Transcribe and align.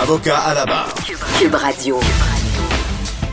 Avocat 0.00 0.38
à 0.38 0.54
la 0.54 0.66
barre. 0.66 0.94
Cube 1.38 1.54
Radio. 1.54 2.00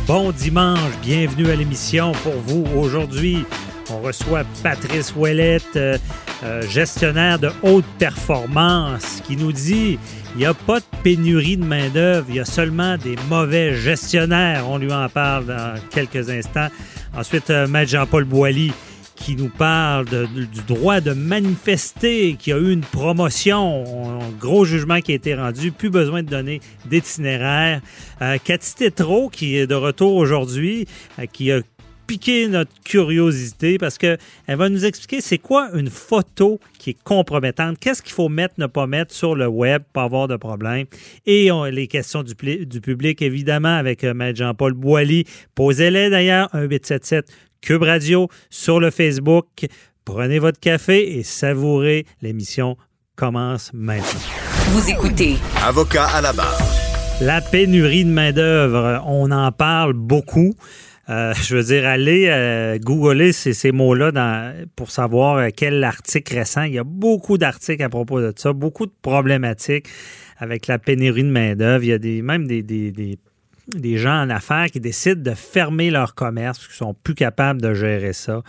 Bon 0.06 0.32
dimanche, 0.32 0.92
bienvenue 1.02 1.50
à 1.50 1.56
l'émission 1.56 2.12
pour 2.24 2.34
vous. 2.46 2.66
Aujourd'hui, 2.78 3.46
on 3.92 4.00
reçoit 4.02 4.44
Patrice 4.62 5.14
Ouellette, 5.16 5.64
euh, 5.78 5.98
euh, 6.44 6.62
gestionnaire 6.68 7.40
de 7.40 7.50
haute 7.64 7.86
performance, 7.98 9.22
qui 9.26 9.38
nous 9.38 9.52
dit 9.52 9.98
il 10.36 10.38
n'y 10.38 10.46
a 10.46 10.54
pas 10.54 10.80
de 10.80 10.86
pénurie 11.02 11.58
de 11.58 11.64
main-d'œuvre, 11.64 12.26
il 12.30 12.36
y 12.36 12.40
a 12.40 12.46
seulement 12.46 12.98
des 12.98 13.16
mauvais 13.30 13.76
gestionnaires. 13.76 14.70
On 14.70 14.78
lui 14.78 14.92
en 14.92 15.08
parle 15.10 15.46
dans 15.46 15.76
quelques 15.90 16.30
instants. 16.30 16.68
Ensuite, 17.18 17.50
euh, 17.50 17.68
Maître 17.68 17.92
Jean-Paul 17.92 18.26
Boilly 18.26 18.74
qui 19.20 19.36
nous 19.36 19.50
parle 19.50 20.06
du 20.06 20.62
droit 20.68 21.02
de 21.02 21.14
manifester, 21.14 22.36
qui 22.40 22.52
a 22.52 22.58
eu 22.58 22.72
une 22.72 22.82
promotion, 22.82 24.22
un 24.22 24.30
gros 24.40 24.66
jugement 24.66 25.02
qui 25.02 25.12
a 25.12 25.16
été 25.16 25.36
rendu, 25.36 25.72
plus 25.72 25.90
besoin 25.90 26.24
de 26.24 26.30
donner 26.30 26.62
d'itinéraire. 26.86 27.82
Euh, 28.22 28.38
Cathy 28.44 28.76
Tétrault, 28.76 29.30
qui 29.30 29.58
est 29.58 29.68
de 29.68 29.76
retour 29.76 30.16
aujourd'hui, 30.16 30.88
qui 31.32 31.52
a 31.52 31.62
piquer 32.10 32.48
notre 32.48 32.72
curiosité 32.84 33.78
parce 33.78 34.00
qu'elle 34.00 34.18
va 34.48 34.68
nous 34.68 34.84
expliquer 34.84 35.22
c'est 35.22 35.38
quoi 35.38 35.70
une 35.76 35.92
photo 35.92 36.60
qui 36.80 36.90
est 36.90 37.04
compromettante, 37.04 37.78
qu'est-ce 37.78 38.02
qu'il 38.02 38.14
faut 38.14 38.30
mettre, 38.30 38.56
ne 38.58 38.66
pas 38.66 38.88
mettre 38.88 39.14
sur 39.14 39.36
le 39.36 39.46
web 39.46 39.84
pour 39.94 40.02
avoir 40.02 40.28
de 40.28 40.36
problème. 40.36 40.88
Et 41.28 41.50
les 41.72 41.86
questions 41.86 42.24
du, 42.24 42.34
du, 42.66 42.82
public, 42.82 43.22
évidemment, 43.22 43.76
avec 43.76 44.04
euh, 44.04 44.16
Maître 44.16 44.40
Jean-Paul 44.40 44.74
Boilly. 44.74 45.26
Posez-les 45.54 46.10
d'ailleurs, 46.10 46.50
1877 46.56 47.32
Cube 47.62 47.84
Radio 47.84 48.28
sur 48.50 48.80
le 48.80 48.92
Facebook. 48.92 49.48
Prenez 50.06 50.40
votre 50.40 50.60
café 50.60 51.18
et 51.18 51.24
savourez. 51.24 52.06
L'émission 52.22 52.78
commence 53.16 53.72
maintenant. 53.74 54.20
Vous 54.70 54.90
écoutez. 54.90 55.36
Avocat 55.64 56.06
à 56.06 56.22
la 56.22 56.34
barre. 56.34 56.58
La 57.22 57.42
pénurie 57.42 58.06
de 58.06 58.10
main-d'œuvre, 58.10 59.04
on 59.06 59.30
en 59.32 59.52
parle 59.52 59.94
beaucoup. 59.94 60.54
Euh, 61.10 61.34
je 61.42 61.56
veux 61.58 61.64
dire, 61.64 61.86
allez 61.86 62.28
euh, 62.30 62.78
googler 62.80 63.34
ces, 63.34 63.54
ces 63.54 63.72
mots-là 63.72 64.54
pour 64.76 64.92
savoir 64.92 65.38
euh, 65.38 65.48
quel 65.56 65.84
article 65.84 66.36
récent. 66.36 66.64
Il 66.64 66.74
y 66.74 66.80
a 66.80 66.84
beaucoup 66.84 67.38
d'articles 67.38 67.84
à 67.84 67.90
propos 67.90 68.22
de 68.22 68.34
ça, 68.36 68.54
beaucoup 68.54 68.86
de 68.86 68.94
problématiques 69.02 69.88
avec 70.38 70.68
la 70.68 70.80
pénurie 70.80 71.24
de 71.24 71.30
main-d'œuvre. 71.30 71.84
Il 71.84 71.90
y 71.90 71.94
a 71.94 71.98
des, 71.98 72.22
même 72.22 72.48
des, 72.48 72.64
des, 72.64 72.92
des 72.92 73.18
des 73.74 73.98
gens 73.98 74.24
en 74.24 74.30
affaires 74.30 74.68
qui 74.72 74.80
décident 74.80 75.22
de 75.22 75.36
fermer 75.36 75.92
leur 75.92 76.16
commerce, 76.16 76.68
qui 76.68 76.76
sont 76.76 76.94
plus 76.94 77.16
capables 77.16 77.62
de 77.62 77.74
gérer 77.74 78.14
ça. 78.14 78.42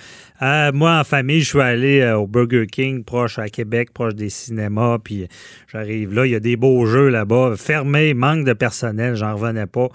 Euh, 0.42 0.72
moi, 0.72 0.98
en 0.98 1.04
famille, 1.04 1.40
je 1.40 1.48
suis 1.48 1.60
allé 1.60 2.00
euh, 2.00 2.18
au 2.18 2.26
Burger 2.26 2.66
King, 2.66 3.04
proche 3.04 3.38
à 3.38 3.48
Québec, 3.48 3.92
proche 3.92 4.14
des 4.14 4.30
cinémas, 4.30 4.98
puis 4.98 5.28
j'arrive 5.70 6.14
là, 6.14 6.26
il 6.26 6.32
y 6.32 6.34
a 6.34 6.40
des 6.40 6.56
beaux 6.56 6.86
jeux 6.86 7.08
là-bas, 7.08 7.54
fermé, 7.56 8.14
manque 8.14 8.44
de 8.44 8.52
personnel, 8.52 9.14
j'en 9.16 9.34
revenais 9.34 9.66
pas. 9.66 9.88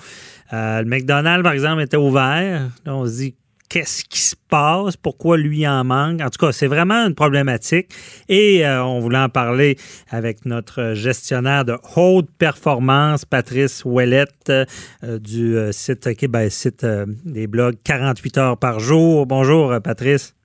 Euh, 0.54 0.82
le 0.82 0.88
McDonald's, 0.88 1.44
par 1.44 1.54
exemple, 1.54 1.82
était 1.82 1.98
ouvert. 1.98 2.70
On 2.86 3.06
se 3.06 3.18
dit, 3.18 3.36
qu'est-ce 3.70 4.06
qui 4.06 4.20
se 4.20 4.36
passe, 4.50 4.98
pourquoi 4.98 5.38
lui 5.38 5.68
en 5.68 5.84
manque. 5.84 6.22
En 6.22 6.30
tout 6.30 6.46
cas, 6.46 6.52
c'est 6.52 6.68
vraiment 6.68 7.06
une 7.08 7.16
problématique 7.16 7.88
et 8.30 8.66
euh, 8.66 8.84
on 8.84 9.00
voulait 9.00 9.18
en 9.18 9.30
parler 9.30 9.76
avec 10.10 10.46
notre 10.46 10.94
gestionnaire 10.94 11.66
de 11.66 11.76
haute 11.96 12.28
performance, 12.40 13.26
Patrice 13.26 13.84
Ouellette, 13.86 14.50
euh, 14.50 15.20
du 15.20 15.58
euh, 15.58 15.72
site, 15.72 16.08
ben, 16.30 16.50
site 16.50 16.86
des 17.26 17.48
blogs 17.48 17.76
48 17.84 18.38
heures 18.38 18.58
par 18.58 18.80
jour. 18.80 19.26
Bonjour, 19.26 19.74
Patrice. 19.84 20.36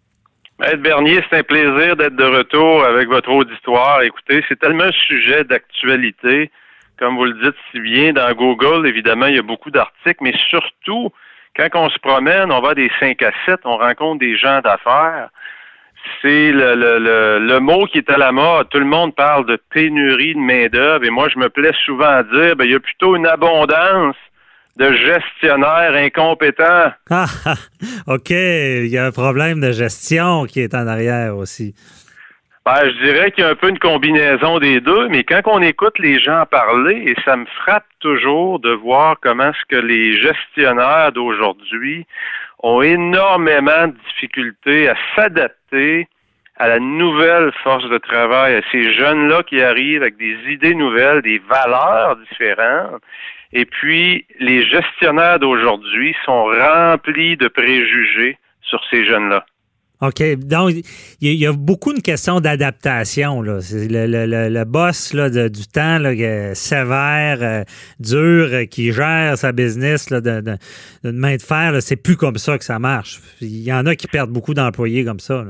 Maître 0.58 0.82
Bernier, 0.82 1.24
c'est 1.30 1.38
un 1.38 1.42
plaisir 1.42 1.96
d'être 1.96 2.16
de 2.16 2.24
retour 2.24 2.84
avec 2.84 3.08
votre 3.08 3.30
auditoire. 3.30 4.02
Écoutez, 4.02 4.44
c'est 4.46 4.58
tellement 4.58 4.84
un 4.84 4.92
sujet 4.92 5.42
d'actualité. 5.44 6.50
Comme 6.98 7.16
vous 7.16 7.24
le 7.24 7.32
dites 7.42 7.56
si 7.72 7.80
bien, 7.80 8.12
dans 8.12 8.30
Google, 8.34 8.86
évidemment, 8.86 9.24
il 9.24 9.36
y 9.36 9.38
a 9.38 9.42
beaucoup 9.42 9.70
d'articles, 9.70 10.18
mais 10.20 10.34
surtout, 10.50 11.10
quand 11.56 11.68
on 11.74 11.90
se 11.90 11.98
promène, 11.98 12.50
on 12.52 12.60
va 12.60 12.74
des 12.74 12.90
5 13.00 13.22
à 13.22 13.32
7, 13.46 13.60
on 13.64 13.76
rencontre 13.76 14.20
des 14.20 14.36
gens 14.36 14.60
d'affaires. 14.60 15.28
C'est 16.22 16.52
le, 16.52 17.58
mot 17.58 17.86
qui 17.86 17.98
est 17.98 18.10
à 18.10 18.16
la 18.16 18.32
mode. 18.32 18.68
Tout 18.70 18.78
le 18.78 18.86
monde 18.86 19.14
parle 19.14 19.46
de 19.46 19.58
pénurie 19.70 20.34
de 20.34 20.40
main-d'œuvre 20.40 21.04
et 21.04 21.10
moi, 21.10 21.28
je 21.28 21.38
me 21.38 21.48
plais 21.48 21.72
souvent 21.84 22.08
à 22.08 22.22
dire, 22.22 22.56
ben, 22.56 22.64
il 22.64 22.72
y 22.72 22.74
a 22.74 22.80
plutôt 22.80 23.16
une 23.16 23.26
abondance 23.26 24.16
de 24.76 24.92
gestionnaires 24.92 25.94
incompétents. 25.94 26.92
Ah, 27.10 27.26
OK. 28.06 28.30
Il 28.30 28.86
y 28.86 28.96
a 28.96 29.06
un 29.06 29.10
problème 29.10 29.60
de 29.60 29.72
gestion 29.72 30.46
qui 30.46 30.60
est 30.60 30.74
en 30.74 30.86
arrière 30.86 31.36
aussi. 31.36 31.74
Ben, 32.66 32.76
je 32.84 33.04
dirais 33.04 33.30
qu'il 33.30 33.42
y 33.42 33.46
a 33.46 33.50
un 33.50 33.54
peu 33.54 33.70
une 33.70 33.78
combinaison 33.78 34.58
des 34.58 34.82
deux, 34.82 35.08
mais 35.08 35.24
quand 35.24 35.40
on 35.46 35.62
écoute 35.62 35.98
les 35.98 36.20
gens 36.20 36.44
parler, 36.44 37.04
et 37.06 37.16
ça 37.24 37.34
me 37.36 37.46
frappe 37.46 37.86
toujours 38.00 38.60
de 38.60 38.70
voir 38.70 39.16
comment 39.22 39.50
ce 39.54 39.64
que 39.74 39.80
les 39.80 40.20
gestionnaires 40.20 41.10
d'aujourd'hui 41.12 42.06
ont 42.62 42.82
énormément 42.82 43.86
de 43.86 43.94
difficultés 44.08 44.90
à 44.90 44.94
s'adapter 45.16 46.06
à 46.56 46.68
la 46.68 46.78
nouvelle 46.78 47.50
force 47.62 47.88
de 47.88 47.96
travail, 47.96 48.56
à 48.56 48.60
ces 48.70 48.92
jeunes-là 48.92 49.42
qui 49.44 49.62
arrivent 49.62 50.02
avec 50.02 50.18
des 50.18 50.36
idées 50.50 50.74
nouvelles, 50.74 51.22
des 51.22 51.38
valeurs 51.38 52.16
différentes. 52.16 53.00
Et 53.54 53.64
puis, 53.64 54.26
les 54.38 54.66
gestionnaires 54.66 55.38
d'aujourd'hui 55.38 56.14
sont 56.26 56.44
remplis 56.44 57.38
de 57.38 57.48
préjugés 57.48 58.36
sur 58.60 58.84
ces 58.90 59.06
jeunes-là. 59.06 59.46
OK. 60.00 60.22
Donc, 60.38 60.70
il 61.20 61.34
y, 61.34 61.46
a 61.46 61.52
beaucoup 61.52 61.92
de 61.92 62.00
questions 62.00 62.40
d'adaptation. 62.40 63.42
Le, 63.42 63.58
le, 63.88 64.48
le, 64.48 64.64
boss 64.64 65.12
là, 65.12 65.28
du 65.28 65.66
temps, 65.66 65.98
là, 65.98 66.54
sévère, 66.54 67.38
euh, 67.42 67.64
dur, 67.98 68.48
euh, 68.50 68.64
qui 68.64 68.92
gère 68.92 69.36
sa 69.36 69.52
business 69.52 70.08
là, 70.08 70.22
de, 70.22 70.56
main 71.04 71.36
de 71.36 71.42
fer, 71.42 71.74
c'est 71.80 72.02
plus 72.02 72.16
comme 72.16 72.36
ça 72.36 72.56
que 72.56 72.64
ça 72.64 72.78
marche. 72.78 73.18
Il 73.42 73.62
y 73.62 73.72
en 73.72 73.84
a 73.84 73.94
qui 73.94 74.06
perdent 74.06 74.30
beaucoup 74.30 74.54
d'employés 74.54 75.04
comme 75.04 75.20
ça. 75.20 75.44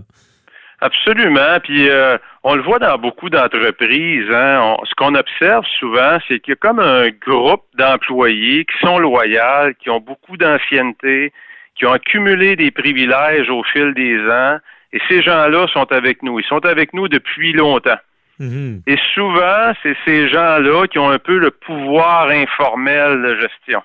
Absolument. 0.80 1.60
Puis 1.62 1.88
euh, 1.88 2.18
on 2.42 2.56
le 2.56 2.62
voit 2.62 2.80
dans 2.80 2.98
beaucoup 2.98 3.30
d'entreprises. 3.30 4.30
Hein. 4.32 4.76
ce 4.84 4.94
qu'on 4.96 5.14
observe 5.14 5.64
souvent, 5.78 6.18
c'est 6.26 6.40
qu'il 6.40 6.52
y 6.52 6.54
a 6.54 6.56
comme 6.56 6.80
un 6.80 7.10
groupe 7.10 7.64
d'employés 7.78 8.64
qui 8.64 8.84
sont 8.84 8.98
loyaux, 8.98 9.72
qui 9.80 9.90
ont 9.90 10.00
beaucoup 10.00 10.36
d'ancienneté, 10.36 11.32
qui 11.80 11.86
ont 11.86 11.92
accumulé 11.92 12.56
des 12.56 12.70
privilèges 12.70 13.48
au 13.48 13.64
fil 13.64 13.94
des 13.94 14.18
ans. 14.30 14.58
Et 14.92 15.00
ces 15.08 15.22
gens-là 15.22 15.66
sont 15.68 15.90
avec 15.90 16.22
nous. 16.22 16.38
Ils 16.38 16.44
sont 16.44 16.64
avec 16.66 16.92
nous 16.92 17.08
depuis 17.08 17.54
longtemps. 17.54 17.98
Mhm. 18.38 18.82
Et 18.86 18.98
souvent, 19.14 19.72
c'est 19.82 19.96
ces 20.04 20.28
gens-là 20.28 20.86
qui 20.88 20.98
ont 20.98 21.08
un 21.08 21.18
peu 21.18 21.38
le 21.38 21.50
pouvoir 21.50 22.28
informel 22.28 23.22
de 23.22 23.40
gestion. 23.40 23.82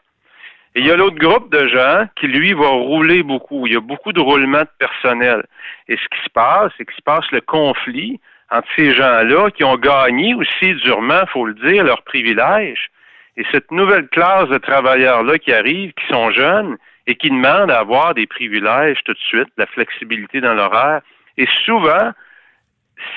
Et 0.75 0.81
il 0.81 0.87
y 0.87 0.91
a 0.91 0.97
l'autre 0.97 1.15
groupe 1.15 1.49
de 1.53 1.69
gens 1.69 2.05
qui, 2.17 2.27
lui, 2.27 2.51
va 2.51 2.67
rouler 2.67 3.23
beaucoup. 3.23 3.65
Il 3.65 3.73
y 3.73 3.77
a 3.77 3.79
beaucoup 3.79 4.11
de 4.11 4.19
roulement 4.19 4.61
de 4.61 4.69
personnel. 4.77 5.45
Et 5.87 5.95
ce 5.95 6.03
qui 6.09 6.21
se 6.25 6.29
passe, 6.33 6.73
c'est 6.77 6.83
qu'il 6.83 6.97
se 6.97 7.01
passe 7.01 7.31
le 7.31 7.39
conflit 7.39 8.19
entre 8.51 8.67
ces 8.75 8.93
gens-là 8.93 9.51
qui 9.51 9.63
ont 9.63 9.77
gagné 9.77 10.35
aussi 10.35 10.73
durement, 10.83 11.21
il 11.21 11.29
faut 11.31 11.45
le 11.45 11.53
dire, 11.53 11.85
leurs 11.85 12.03
privilèges. 12.03 12.89
Et 13.37 13.45
cette 13.53 13.71
nouvelle 13.71 14.09
classe 14.09 14.49
de 14.49 14.57
travailleurs-là 14.57 15.39
qui 15.39 15.53
arrivent, 15.53 15.93
qui 15.93 16.07
sont 16.07 16.31
jeunes, 16.31 16.77
et 17.07 17.15
qui 17.15 17.29
demandent 17.29 17.71
à 17.71 17.79
avoir 17.79 18.13
des 18.13 18.25
privilèges 18.27 18.99
tout 19.05 19.13
de 19.13 19.19
suite, 19.19 19.49
la 19.57 19.65
flexibilité 19.67 20.41
dans 20.41 20.53
l'horaire. 20.53 21.01
Et 21.37 21.47
souvent, 21.65 22.11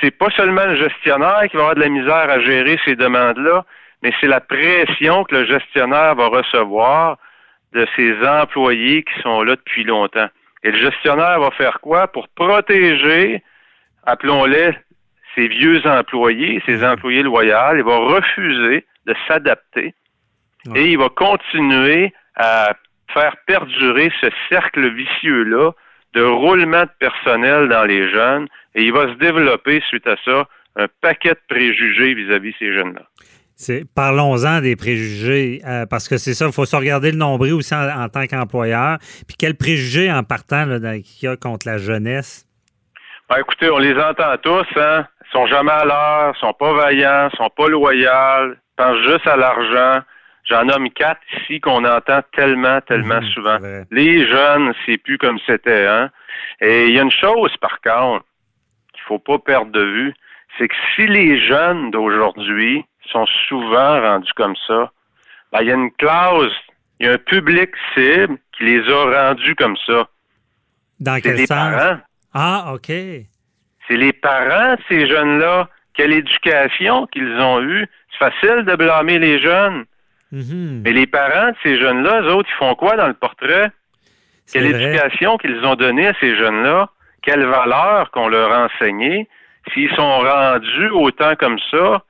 c'est 0.01 0.11
pas 0.11 0.31
seulement 0.31 0.67
le 0.67 0.77
gestionnaire 0.77 1.43
qui 1.51 1.57
va 1.57 1.63
avoir 1.63 1.75
de 1.75 1.81
la 1.81 1.89
misère 1.89 2.31
à 2.31 2.41
gérer 2.41 2.79
ces 2.85 2.97
demandes-là, 2.97 3.65
mais 4.03 4.13
c'est 4.21 4.27
la 4.27 4.41
pression 4.41 5.25
que 5.25 5.35
le 5.35 5.47
gestionnaire 5.47 6.15
va 6.15 6.29
recevoir 6.29 7.19
de 7.73 7.87
ses 7.97 8.15
employés 8.27 9.03
qui 9.03 9.23
sont 9.23 9.43
là 9.43 9.57
depuis 9.57 9.85
longtemps. 9.85 10.29
Et 10.63 10.71
le 10.71 10.79
gestionnaire 10.79 11.41
va 11.41 11.51
faire 11.53 11.81
quoi? 11.81 12.09
Pour 12.09 12.29
protéger, 12.29 13.43
appelons-les, 14.05 14.77
ses 15.35 15.49
vieux 15.49 15.87
employés, 15.87 16.63
ses 16.67 16.85
employés 16.85 17.23
loyaux, 17.23 17.77
il 17.77 17.85
va 17.85 17.97
refuser 17.97 18.85
de 19.07 19.15
s'adapter 19.27 19.95
et 20.75 20.91
il 20.91 20.99
va 20.99 21.09
continuer 21.09 22.13
à 22.37 22.75
faire 23.13 23.37
perdurer 23.47 24.11
ce 24.21 24.29
cercle 24.49 24.93
vicieux-là 24.95 25.73
de 26.15 26.23
roulement 26.23 26.83
de 26.83 26.91
personnel 26.99 27.69
dans 27.69 27.85
les 27.85 28.11
jeunes 28.11 28.49
et 28.75 28.85
il 28.85 28.93
va 28.93 29.09
se 29.09 29.19
développer 29.19 29.83
suite 29.89 30.07
à 30.07 30.17
ça 30.25 30.47
un 30.77 30.87
paquet 31.01 31.31
de 31.31 31.41
préjugés 31.49 32.15
vis-à-vis 32.15 32.55
ces 32.59 32.73
jeunes-là. 32.73 33.03
Parlons-en 33.95 34.61
des 34.61 34.77
préjugés, 34.77 35.61
euh, 35.67 35.85
parce 35.85 36.09
que 36.09 36.17
c'est 36.17 36.35
ça, 36.35 36.47
il 36.47 36.53
faut 36.53 36.65
se 36.65 36.77
regarder 36.77 37.11
le 37.11 37.19
nombril 37.19 37.55
aussi 37.55 37.75
en, 37.75 38.09
tant 38.09 38.27
qu'employeur. 38.27 38.99
Puis 39.27 39.37
quel 39.37 39.57
préjugé 39.57 40.13
en 40.13 40.23
partant 40.23 40.65
qu'il 40.65 41.23
y 41.23 41.27
a 41.27 41.37
contre 41.37 41.67
la 41.67 41.79
jeunesse? 41.79 42.47
Ben, 43.29 43.39
écoutez, 43.41 43.69
on 43.69 43.79
les 43.79 43.95
entend 44.01 44.37
tous, 44.41 44.67
hein? 44.77 45.07
Ils 45.27 45.33
sont 45.33 45.47
jamais 45.49 45.73
à 45.73 45.85
l'heure, 45.85 46.37
sont 46.37 46.55
pas 46.55 46.73
vaillants, 46.73 47.29
sont 47.37 47.51
pas 47.55 47.69
loyaux, 47.69 48.55
pensent 48.77 49.03
juste 49.07 49.27
à 49.27 49.37
l'argent. 49.37 50.03
J'en 50.49 50.65
nomme 50.65 50.89
quatre 50.91 51.21
ici 51.41 51.61
qu'on 51.61 51.85
entend 51.85 52.21
tellement, 52.33 52.81
tellement 52.81 53.21
mhm, 53.21 53.31
souvent. 53.31 53.59
Les 53.91 54.27
jeunes, 54.27 54.73
c'est 54.87 54.97
plus 54.97 55.19
comme 55.19 55.39
c'était, 55.47 55.87
hein? 55.87 56.11
Et 56.61 56.87
il 56.87 56.95
y 56.95 56.99
a 56.99 57.03
une 57.03 57.11
chose, 57.11 57.55
par 57.59 57.81
contre, 57.81 58.25
qu'il 58.93 59.03
faut 59.03 59.19
pas 59.19 59.39
perdre 59.39 59.71
de 59.73 59.83
vue, 59.83 60.15
c'est 60.57 60.69
que 60.69 60.75
si 60.95 61.07
les 61.07 61.39
jeunes 61.47 61.91
d'aujourd'hui 61.91 62.85
sont 63.13 63.27
souvent 63.49 64.01
rendus 64.01 64.33
comme 64.35 64.57
ça, 64.67 64.91
ben, 65.53 65.61
il 65.63 65.69
y 65.69 65.71
a 65.71 65.75
une 65.75 65.93
clause, 65.93 66.55
il 66.99 67.07
y 67.07 67.09
a 67.09 67.13
un 67.13 67.19
public 67.19 67.71
cible 67.95 68.39
qui 68.57 68.65
les 68.65 68.91
a 68.91 69.29
rendus 69.29 69.55
comme 69.55 69.77
ça. 69.87 70.09
Dans 71.01 71.21
quel 71.21 71.37
les 71.37 71.47
sens? 71.47 71.75
Parents. 71.75 71.99
Ah, 72.35 72.73
OK. 72.75 72.89
C'est 72.89 73.97
les 73.97 74.13
parents 74.13 74.75
de 74.75 74.81
ces 74.89 75.07
jeunes-là. 75.07 75.69
Quelle 75.95 76.13
éducation 76.13 77.07
qu'ils 77.07 77.39
ont 77.39 77.61
eue. 77.63 77.87
C'est 78.13 78.31
facile 78.31 78.65
de 78.65 78.77
blâmer 78.77 79.19
les 79.19 79.41
jeunes. 79.41 79.85
Mhm. 80.33 80.83
Mais 80.85 80.93
les 80.93 81.07
parents 81.07 81.49
de 81.49 81.57
ces 81.63 81.79
jeunes-là, 81.79 82.23
eux 82.23 82.33
autres, 82.35 82.49
ils 82.53 82.59
font 82.59 82.75
quoi 82.75 82.97
dans 82.97 83.07
le 83.07 83.15
portrait? 83.15 83.71
Quelle 84.53 84.67
éducation 84.67 85.37
qu'ils 85.37 85.65
ont 85.65 85.75
donnée 85.75 86.07
à 86.09 86.15
ces 86.21 86.37
jeunes-là? 86.37 86.89
Quelle 87.23 87.45
valeur 87.45 88.11
qu'on 88.11 88.29
leur 88.29 88.53
a 88.53 88.67
enseignée? 88.67 89.29
S'ils 89.73 89.91
sont 89.95 90.21
rendus 90.21 90.91
autant 90.91 91.35
comme 91.37 91.59
ça, 91.71 92.03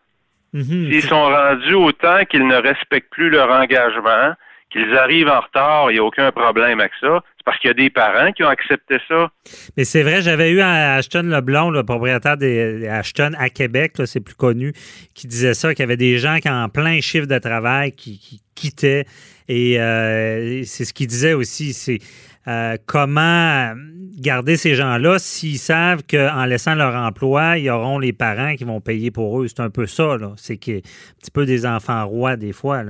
mhm. 0.52 0.62
s'ils 0.62 1.02
sont 1.02 1.24
rendus 1.24 1.74
autant 1.74 2.24
qu'ils 2.26 2.46
ne 2.46 2.56
respectent 2.56 3.10
plus 3.10 3.30
leur 3.30 3.50
engagement, 3.50 4.34
qu'ils 4.70 4.96
arrivent 4.96 5.28
en 5.28 5.40
retard, 5.40 5.90
il 5.90 5.94
n'y 5.94 6.00
a 6.00 6.04
aucun 6.04 6.30
problème 6.32 6.80
avec 6.80 6.92
ça. 7.00 7.22
C'est 7.38 7.44
parce 7.44 7.58
qu'il 7.58 7.68
y 7.68 7.70
a 7.70 7.74
des 7.74 7.90
parents 7.90 8.32
qui 8.32 8.44
ont 8.44 8.48
accepté 8.48 8.98
ça. 9.08 9.30
Mais 9.76 9.84
c'est 9.84 10.02
vrai, 10.02 10.20
j'avais 10.22 10.50
eu 10.50 10.60
Ashton 10.60 11.22
Leblond, 11.22 11.70
le 11.70 11.82
propriétaire 11.84 12.36
des 12.36 12.86
Ashton 12.86 13.32
à 13.38 13.48
Québec, 13.48 13.92
c'est 14.04 14.20
plus 14.20 14.34
connu, 14.34 14.72
qui 15.14 15.26
disait 15.26 15.54
ça, 15.54 15.74
qu'il 15.74 15.82
y 15.82 15.84
avait 15.84 15.96
des 15.96 16.18
gens 16.18 16.38
qui 16.38 16.50
en 16.50 16.68
plein 16.68 17.00
chiffre 17.00 17.26
de 17.26 17.38
travail 17.38 17.92
qui, 17.92 18.42
quittaient. 18.54 19.04
Et 19.48 19.80
euh, 19.80 20.62
c'est 20.64 20.84
ce 20.84 20.92
qu'il 20.92 21.06
disait 21.06 21.32
aussi, 21.32 21.72
c'est 21.72 22.00
euh, 22.48 22.76
comment 22.86 23.72
garder 24.18 24.56
ces 24.56 24.74
gens-là 24.74 25.18
s'ils 25.18 25.58
savent 25.58 26.02
qu'en 26.08 26.44
laissant 26.44 26.74
leur 26.74 26.94
emploi, 26.94 27.56
il 27.58 27.64
y 27.64 27.70
auront 27.70 27.98
les 27.98 28.12
parents 28.12 28.56
qui 28.56 28.64
vont 28.64 28.80
payer 28.80 29.10
pour 29.10 29.40
eux. 29.40 29.46
C'est 29.46 29.60
un 29.60 29.70
peu 29.70 29.86
ça, 29.86 30.16
là. 30.16 30.32
C'est 30.36 30.54
un 30.54 30.80
petit 30.80 31.30
peu 31.32 31.46
des 31.46 31.66
enfants 31.66 32.06
rois 32.06 32.36
des 32.36 32.52
fois. 32.52 32.82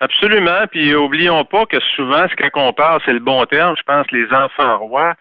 Absolument. 0.00 0.66
Puis 0.70 0.94
oublions 0.94 1.44
pas 1.44 1.66
que 1.66 1.80
souvent, 1.96 2.26
ce 2.28 2.48
qu'on 2.50 2.72
parle, 2.72 3.00
c'est 3.04 3.12
le 3.12 3.18
bon 3.18 3.44
terme, 3.46 3.74
je 3.76 3.82
pense, 3.82 4.06
les 4.12 4.26
enfants 4.32 4.78
rois, 4.78 5.14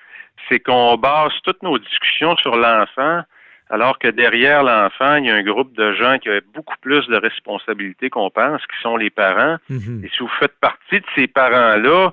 c'est 0.50 0.60
qu'on 0.60 0.98
base 0.98 1.32
toutes 1.44 1.64
nos 1.64 1.78
discussions 1.78 2.36
sur 2.38 2.56
l'enfant, 2.56 3.22
alors 3.70 4.00
que 4.00 4.08
derrière 4.08 4.64
l'enfant, 4.64 5.16
il 5.16 5.26
y 5.26 5.32
a 5.32 5.36
un 5.36 5.44
groupe 5.44 5.76
de 5.76 5.94
gens 5.94 6.20
qui 6.20 6.30
ont 6.30 6.40
beaucoup 6.54 6.78
plus 6.82 7.06
de 7.08 7.18
responsabilités 7.18 8.10
qu'on 8.10 8.30
pense, 8.30 8.62
qui 8.62 8.82
sont 8.82 8.98
les 8.98 9.10
parents. 9.10 9.58
Mhm. 9.70 10.04
Et 10.06 10.10
si 10.10 10.20
vous 10.20 10.32
faites 10.40 10.58
partie 10.62 11.00
de 11.00 11.06
ces 11.16 11.28
parents-là, 11.28 12.12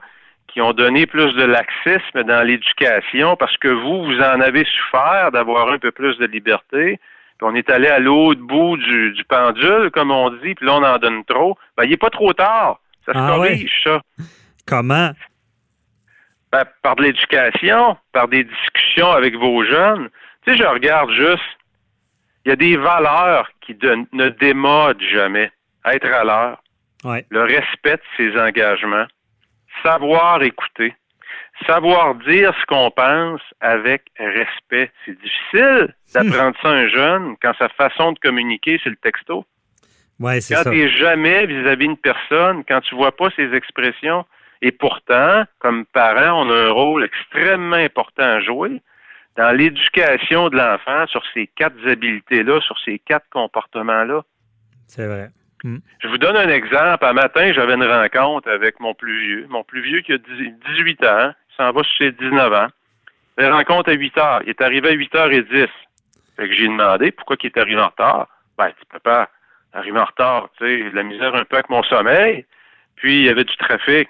qui 0.54 0.60
ont 0.60 0.72
donné 0.72 1.04
plus 1.06 1.32
de 1.34 1.42
laxisme 1.42 2.22
dans 2.22 2.46
l'éducation 2.46 3.34
parce 3.36 3.56
que 3.56 3.68
vous, 3.68 4.04
vous 4.04 4.18
en 4.20 4.40
avez 4.40 4.64
souffert 4.64 5.32
d'avoir 5.32 5.68
un 5.68 5.78
peu 5.78 5.90
plus 5.90 6.16
de 6.18 6.26
liberté, 6.26 7.00
puis 7.38 7.46
on 7.50 7.54
est 7.54 7.68
allé 7.70 7.88
à 7.88 7.98
l'autre 7.98 8.40
bout 8.40 8.76
du, 8.76 9.24
pendule, 9.28 9.90
comme 9.92 10.10
on 10.10 10.30
dit, 10.30 10.54
puis 10.54 10.66
là, 10.66 10.74
on 10.74 10.82
en 10.84 10.98
donne 10.98 11.24
trop. 11.24 11.56
Ben, 11.76 11.84
il 11.84 11.90
n'est 11.90 11.96
pas 11.96 12.10
trop 12.10 12.32
tard. 12.32 12.78
Ça 13.06 13.12
se 13.12 13.18
Ah 13.18 13.26
corrige, 13.34 13.80
ça. 13.84 14.00
Comment? 14.66 15.10
Ben, 16.52 16.64
par 16.82 16.96
de 16.96 17.02
l'éducation, 17.02 17.96
par 18.12 18.28
des 18.28 18.44
discussions 18.44 19.10
avec 19.10 19.34
vos 19.36 19.64
jeunes. 19.64 20.08
Tu 20.46 20.52
sais, 20.52 20.58
je 20.58 20.64
regarde 20.64 21.10
juste, 21.12 21.42
il 22.44 22.50
y 22.50 22.52
a 22.52 22.56
des 22.56 22.76
valeurs 22.76 23.48
qui 23.60 23.76
ne 24.12 24.28
démodent 24.28 25.02
jamais. 25.12 25.50
Être 25.84 26.06
à 26.12 26.24
l'heure, 26.24 26.62
Ouais. 27.04 27.26
le 27.28 27.42
respect 27.42 27.96
de 27.96 28.02
ses 28.16 28.38
engagements, 28.40 29.04
savoir 29.82 30.42
écouter, 30.42 30.94
savoir 31.66 32.14
dire 32.16 32.54
ce 32.60 32.66
qu'on 32.66 32.90
pense 32.90 33.40
avec 33.60 34.02
respect. 34.18 34.90
C'est 35.04 35.18
difficile 35.20 35.94
d'apprendre 36.14 36.56
ça 36.62 36.68
à 36.68 36.72
un 36.72 36.88
jeune 36.88 37.36
quand 37.40 37.52
sa 37.58 37.68
façon 37.70 38.12
de 38.12 38.18
communiquer, 38.18 38.80
c'est 38.82 38.90
le 38.90 38.96
texto. 38.96 39.44
Ouais, 40.20 40.40
c'est 40.40 40.54
Quand 40.54 40.70
tu 40.70 40.76
n'es 40.76 40.90
jamais 40.90 41.46
vis-à-vis 41.46 41.88
d'une 41.88 41.96
personne, 41.96 42.64
quand 42.66 42.80
tu 42.80 42.94
vois 42.94 43.16
pas 43.16 43.30
ses 43.36 43.52
expressions, 43.52 44.24
et 44.62 44.72
pourtant, 44.72 45.44
comme 45.58 45.84
parent, 45.86 46.46
on 46.46 46.50
a 46.50 46.68
un 46.68 46.70
rôle 46.70 47.04
extrêmement 47.04 47.76
important 47.76 48.22
à 48.22 48.40
jouer 48.40 48.80
dans 49.36 49.50
l'éducation 49.50 50.48
de 50.48 50.56
l'enfant 50.56 51.06
sur 51.08 51.22
ces 51.34 51.48
quatre 51.48 51.76
habiletés-là, 51.86 52.60
sur 52.60 52.78
ces 52.84 52.98
quatre 53.00 53.28
comportements-là. 53.30 54.22
C'est 54.86 55.06
vrai. 55.06 55.30
Hmm. 55.64 55.78
Je 56.00 56.08
vous 56.08 56.18
donne 56.18 56.36
un 56.36 56.48
exemple. 56.48 57.04
Un 57.04 57.14
matin, 57.14 57.52
j'avais 57.52 57.74
une 57.74 57.84
rencontre 57.84 58.48
avec 58.50 58.80
mon 58.80 58.94
plus 58.94 59.18
vieux. 59.18 59.46
Mon 59.48 59.64
plus 59.64 59.82
vieux 59.82 60.02
qui 60.02 60.12
a 60.12 60.18
18 60.18 61.04
ans, 61.04 61.32
s'en 61.56 61.72
va 61.72 61.82
ses 61.98 62.12
19 62.12 62.52
ans. 62.52 62.68
Une 63.38 63.52
rencontre 63.52 63.90
à 63.90 63.94
8 63.94 64.18
heures. 64.18 64.40
Il 64.44 64.50
est 64.50 64.60
arrivé 64.60 64.90
à 64.90 64.92
8 64.92 65.12
h 65.14 65.48
10. 65.50 65.66
Fait 66.36 66.48
que 66.48 66.54
j'ai 66.54 66.66
demandé 66.66 67.10
pourquoi 67.12 67.36
il 67.42 67.46
est 67.46 67.58
arrivé 67.58 67.80
en 67.80 67.88
retard. 67.88 68.28
Ben, 68.58 68.68
tu 68.68 68.86
peux 68.90 69.00
pas 69.00 69.28
arriver 69.72 69.98
en 69.98 70.04
retard, 70.04 70.48
tu 70.56 70.64
sais, 70.64 70.90
de 70.90 70.94
la 70.94 71.02
misère 71.02 71.34
un 71.34 71.44
peu 71.44 71.56
avec 71.56 71.68
mon 71.68 71.82
sommeil. 71.82 72.44
Puis, 72.96 73.20
il 73.20 73.24
y 73.24 73.28
avait 73.28 73.44
du 73.44 73.56
trafic. 73.56 74.08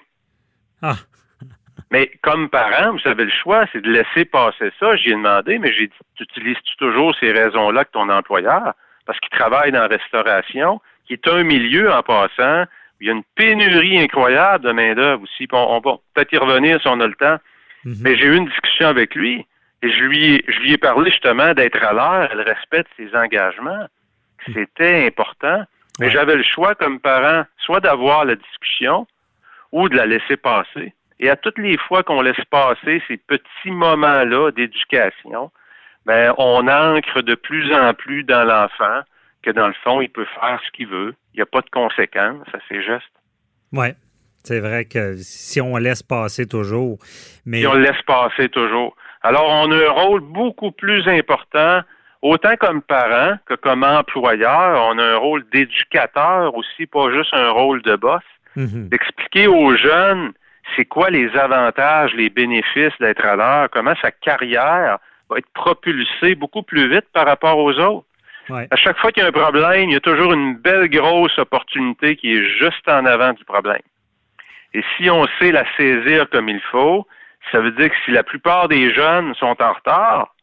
Ah. 0.81 0.93
Mais 1.91 2.11
comme 2.21 2.49
parent, 2.49 2.93
vous 2.93 3.07
avez 3.09 3.25
le 3.25 3.31
choix, 3.31 3.65
c'est 3.71 3.81
de 3.81 3.89
laisser 3.89 4.25
passer 4.25 4.71
ça. 4.79 4.95
J'ai 4.95 5.11
demandé, 5.11 5.59
mais 5.59 5.71
j'ai 5.71 5.87
dit, 5.87 5.93
tu 6.15 6.23
utilises-tu 6.23 6.75
toujours 6.77 7.15
ces 7.19 7.31
raisons-là 7.31 7.85
que 7.85 7.91
ton 7.91 8.09
employeur? 8.09 8.73
Parce 9.05 9.19
qu'il 9.19 9.29
travaille 9.29 9.71
dans 9.71 9.81
la 9.81 9.87
restauration, 9.87 10.81
qui 11.05 11.13
est 11.13 11.27
un 11.27 11.43
milieu 11.43 11.93
en 11.93 12.01
passant, 12.01 12.65
il 13.05 13.09
y 13.09 13.11
a 13.11 13.13
une 13.13 13.23
pénurie 13.35 13.99
incroyable 13.99 14.65
de 14.65 14.71
main-d'œuvre 14.71 15.21
aussi. 15.21 15.45
Puis 15.45 15.49
on, 15.57 15.73
on 15.77 15.79
va 15.79 15.97
peut-être 16.15 16.33
y 16.33 16.37
revenir 16.37 16.81
si 16.81 16.87
on 16.87 16.99
a 16.99 17.05
le 17.05 17.13
temps. 17.13 17.37
Mhm. 17.83 17.97
Mais 18.01 18.15
j'ai 18.17 18.25
eu 18.25 18.35
une 18.35 18.47
discussion 18.47 18.87
avec 18.87 19.13
lui 19.13 19.45
et 19.83 19.91
je 19.91 20.03
lui, 20.05 20.43
je 20.47 20.59
lui 20.61 20.73
ai 20.73 20.77
parlé 20.79 21.11
justement 21.11 21.53
d'être 21.53 21.83
à 21.83 21.93
l'heure 21.93 22.33
le 22.35 22.41
respect 22.41 22.81
de 22.81 22.87
ses 22.97 23.15
engagements. 23.15 23.85
C'était 24.51 25.05
important. 25.05 25.63
Mais 25.99 26.07
Ouais. 26.07 26.11
j'avais 26.11 26.35
le 26.35 26.43
choix 26.43 26.73
comme 26.73 26.99
parent, 26.99 27.43
soit 27.59 27.79
d'avoir 27.79 28.25
la 28.25 28.35
discussion 28.35 29.05
ou 29.71 29.87
de 29.87 29.95
la 29.95 30.07
laisser 30.07 30.35
passer. 30.35 30.93
Et 31.19 31.29
à 31.29 31.35
toutes 31.35 31.59
les 31.59 31.77
fois 31.77 32.01
qu'on 32.01 32.21
laisse 32.21 32.43
passer 32.49 33.03
ces 33.07 33.17
petits 33.17 33.71
moments-là 33.71 34.49
d'éducation, 34.51 35.51
ben, 36.07 36.33
on 36.39 36.67
ancre 36.67 37.21
de 37.21 37.35
plus 37.35 37.71
en 37.73 37.93
plus 37.93 38.23
dans 38.23 38.43
l'enfant 38.43 39.01
que 39.45 39.51
dans 39.51 39.67
le 39.67 39.75
fond, 39.83 40.01
il 40.01 40.09
peut 40.09 40.25
faire 40.39 40.59
ce 40.65 40.71
qu'il 40.71 40.87
veut. 40.87 41.13
Il 41.33 41.37
n'y 41.37 41.43
a 41.43 41.45
pas 41.45 41.61
de 41.61 41.69
conséquences 41.69 42.47
à 42.53 42.57
ses 42.67 42.81
gestes. 42.81 43.05
Oui, 43.71 43.87
c'est 44.43 44.59
vrai 44.59 44.85
que 44.85 45.15
si 45.17 45.61
on 45.61 45.77
laisse 45.77 46.03
passer 46.03 46.47
toujours. 46.47 46.97
Mais 47.45 47.59
Si 47.59 47.67
on 47.67 47.73
le 47.73 47.81
laisse 47.81 48.01
passer 48.05 48.49
toujours. 48.49 48.95
Alors, 49.21 49.47
on 49.47 49.71
a 49.71 49.75
un 49.75 49.91
rôle 49.91 50.21
beaucoup 50.21 50.71
plus 50.71 51.07
important, 51.07 51.81
autant 52.21 52.55
comme 52.57 52.81
parent 52.81 53.37
que 53.45 53.53
comme 53.53 53.83
employeur. 53.83 54.83
On 54.89 54.97
a 54.97 55.03
un 55.03 55.17
rôle 55.17 55.45
d'éducateur 55.51 56.55
aussi, 56.55 56.85
pas 56.87 57.11
juste 57.11 57.33
un 57.33 57.51
rôle 57.51 57.81
de 57.83 57.95
boss. 57.95 58.23
Mhm. 58.55 58.89
D'expliquer 58.89 59.47
aux 59.47 59.75
jeunes 59.75 60.33
c'est 60.75 60.85
quoi 60.85 61.09
les 61.09 61.29
avantages, 61.37 62.13
les 62.15 62.29
bénéfices 62.29 62.97
d'être 62.99 63.25
à 63.25 63.35
l'heure, 63.35 63.69
comment 63.71 63.93
sa 64.01 64.11
carrière 64.11 64.97
va 65.29 65.37
être 65.37 65.49
propulsée 65.53 66.35
beaucoup 66.35 66.63
plus 66.63 66.89
vite 66.89 67.05
par 67.13 67.25
rapport 67.25 67.57
aux 67.57 67.73
autres. 67.73 68.07
Ouais. 68.49 68.67
À 68.71 68.75
chaque 68.75 68.97
fois 68.97 69.11
qu'il 69.11 69.23
y 69.23 69.25
a 69.25 69.29
un 69.29 69.31
problème, 69.31 69.89
il 69.89 69.93
y 69.93 69.97
a 69.97 70.01
toujours 70.01 70.33
une 70.33 70.55
belle 70.55 70.89
grosse 70.89 71.37
opportunité 71.39 72.15
qui 72.15 72.35
est 72.35 72.59
juste 72.59 72.87
en 72.87 73.05
avant 73.05 73.33
du 73.33 73.43
problème. 73.43 73.81
Et 74.73 74.83
si 74.95 75.09
on 75.09 75.25
sait 75.39 75.51
la 75.51 75.65
saisir 75.77 76.29
comme 76.29 76.49
il 76.49 76.61
faut, 76.71 77.07
ça 77.51 77.59
veut 77.59 77.71
dire 77.71 77.89
que 77.89 77.95
si 78.05 78.11
la 78.11 78.23
plupart 78.23 78.67
des 78.67 78.93
jeunes 78.93 79.33
sont 79.35 79.55
en 79.59 79.73
retard, 79.73 80.35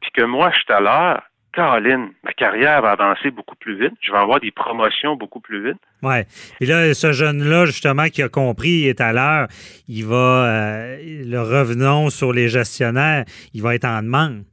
puis 0.00 0.10
que 0.12 0.22
moi 0.22 0.50
je 0.54 0.60
suis 0.60 0.72
à 0.72 0.80
l'heure, 0.80 1.22
Caroline, 1.52 2.12
ma 2.24 2.32
carrière 2.32 2.80
va 2.80 2.92
avancer 2.92 3.30
beaucoup 3.30 3.56
plus 3.56 3.78
vite. 3.78 3.92
Je 4.00 4.10
vais 4.10 4.18
avoir 4.18 4.40
des 4.40 4.50
promotions 4.50 5.16
beaucoup 5.16 5.40
plus 5.40 5.62
vite. 5.62 5.80
Ouais. 6.02 6.26
Et 6.60 6.66
là, 6.66 6.94
ce 6.94 7.12
jeune-là, 7.12 7.66
justement, 7.66 8.06
qui 8.06 8.22
a 8.22 8.28
compris, 8.30 8.70
il 8.70 8.88
est 8.88 9.02
à 9.02 9.12
l'heure, 9.12 9.48
il 9.86 10.04
va, 10.06 10.16
euh, 10.16 10.96
le 11.02 11.40
revenons 11.40 12.08
sur 12.08 12.32
les 12.32 12.48
gestionnaires, 12.48 13.24
il 13.52 13.62
va 13.62 13.74
être 13.74 13.84
en 13.84 14.02
demande. 14.02 14.44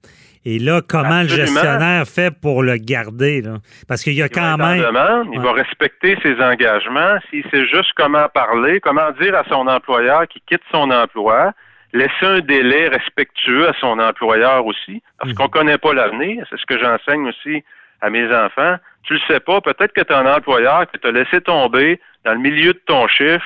Et 0.45 0.57
là, 0.57 0.81
comment 0.87 1.21
le 1.21 1.27
gestionnaire 1.27 2.05
fait 2.07 2.33
pour 2.41 2.63
le 2.63 2.77
garder? 2.77 3.41
Là? 3.41 3.57
Parce 3.87 4.03
qu'il 4.03 4.13
y 4.13 4.21
a 4.21 4.25
Il 4.27 4.31
quand 4.31 4.57
même. 4.57 4.81
demande, 4.81 5.27
il 5.33 5.39
va 5.41 5.51
respecter 5.51 6.17
ses 6.23 6.35
engagements. 6.41 7.17
S'il 7.29 7.43
sait 7.51 7.65
juste 7.67 7.91
comment 7.95 8.27
parler, 8.33 8.79
comment 8.79 9.11
dire 9.19 9.35
à 9.35 9.43
son 9.49 9.67
employeur 9.67 10.27
qu'il 10.27 10.41
quitte 10.47 10.61
son 10.71 10.89
emploi, 10.91 11.51
laisser 11.91 12.11
un 12.25 12.39
délai 12.39 12.87
respectueux 12.87 13.67
à 13.67 13.73
son 13.81 13.99
employeur 13.99 14.65
aussi, 14.65 15.01
parce 15.17 15.31
Mhm. 15.31 15.37
qu'on 15.37 15.47
connaît 15.49 15.77
pas 15.77 15.93
l'avenir. 15.93 16.45
C'est 16.49 16.57
ce 16.59 16.65
que 16.65 16.77
j'enseigne 16.79 17.27
aussi 17.27 17.63
à 18.01 18.09
mes 18.09 18.33
enfants. 18.33 18.77
tu 19.03 19.13
le 19.13 19.19
sais 19.27 19.39
pas, 19.39 19.59
peut-être 19.61 19.93
que 19.93 20.01
tu 20.01 20.13
as 20.13 20.19
un 20.19 20.35
employeur 20.35 20.85
que 20.91 20.97
tu 20.97 21.07
as 21.07 21.11
laissé 21.11 21.41
tomber 21.41 21.99
dans 22.25 22.33
le 22.33 22.39
milieu 22.39 22.73
de 22.73 22.81
ton 22.85 23.07
chiffre, 23.07 23.45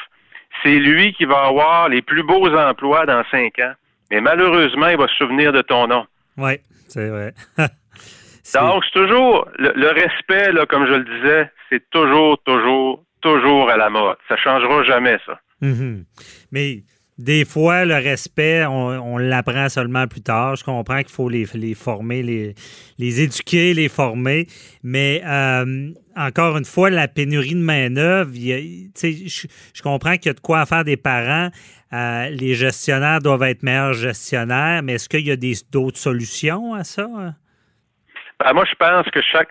c'est 0.61 0.75
lui 0.79 1.13
qui 1.13 1.25
va 1.25 1.45
avoir 1.45 1.89
les 1.89 2.01
plus 2.01 2.23
beaux 2.23 2.47
emplois 2.55 3.05
dans 3.05 3.23
cinq 3.31 3.59
ans. 3.59 3.73
Mais 4.11 4.19
malheureusement, 4.19 4.87
il 4.87 4.97
va 4.97 5.07
se 5.07 5.15
souvenir 5.15 5.53
de 5.53 5.61
ton 5.61 5.87
nom. 5.87 6.05
Oui, 6.37 6.53
c'est 6.87 7.09
vrai. 7.09 7.33
Donc, 7.57 8.83
c'est 8.83 8.99
toujours 8.99 9.47
le, 9.57 9.89
respect, 9.93 10.51
là, 10.51 10.65
comme 10.65 10.85
je 10.85 10.93
le 10.93 11.05
disais, 11.05 11.51
c'est 11.69 11.89
toujours, 11.89 12.37
toujours, 12.43 13.03
toujours 13.21 13.69
à 13.69 13.77
la 13.77 13.89
mode. 13.89 14.17
Ça 14.27 14.35
changera 14.37 14.83
jamais, 14.83 15.17
ça. 15.25 15.39
Mhm. 15.61 16.05
Mais 16.51 16.83
des 17.17 17.45
fois, 17.45 17.85
le 17.85 17.95
respect, 17.95 18.65
on, 18.65 19.17
l'apprend 19.17 19.69
seulement 19.69 20.07
plus 20.07 20.21
tard. 20.21 20.55
Je 20.55 20.63
comprends 20.63 20.97
qu'il 20.97 21.11
faut 21.11 21.29
les, 21.29 21.45
former, 21.75 22.23
les, 22.23 23.21
éduquer, 23.21 23.73
les 23.73 23.89
former. 23.89 24.47
Mais 24.83 25.21
euh, 25.25 25.91
encore 26.15 26.57
une 26.57 26.65
fois, 26.65 26.89
la 26.89 27.07
pénurie 27.07 27.55
de 27.55 27.59
main-d'œuvre, 27.59 28.31
je, 28.33 29.47
je 29.73 29.81
comprends 29.81 30.15
qu'il 30.17 30.27
y 30.27 30.29
a 30.29 30.33
de 30.33 30.39
quoi 30.39 30.65
faire 30.65 30.83
des 30.83 30.97
parents. 30.97 31.49
Euh, 31.93 32.29
les 32.29 32.55
gestionnaires 32.55 33.19
doivent 33.19 33.43
être 33.43 33.61
meilleurs 33.61 33.93
gestionnaires, 33.93 34.81
mais 34.81 34.93
est-ce 34.93 35.07
qu'il 35.07 35.27
y 35.27 35.31
a 35.31 35.35
d'autres 35.71 35.99
solutions 35.99 36.73
à 36.73 36.83
ça? 36.83 37.07
Ben, 38.39 38.53
moi, 38.53 38.65
je 38.65 38.75
pense 38.75 39.05
que 39.11 39.21
chaque, 39.21 39.49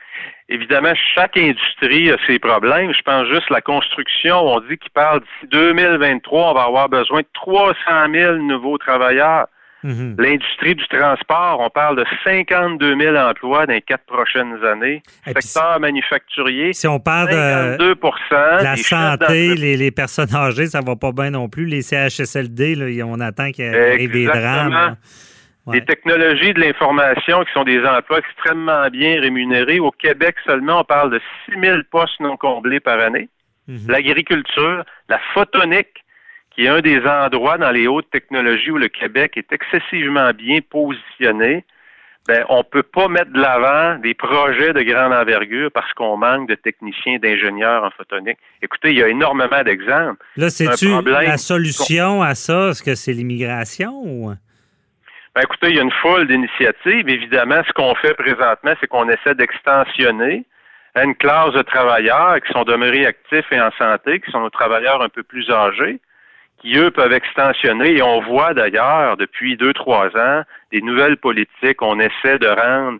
évidemment, 0.53 0.93
chaque 1.15 1.37
industrie 1.37 2.11
a 2.11 2.17
ses 2.27 2.39
problèmes. 2.39 2.93
Je 2.93 3.03
pense 3.03 3.27
juste 3.29 3.51
la 3.51 3.61
construction, 3.61 4.37
on 4.37 4.61
dit 4.61 4.77
qu'il 4.79 4.91
parle 4.93 5.21
d'ici 5.21 5.51
2023, 5.51 6.51
on 6.51 6.55
va 6.55 6.63
avoir 6.65 6.89
besoin 6.89 7.21
de 7.21 7.27
300 7.35 7.75
000 8.13 8.37
nouveaux 8.37 8.79
travailleurs. 8.79 9.47
Mhm. 9.85 10.15
L'industrie 10.17 10.77
du 10.77 10.87
transport, 10.87 11.59
on 11.59 11.69
parle 11.69 11.97
de 11.97 12.05
52 12.23 12.97
000 12.97 13.17
emplois 13.17 13.67
dans 13.67 13.73
les 13.73 13.83
quatre 13.83 14.05
prochaines 14.05 14.65
années. 14.65 15.03
Secteur 15.27 15.81
manufacturier, 15.81 16.73
si 16.73 16.87
on 16.87 17.01
parle 17.01 17.31
de, 17.31 18.63
la 18.63 18.77
santé, 18.77 19.57
les, 19.57 19.91
personnes 19.91 20.33
âgées, 20.37 20.67
ça 20.67 20.81
va 20.87 20.95
pas 20.95 21.11
bien 21.11 21.31
non 21.31 21.49
plus. 21.49 21.67
Les 21.67 21.83
CHSLD, 21.83 23.03
on 23.03 23.19
attend 23.19 23.51
qu'il 23.51 23.65
y 23.65 23.69
ait 23.69 24.07
des 24.07 24.27
drames. 24.27 24.97
Les 25.71 25.85
technologies 25.85 26.55
de 26.55 26.61
l'information 26.61 27.45
qui 27.45 27.53
sont 27.53 27.63
des 27.63 27.85
emplois 27.85 28.19
extrêmement 28.19 28.89
bien 28.89 29.21
rémunérés. 29.21 29.79
Au 29.79 29.93
Québec 29.93 30.35
seulement, 30.45 30.81
on 30.81 30.85
parle 30.85 31.13
de 31.13 31.21
6 31.47 31.61
000 31.61 31.79
postes 31.91 32.19
non 32.19 32.37
comblés 32.37 32.81
par 32.81 32.99
année. 32.99 33.29
Mhm. 33.69 33.87
L'agriculture, 33.89 34.85
la 35.09 35.21
photonique, 35.35 36.05
qui 36.51 36.65
est 36.65 36.69
un 36.69 36.81
des 36.81 37.01
endroits 37.07 37.59
dans 37.59 37.71
les 37.71 37.87
hautes 37.87 38.11
technologies 38.11 38.73
où 38.73 38.79
le 38.79 38.89
Québec 38.89 39.37
est 39.37 39.53
excessivement 39.53 40.33
bien 40.33 40.59
positionné. 40.69 41.65
Ben, 42.29 42.45
on 42.49 42.59
ne 42.59 42.63
peut 42.63 42.85
pas 42.85 43.09
mettre 43.09 43.33
de 43.33 43.41
l'avant 43.41 43.99
des 43.99 44.15
projets 44.15 44.73
de 44.73 44.83
grande 44.83 45.13
envergure 45.13 45.71
parce 45.73 45.93
qu'on 45.95 46.17
manque 46.17 46.49
de 46.49 46.55
techniciens, 46.55 47.19
d'ingénieurs 47.19 47.83
en 47.83 47.91
photonique. 47.91 48.39
Écoutez, 48.63 48.91
il 48.91 48.99
y 48.99 49.03
a 49.03 49.09
énormément 49.09 49.63
d'exemples. 49.65 50.23
Là, 50.37 50.51
c'est-tu 50.51 50.89
la 51.05 51.37
solution 51.37 52.23
à 52.23 52.35
ça? 52.35 52.69
Est-ce 52.71 52.83
que 52.83 52.95
c'est 52.95 53.13
l'immigration 53.13 54.03
ou? 54.05 54.33
Ben, 55.35 55.43
écoutez, 55.43 55.71
il 55.71 55.77
y 55.77 55.79
a 55.79 55.83
une 55.83 55.91
foule 55.91 56.27
d'initiatives. 56.27 57.09
Évidemment, 57.09 57.63
ce 57.67 57.73
qu'on 57.73 57.95
fait 57.95 58.15
présentement, 58.15 58.75
c'est 58.81 58.87
qu'on 58.87 59.09
essaie 59.09 59.35
d'extensionner 59.35 60.45
une 60.95 61.15
classe 61.15 61.53
de 61.53 61.63
travailleurs 61.63 62.39
qui 62.43 62.53
sont 62.53 62.65
demeurés 62.65 63.07
actifs 63.07 63.51
et 63.51 63.61
en 63.61 63.71
santé, 63.79 64.21
qui 64.21 64.31
sont 64.31 64.41
nos 64.41 64.51
travailleurs 64.51 65.01
un 65.01 65.09
peu 65.09 65.23
plus 65.23 65.51
âgés, 65.51 66.01
qui, 66.61 66.77
eux, 66.77 66.91
peuvent 66.91 67.15
extensionner. 67.15 67.97
Et 67.97 68.03
on 68.03 68.21
voit 68.21 68.53
d'ailleurs, 68.53 69.17
depuis 69.17 69.57
deux, 69.57 69.73
trois 69.73 70.09
ans, 70.17 70.43
des 70.71 70.83
nouvelles 70.83 71.17
politiques. 71.17 71.81
On 71.81 71.99
essaie 71.99 72.39
de 72.39 72.49
rendre, 72.49 72.99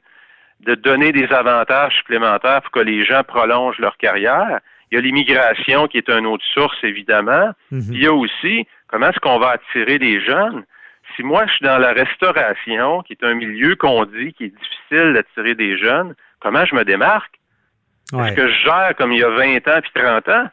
de 0.61 0.75
donner 0.75 1.13
des 1.13 1.31
avantages 1.33 1.95
supplémentaires 1.99 2.63
pour 2.63 2.71
que 2.71 2.81
les 2.81 3.05
gens 3.05 3.25
prolongent 3.25 3.79
leur 3.79 3.99
carrière. 3.99 4.61
Il 4.91 4.95
y 4.95 4.99
a 4.99 5.03
l'immigration 5.03 5.87
qui 5.87 5.99
est 5.99 6.09
une 6.09 6.27
autre 6.27 6.45
source, 6.55 6.79
évidemment. 6.83 7.51
Mhm. 7.71 7.91
Il 7.93 8.03
y 8.03 8.07
a 8.07 8.13
aussi 8.15 8.67
comment 8.89 9.11
est-ce 9.11 9.21
qu'on 9.21 9.39
va 9.39 9.51
attirer 9.51 9.99
les 9.99 10.25
jeunes? 10.25 10.65
Si 11.17 11.23
moi 11.23 11.47
je 11.47 11.53
suis 11.53 11.65
dans 11.65 11.79
la 11.79 11.93
restauration, 11.93 13.03
qui 13.03 13.13
est 13.15 13.25
un 13.25 13.35
milieu 13.35 13.77
qu'on 13.77 14.05
dit 14.05 14.33
qui 14.35 14.45
est 14.45 14.55
difficile 14.55 15.15
d'attirer 15.15 15.55
des 15.55 15.79
jeunes, 15.79 16.15
comment 16.41 16.65
je 16.65 16.75
me 16.75 16.85
démarque? 16.85 17.35
Est-ce 18.13 18.35
que 18.35 18.49
je 18.49 18.59
gère 18.65 18.95
comme 18.97 19.13
il 19.13 19.21
y 19.21 19.25
a 19.25 19.31
20 19.31 19.57
ans 19.69 19.81
puis 19.81 19.91
30 19.95 20.29
ans? 20.29 20.49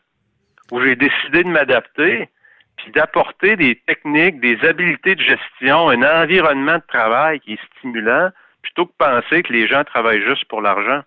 Où 0.72 0.82
j'ai 0.82 0.96
décidé 0.96 1.44
de 1.44 1.50
m'adapter, 1.50 2.30
puis 2.78 2.92
d'apporter 2.92 3.56
des 3.56 3.82
techniques, 3.88 4.39
des 4.39 4.58
habiletés 4.66 5.16
de 5.16 5.22
gestion, 5.22 5.89
un 5.89 6.04
environnement 6.22 6.75
de 6.75 6.84
travail 6.88 7.39
qui 7.39 7.54
est 7.54 7.60
stimulant, 7.78 8.30
plutôt 8.62 8.86
que 8.86 8.94
penser 8.98 9.42
que 9.44 9.51
les 9.51 9.68
gens 9.68 9.84
travaillent 9.84 10.24
juste 10.24 10.46
pour 10.46 10.62
l'argent? 10.62 11.01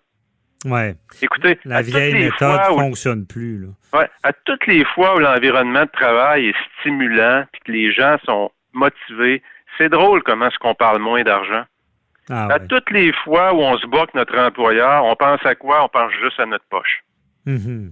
Ouais. 0.65 0.95
Écoutez, 1.21 1.59
la 1.65 1.81
vieille 1.81 2.13
méthode 2.13 2.59
ne 2.69 2.75
fonctionne 2.75 3.25
plus. 3.25 3.59
Là. 3.59 3.99
Ouais, 3.99 4.09
à 4.23 4.33
toutes 4.33 4.65
les 4.67 4.85
fois 4.85 5.15
où 5.15 5.19
l'environnement 5.19 5.83
de 5.83 5.91
travail 5.91 6.47
est 6.47 6.55
stimulant, 6.79 7.45
puis 7.51 7.61
que 7.65 7.71
les 7.71 7.91
gens 7.91 8.17
sont 8.25 8.51
motivé. 8.73 9.41
C'est 9.77 9.89
drôle 9.89 10.23
comment 10.23 10.47
est-ce 10.47 10.59
qu'on 10.59 10.75
parle 10.75 10.99
moins 10.99 11.23
d'argent. 11.23 11.63
Ah 12.29 12.47
à 12.51 12.59
toutes 12.59 12.89
les 12.91 13.11
fois 13.11 13.53
où 13.53 13.59
on 13.59 13.77
se 13.77 13.85
bat 13.87 13.99
avec 13.99 14.13
notre 14.13 14.37
employeur, 14.37 15.03
on 15.05 15.15
pense 15.15 15.45
à 15.45 15.55
quoi? 15.55 15.83
On 15.83 15.89
pense 15.89 16.11
juste 16.23 16.39
à 16.39 16.45
notre 16.45 16.65
poche. 16.69 17.03
Mm-hmm. 17.45 17.91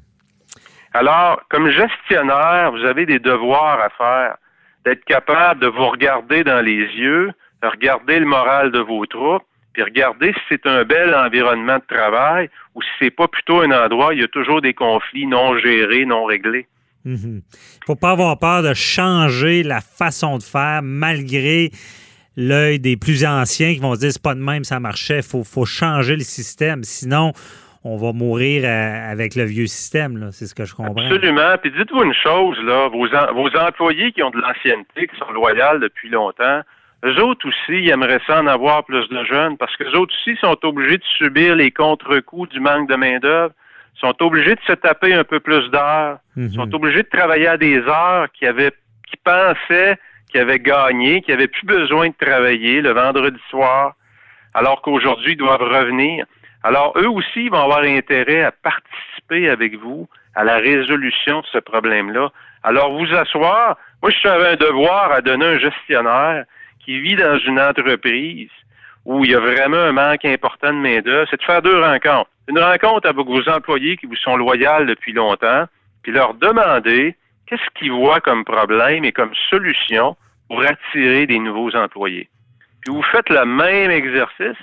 Alors, 0.93 1.41
comme 1.49 1.69
gestionnaire, 1.69 2.71
vous 2.71 2.85
avez 2.85 3.05
des 3.05 3.19
devoirs 3.19 3.79
à 3.81 3.89
faire, 3.89 4.37
d'être 4.85 5.03
capable 5.05 5.61
de 5.61 5.67
vous 5.67 5.87
regarder 5.87 6.43
dans 6.43 6.63
les 6.63 6.79
yeux, 6.95 7.31
de 7.61 7.67
regarder 7.67 8.19
le 8.19 8.25
moral 8.25 8.71
de 8.71 8.79
vos 8.79 9.05
troupes, 9.05 9.43
puis 9.73 9.83
regarder 9.83 10.33
si 10.33 10.39
c'est 10.49 10.65
un 10.65 10.83
bel 10.83 11.15
environnement 11.15 11.77
de 11.77 11.95
travail 11.95 12.49
ou 12.75 12.81
si 12.81 12.89
c'est 12.99 13.11
pas 13.11 13.27
plutôt 13.27 13.61
un 13.61 13.71
endroit 13.71 14.09
où 14.09 14.11
il 14.13 14.21
y 14.21 14.23
a 14.23 14.27
toujours 14.27 14.61
des 14.61 14.73
conflits 14.73 15.27
non 15.27 15.57
gérés, 15.59 16.05
non 16.05 16.25
réglés. 16.25 16.67
Il 17.05 17.11
mhm. 17.11 17.35
ne 17.35 17.41
faut 17.85 17.95
pas 17.95 18.11
avoir 18.11 18.37
peur 18.37 18.63
de 18.63 18.73
changer 18.73 19.63
la 19.63 19.81
façon 19.81 20.37
de 20.37 20.43
faire 20.43 20.81
malgré 20.83 21.71
l'œil 22.37 22.79
des 22.79 22.97
plus 22.97 23.25
anciens 23.25 23.73
qui 23.73 23.79
vont 23.79 23.95
se 23.95 23.99
dire 23.99 24.11
c'est 24.11 24.21
pas 24.21 24.35
de 24.35 24.39
même, 24.41 24.63
ça 24.63 24.79
marchait. 24.79 25.19
Il 25.19 25.43
faut, 25.43 25.65
changer 25.65 26.15
le 26.15 26.23
système. 26.23 26.83
Sinon, 26.83 27.33
on 27.83 27.97
va 27.97 28.13
mourir 28.13 28.63
euh, 28.65 29.11
avec 29.11 29.35
le 29.35 29.43
vieux 29.43 29.67
système. 29.67 30.29
C'est 30.31 30.45
ce 30.45 30.55
que 30.55 30.65
je 30.65 30.75
comprends. 30.75 31.01
Absolument. 31.01 31.57
Puis 31.61 31.71
dites-vous 31.71 32.03
une 32.03 32.13
chose, 32.13 32.57
là, 32.63 32.87
vos, 32.87 33.07
vos 33.07 33.57
employés 33.57 34.11
qui 34.11 34.23
ont 34.23 34.29
de 34.29 34.39
l'ancienneté, 34.39 35.07
qui 35.07 35.17
sont 35.17 35.31
loyaux 35.31 35.79
depuis 35.79 36.09
longtemps, 36.09 36.61
eux 37.03 37.19
autres 37.23 37.47
aussi, 37.47 37.81
ils 37.81 37.89
aimeraient 37.89 38.21
ça 38.27 38.41
en 38.41 38.47
avoir 38.47 38.85
plus 38.85 39.07
de 39.09 39.23
jeunes 39.23 39.57
parce 39.57 39.75
que 39.75 39.83
autres 39.97 40.13
aussi 40.13 40.37
sont 40.39 40.57
obligés 40.63 40.99
de 40.99 41.03
subir 41.17 41.55
les 41.55 41.71
contre-coups 41.71 42.49
du 42.49 42.59
manque 42.59 42.87
de 42.87 42.95
main-d'œuvre 42.95 43.53
sont 43.95 44.15
obligés 44.21 44.55
de 44.55 44.61
se 44.65 44.73
taper 44.73 45.13
un 45.13 45.23
peu 45.23 45.39
plus 45.39 45.69
d'heures, 45.69 46.17
mhm. 46.35 46.51
sont 46.51 46.73
obligés 46.73 47.03
de 47.03 47.09
travailler 47.09 47.47
à 47.47 47.57
des 47.57 47.77
heures 47.77 48.27
qui 48.33 48.45
avaient, 48.45 48.71
qui 49.09 49.17
pensaient 49.23 49.97
qu'ils 50.29 50.41
avaient 50.41 50.59
gagné, 50.59 51.21
qui 51.21 51.31
n'avaient 51.31 51.47
plus 51.47 51.65
besoin 51.65 52.09
de 52.09 52.15
travailler 52.19 52.81
le 52.81 52.91
vendredi 52.91 53.39
soir, 53.49 53.93
alors 54.53 54.81
qu'aujourd'hui 54.81 55.33
ils 55.33 55.37
doivent 55.37 55.61
revenir. 55.61 56.25
Alors 56.63 56.93
eux 56.97 57.09
aussi 57.09 57.49
vont 57.49 57.63
avoir 57.63 57.83
intérêt 57.83 58.43
à 58.43 58.51
participer 58.51 59.49
avec 59.49 59.75
vous 59.77 60.07
à 60.35 60.43
la 60.43 60.57
résolution 60.57 61.41
de 61.41 61.45
ce 61.51 61.57
problème-là. 61.57 62.31
Alors 62.63 62.97
vous 62.97 63.13
asseoir, 63.13 63.77
moi 64.01 64.11
je 64.11 64.27
avais 64.27 64.49
un 64.49 64.55
devoir 64.55 65.11
à 65.11 65.21
donner 65.21 65.45
un 65.45 65.59
gestionnaire 65.59 66.45
qui 66.79 66.99
vit 66.99 67.15
dans 67.15 67.37
une 67.39 67.59
entreprise 67.59 68.49
où 69.05 69.25
il 69.25 69.31
y 69.31 69.35
a 69.35 69.39
vraiment 69.39 69.77
un 69.77 69.91
manque 69.91 70.25
important 70.25 70.73
de 70.73 70.79
main-d'œuvre, 70.79 71.27
c'est 71.29 71.39
de 71.39 71.43
faire 71.43 71.61
deux 71.61 71.79
rencontres 71.79 72.29
une 72.51 72.59
rencontre 72.59 73.07
avec 73.07 73.25
vos 73.25 73.47
employés 73.49 73.97
qui 73.97 74.05
vous 74.05 74.15
sont 74.15 74.35
loyaux 74.35 74.85
depuis 74.85 75.13
longtemps, 75.13 75.65
puis 76.03 76.11
leur 76.11 76.33
demander 76.33 77.15
qu'est-ce 77.47 77.79
qu'ils 77.79 77.91
voient 77.91 78.19
comme 78.19 78.43
problème 78.43 79.05
et 79.05 79.11
comme 79.11 79.31
solution 79.49 80.15
pour 80.49 80.61
attirer 80.61 81.25
des 81.27 81.39
nouveaux 81.39 81.73
employés. 81.75 82.29
Puis 82.81 82.93
vous 82.93 83.03
faites 83.03 83.29
le 83.29 83.45
même 83.45 83.91
exercice 83.91 84.57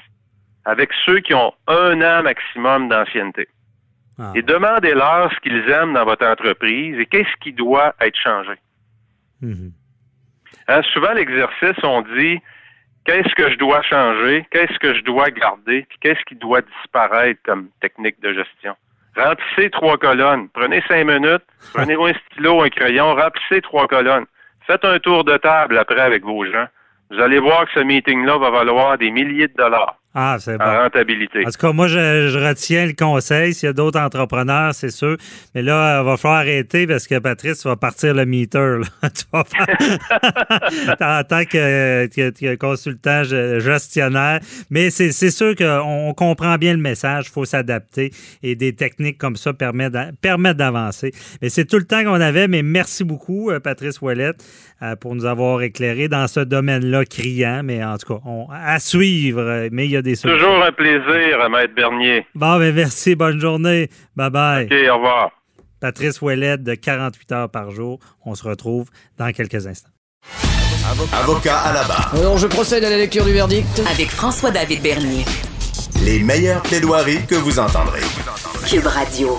avec 0.65 0.91
ceux 1.07 1.21
qui 1.21 1.35
ont 1.35 1.53
un 1.67 2.03
an 2.03 2.23
maximum 2.23 2.89
d'ancienneté. 2.89 3.49
Ah. 4.19 4.33
Et 4.35 4.43
demandez-leur 4.43 5.33
ce 5.33 5.41
qu'ils 5.41 5.71
aiment 5.71 5.95
dans 5.95 6.05
votre 6.05 6.27
entreprise 6.27 6.99
et 6.99 7.07
qu'est-ce 7.07 7.37
qui 7.41 7.53
doit 7.53 7.95
être 8.01 8.19
changé. 8.19 8.55
Mm-hmm. 9.43 9.71
Hein, 10.69 10.83
souvent, 10.93 11.13
l'exercice, 11.13 11.83
on 11.85 12.03
dit 12.03 12.39
qu'est-ce 13.05 13.35
que 13.35 13.51
je 13.51 13.57
dois 13.57 13.83
changer, 13.83 14.47
qu'est-ce 14.51 14.79
que 14.79 14.95
je 14.95 15.03
dois 15.03 15.31
garder, 15.31 15.87
puis 15.89 15.99
qu'est-ce 16.01 16.25
qui 16.27 16.35
doit 16.35 16.61
disparaître 16.61 17.41
comme 17.45 17.69
technique 17.81 18.21
de 18.21 18.33
gestion? 18.33 18.75
Remplissez 19.17 19.71
trois 19.71 19.97
colonnes. 19.99 20.49
Prenez 20.51 20.83
cinq 20.87 21.05
minutes, 21.05 21.43
prenez 21.75 21.95
un 21.95 22.13
stylo, 22.15 22.63
un 22.63 22.69
crayon, 22.69 23.15
remplissez 23.15 23.61
trois 23.63 23.89
colonnes. 23.89 24.27
Faites 24.67 24.85
un 24.85 24.99
tour 24.99 25.25
de 25.25 25.37
table 25.39 25.79
après 25.79 26.01
avec 26.01 26.23
vos 26.25 26.45
gens. 26.45 26.67
Vous 27.11 27.21
allez 27.21 27.39
voir 27.39 27.65
que 27.65 27.73
ce 27.73 27.81
meeting-là 27.81 28.37
va 28.39 28.51
valoir 28.51 28.99
des 28.99 29.11
milliers 29.11 29.49
de 29.49 29.55
dollars. 29.55 29.97
Ah, 30.15 30.37
c'est 30.41 30.57
bon. 30.57 30.65
en 30.65 30.79
rentabilité. 30.85 31.41
En 31.47 31.51
tout 31.51 31.59
cas, 31.61 31.73
moi, 31.73 31.87
je, 31.87 32.29
je 32.31 32.39
retiens 32.39 32.87
le 32.87 32.93
conseil. 32.95 33.55
S'il 33.55 33.67
y 33.67 33.71
a 33.71 33.73
d'autres 33.73 34.01
entrepreneurs, 34.01 34.75
c'est 34.75 34.91
sûr. 34.91 35.17
Mais 35.55 35.63
là, 35.63 36.01
il 36.01 36.05
va 36.05 36.17
falloir 36.17 36.41
arrêter 36.41 36.87
parce 36.87 37.07
que 37.07 37.19
Patrice, 37.19 37.65
vas 37.65 37.77
partir 37.77 38.15
le 38.15 38.25
meter. 38.27 38.59
là. 39.03 39.11
Tu 39.15 39.25
vas 39.33 39.45
faire- 39.45 39.99
en 41.01 41.23
tant 41.25 41.45
que, 41.45 42.07
que- 42.07 42.31
que 42.31 42.55
consultant 42.57 43.23
ge- 43.23 43.59
gestionnaire. 43.61 44.41
Mais 44.71 44.91
c'est 44.91 45.13
sûr 45.31 45.55
qu'on 45.55 46.09
on 46.09 46.15
comprend 46.15 46.57
bien 46.57 46.73
le 46.73 46.81
message. 46.81 47.27
Il 47.29 47.33
faut 47.33 47.45
s'adapter. 47.45 48.11
Et 48.43 48.57
des 48.57 48.75
techniques 48.75 49.19
comme 49.19 49.37
ça 49.37 49.53
permettent 49.53 49.93
d'a- 49.93 50.11
permettent 50.21 50.57
d'avancer. 50.57 51.13
Mais 51.43 51.49
c'est 51.51 51.65
tout 51.67 51.79
le 51.79 51.85
temps 51.85 52.03
qu'on 52.03 52.21
avait. 52.21 52.49
Mais 52.49 52.63
merci 52.63 53.05
beaucoup, 53.05 53.51
euh, 53.51 53.61
Patrice 53.61 54.01
Ouellette, 54.01 54.43
euh, 54.83 54.97
pour 54.97 55.15
nous 55.15 55.27
avoir 55.27 55.63
éclairé 55.63 56.09
dans 56.09 56.27
ce 56.29 56.41
domaine-là 56.41 57.05
criant. 57.05 57.61
Mais 57.63 57.85
en 57.85 57.97
tout 57.99 58.15
cas, 58.15 58.21
on, 58.25 58.47
à 58.51 58.79
suivre. 58.81 59.41
euh, 59.43 59.69
Mais 59.71 59.85
il 59.85 59.91
y 59.93 59.97
a 59.97 59.98
des 60.03 60.15
solutions. 60.15 60.47
Toujours 60.47 60.63
un 60.63 60.73
plaisir, 60.73 61.51
Maître 61.51 61.75
Bernier. 61.75 62.27
Bon, 62.35 62.59
ben 62.59 62.75
merci. 62.75 63.15
Bonne 63.15 63.41
journée. 63.41 63.89
Bye 64.17 64.31
bye. 64.31 64.65
OK, 64.67 64.73
au 64.91 64.95
revoir. 64.95 65.31
Patrice 65.81 66.21
Ouellette 66.21 66.63
de 66.63 66.75
48 66.75 67.33
heures 67.33 67.51
par 67.51 67.71
jour. 67.71 67.99
On 68.25 68.35
se 68.35 68.47
retrouve 68.47 68.89
dans 69.17 69.31
quelques 69.33 69.67
instants. 69.67 69.91
Avocat 71.13 71.59
à 71.59 71.73
la 71.73 71.85
barre. 71.85 72.15
Alors 72.15 72.39
je 72.39 72.47
procède 72.47 72.85
à 72.85 72.91
la 72.91 72.97
lecture 72.97 73.25
du 73.25 73.33
verdict. 73.33 73.83
Avec 73.91 74.09
François-David 74.09 74.83
Bernier. 74.83 75.25
Les 76.05 76.21
meilleures 76.21 76.63
plaidoiries 76.63 77.27
que 77.27 77.35
vous 77.35 77.59
entendrez. 77.59 78.01
Cube 78.69 78.87
Radio. 78.87 79.39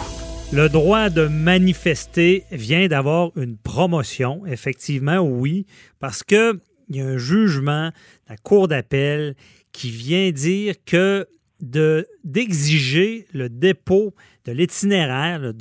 Le 0.51 0.68
droit 0.68 1.10
de 1.10 1.28
manifester 1.28 2.44
vient 2.51 2.88
d'avoir 2.88 3.30
une 3.36 3.58
promotion. 3.58 4.42
Effectivement, 4.48 5.20
oui, 5.20 5.66
parce 6.00 6.24
que 6.24 6.60
il 6.89 6.98
y 6.98 7.01
a 7.01 7.05
un 7.05 7.17
jugement 7.17 7.89
de 7.89 7.93
la 8.29 8.38
Cour 8.38 8.67
d'appel 8.67 9.36
qui 9.72 9.89
vient 9.89 10.31
dire 10.31 10.75
que 10.86 11.27
de 11.62 12.08
d'exiger 12.24 13.27
le 13.34 13.50
dépôt 13.50 14.15
de 14.46 14.51
l'itinéraire 14.53 15.53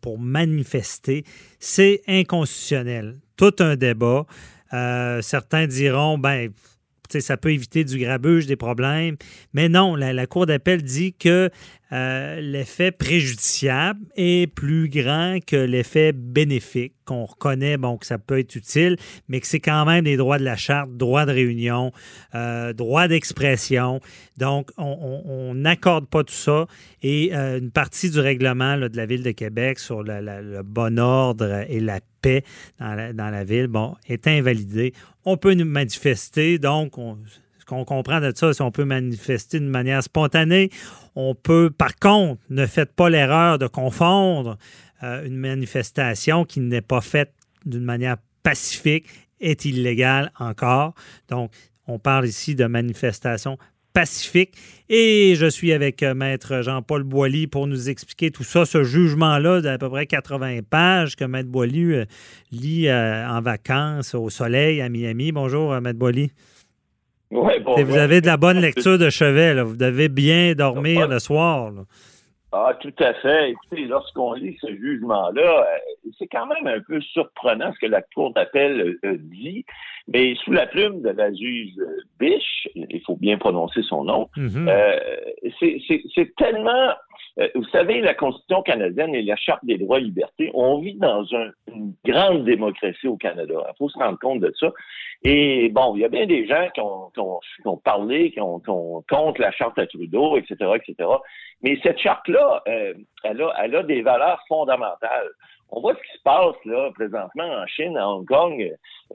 pour 0.00 0.18
manifester, 0.18 1.24
c'est 1.58 2.02
inconstitutionnel. 2.06 3.18
Tout 3.36 3.54
un 3.60 3.76
débat. 3.76 4.26
Euh, 4.72 5.22
certains 5.22 5.66
diront, 5.66 6.18
ben, 6.18 6.50
ça 7.18 7.36
peut 7.36 7.52
éviter 7.52 7.84
du 7.84 7.98
grabuge, 7.98 8.46
des 8.46 8.56
problèmes. 8.56 9.16
Mais 9.52 9.68
non, 9.68 9.96
la, 9.96 10.26
Cour 10.26 10.46
d'appel 10.46 10.82
dit 10.82 11.12
que 11.14 11.50
euh, 11.92 12.40
l'effet 12.40 12.92
préjudiciable 12.92 14.00
est 14.14 14.46
plus 14.46 14.88
grand 14.88 15.38
que 15.44 15.56
l'effet 15.56 16.12
bénéfique, 16.12 16.92
qu'on 17.04 17.24
reconnaît 17.24 17.76
bon, 17.78 17.96
que 17.96 18.06
ça 18.06 18.18
peut 18.18 18.38
être 18.38 18.54
utile, 18.54 18.96
mais 19.28 19.40
que 19.40 19.46
c'est 19.48 19.58
quand 19.58 19.84
même 19.84 20.04
des 20.04 20.16
droits 20.16 20.38
de 20.38 20.44
la 20.44 20.56
charte, 20.56 20.96
droit 20.96 21.26
de 21.26 21.32
réunion, 21.32 21.90
euh, 22.36 22.72
droit 22.72 23.08
d'expression. 23.08 24.00
Donc, 24.38 24.70
on- 24.78 25.52
n'accorde 25.54 26.06
pas 26.06 26.22
tout 26.22 26.32
ça. 26.32 26.66
Et 27.02 27.30
euh, 27.34 27.58
une 27.58 27.72
partie 27.72 28.10
du 28.10 28.20
règlement 28.20 28.76
de 28.76 28.96
la 28.96 29.06
Ville 29.06 29.22
de 29.24 29.32
Québec 29.32 29.78
sur 29.78 30.02
le 30.04 30.62
bon 30.62 30.98
ordre 30.98 31.64
et 31.68 31.80
la 31.80 32.00
paix 32.20 32.44
dans 32.78 32.94
la, 32.94 33.44
ville, 33.44 33.68
est 34.08 34.26
invalidée. 34.26 34.92
On 35.24 35.36
peut 35.36 35.54
nous 35.54 35.64
manifester, 35.64 36.58
donc, 36.58 36.98
on- 36.98 37.18
ce 37.58 37.64
qu'on 37.64 37.84
comprend 37.84 38.20
de 38.20 38.32
ça, 38.34 38.52
c'est 38.52 38.62
qu'on 38.62 38.70
peut 38.72 38.84
manifester 38.84 39.58
d'une 39.60 39.68
manière 39.68 40.02
spontanée. 40.02 40.70
On 41.14 41.34
peut, 41.34 41.70
par 41.70 41.96
contre, 41.96 42.40
ne 42.50 42.66
faites 42.66 42.92
pas 42.92 43.10
l'erreur 43.10 43.58
de 43.58 43.66
confondre 43.66 44.58
euh, 45.02 45.24
une 45.24 45.36
manifestation 45.36 46.44
qui 46.44 46.60
n'est 46.60 46.80
pas 46.82 47.00
faite 47.00 47.32
d'une 47.64 47.84
manière 47.84 48.16
pacifique 48.42 49.06
est 49.40 49.64
illégale 49.64 50.32
encore. 50.38 50.94
Donc, 51.28 51.52
on 51.86 51.98
parle 51.98 52.26
ici 52.26 52.54
de 52.54 52.66
manifestation 52.66 53.58
pacifique. 53.92 54.54
Et 54.88 55.34
je 55.36 55.46
suis 55.46 55.72
avec 55.72 56.02
euh, 56.02 56.14
Maître 56.14 56.62
Jean-Paul 56.62 57.04
Boilly 57.04 57.46
pour 57.46 57.66
nous 57.66 57.88
expliquer 57.88 58.30
tout 58.30 58.42
ça, 58.42 58.64
ce 58.64 58.82
jugement-là 58.82 59.60
d'à 59.60 59.78
peu 59.78 59.88
près 59.88 60.06
80 60.06 60.60
pages 60.68 61.14
que 61.16 61.24
Maître 61.24 61.48
Boilly 61.48 61.92
euh, 61.92 62.04
lit 62.50 62.88
euh, 62.88 63.28
en 63.28 63.40
vacances 63.40 64.14
au 64.14 64.30
soleil 64.30 64.80
à 64.80 64.88
Miami. 64.88 65.30
Bonjour, 65.32 65.80
Maître 65.80 65.98
Boilly. 65.98 66.32
Ouais, 67.30 67.60
bon, 67.60 67.80
vous 67.84 67.92
ouais. 67.92 67.98
avez 68.00 68.20
de 68.20 68.26
la 68.26 68.36
bonne 68.36 68.58
lecture 68.58 68.98
de 68.98 69.08
chevet. 69.08 69.54
là. 69.54 69.62
Vous 69.62 69.76
devez 69.76 70.08
bien 70.08 70.54
dormir 70.54 71.06
le 71.06 71.20
soir. 71.20 71.70
là. 71.70 71.82
Ah, 72.52 72.74
tout 72.80 72.92
à 72.98 73.14
fait. 73.14 73.50
Écoutez, 73.50 73.84
lorsqu'on 73.84 74.32
lit 74.32 74.56
ce 74.60 74.66
jugement-là, 74.74 75.40
euh, 75.60 76.10
c'est 76.18 76.26
quand 76.26 76.46
même 76.46 76.66
un 76.66 76.80
peu 76.80 77.00
surprenant 77.00 77.72
ce 77.72 77.78
que 77.78 77.86
la 77.86 78.02
Cour 78.02 78.32
d'appel 78.32 78.98
euh, 79.04 79.16
dit, 79.20 79.64
mais 80.08 80.34
sous 80.44 80.50
la 80.50 80.66
plume 80.66 81.00
de 81.00 81.10
la 81.10 81.32
juge 81.32 81.70
euh, 81.78 81.96
Biche, 82.18 82.66
il 82.74 83.00
faut 83.06 83.16
bien 83.16 83.38
prononcer 83.38 83.82
son 83.82 84.02
nom, 84.04 84.28
Mhm. 84.36 84.66
euh, 84.68 84.98
c'est- 85.60 85.78
c'est 85.86 86.02
c'est 86.14 86.34
tellement... 86.36 86.92
euh, 87.38 87.48
vous 87.54 87.64
savez, 87.64 88.00
la 88.00 88.14
Constitution 88.14 88.62
canadienne 88.62 89.14
et 89.14 89.22
la 89.22 89.36
Charte 89.36 89.64
des 89.64 89.78
droits 89.78 89.98
et 89.98 90.02
libertés, 90.02 90.50
on 90.54 90.78
vit 90.80 90.94
dans 90.96 91.22
un- 91.34 91.50
une 91.72 91.94
grande 92.04 92.44
démocratie 92.44 93.06
au 93.08 93.16
Canada. 93.16 93.54
Il 93.68 93.76
faut 93.78 93.88
se 93.88 93.98
rendre 93.98 94.18
compte 94.18 94.40
de 94.40 94.52
ça. 94.58 94.72
Et 95.22 95.68
bon, 95.68 95.94
il 95.96 96.00
y 96.00 96.04
a 96.04 96.08
bien 96.08 96.26
des 96.26 96.46
gens 96.46 96.68
qui 96.74 96.80
ont, 96.80 97.10
qui 97.14 97.20
ont, 97.20 97.40
qui 97.60 97.66
ont 97.68 97.76
parlé, 97.76 98.30
qui 98.32 98.40
ont, 98.40 98.58
qui 98.58 98.70
ont 98.70 99.04
contre 99.08 99.40
la 99.40 99.52
Charte 99.52 99.78
à 99.78 99.86
Trudeau, 99.86 100.36
etc., 100.38 100.56
etc. 100.76 101.08
Mais 101.62 101.78
cette 101.82 101.98
charte-là, 101.98 102.62
euh, 102.66 102.94
elle, 103.24 103.42
a, 103.42 103.54
elle 103.62 103.76
a 103.76 103.82
des 103.82 104.02
valeurs 104.02 104.42
fondamentales. 104.48 105.28
On 105.70 105.80
voit 105.80 105.94
ce 105.94 106.00
qui 106.00 106.18
se 106.18 106.22
passe 106.24 106.56
là 106.64 106.90
présentement 106.94 107.44
en 107.44 107.66
Chine, 107.66 107.96
à 107.96 108.08
Hong 108.08 108.26
Kong. 108.26 108.60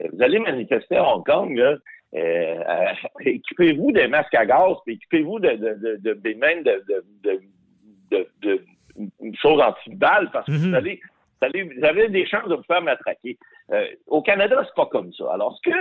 Euh, 0.00 0.08
Vous 0.12 0.22
allez 0.22 0.38
manifester 0.38 0.96
à 0.96 1.04
Hong 1.14 1.24
Kong, 1.26 1.54
là, 1.56 1.74
euh, 2.14 2.62
équipez-vous 3.20 3.92
des 3.92 4.06
masques 4.06 4.34
à 4.34 4.46
gaz, 4.46 4.76
équipez-vous 4.86 5.38
de, 5.40 5.50
de, 5.50 5.74
de, 5.74 5.96
de- 6.00 6.20
des 6.20 6.34
mêmes 6.34 6.62
de, 6.62 6.82
de, 8.10 8.26
de, 8.42 8.64
de 9.20 9.36
choses 9.36 9.60
anti-balles 9.60 10.30
parce 10.32 10.46
que 10.46 10.52
Mhm. 10.52 10.68
vous 10.70 10.74
allez 10.74 11.00
vous 11.40 11.46
allez- 11.48 11.62
vous 11.64 11.84
avez 11.84 12.08
des 12.08 12.24
chances 12.26 12.48
de 12.48 12.54
vous 12.54 12.62
faire 12.62 12.80
matraquer. 12.80 13.36
Euh, 13.70 13.86
au 14.06 14.22
Canada, 14.22 14.62
c'est 14.64 14.74
pas 14.74 14.86
comme 14.86 15.12
ça. 15.12 15.24
Alors, 15.34 15.54
ce 15.62 15.70
que 15.70 15.76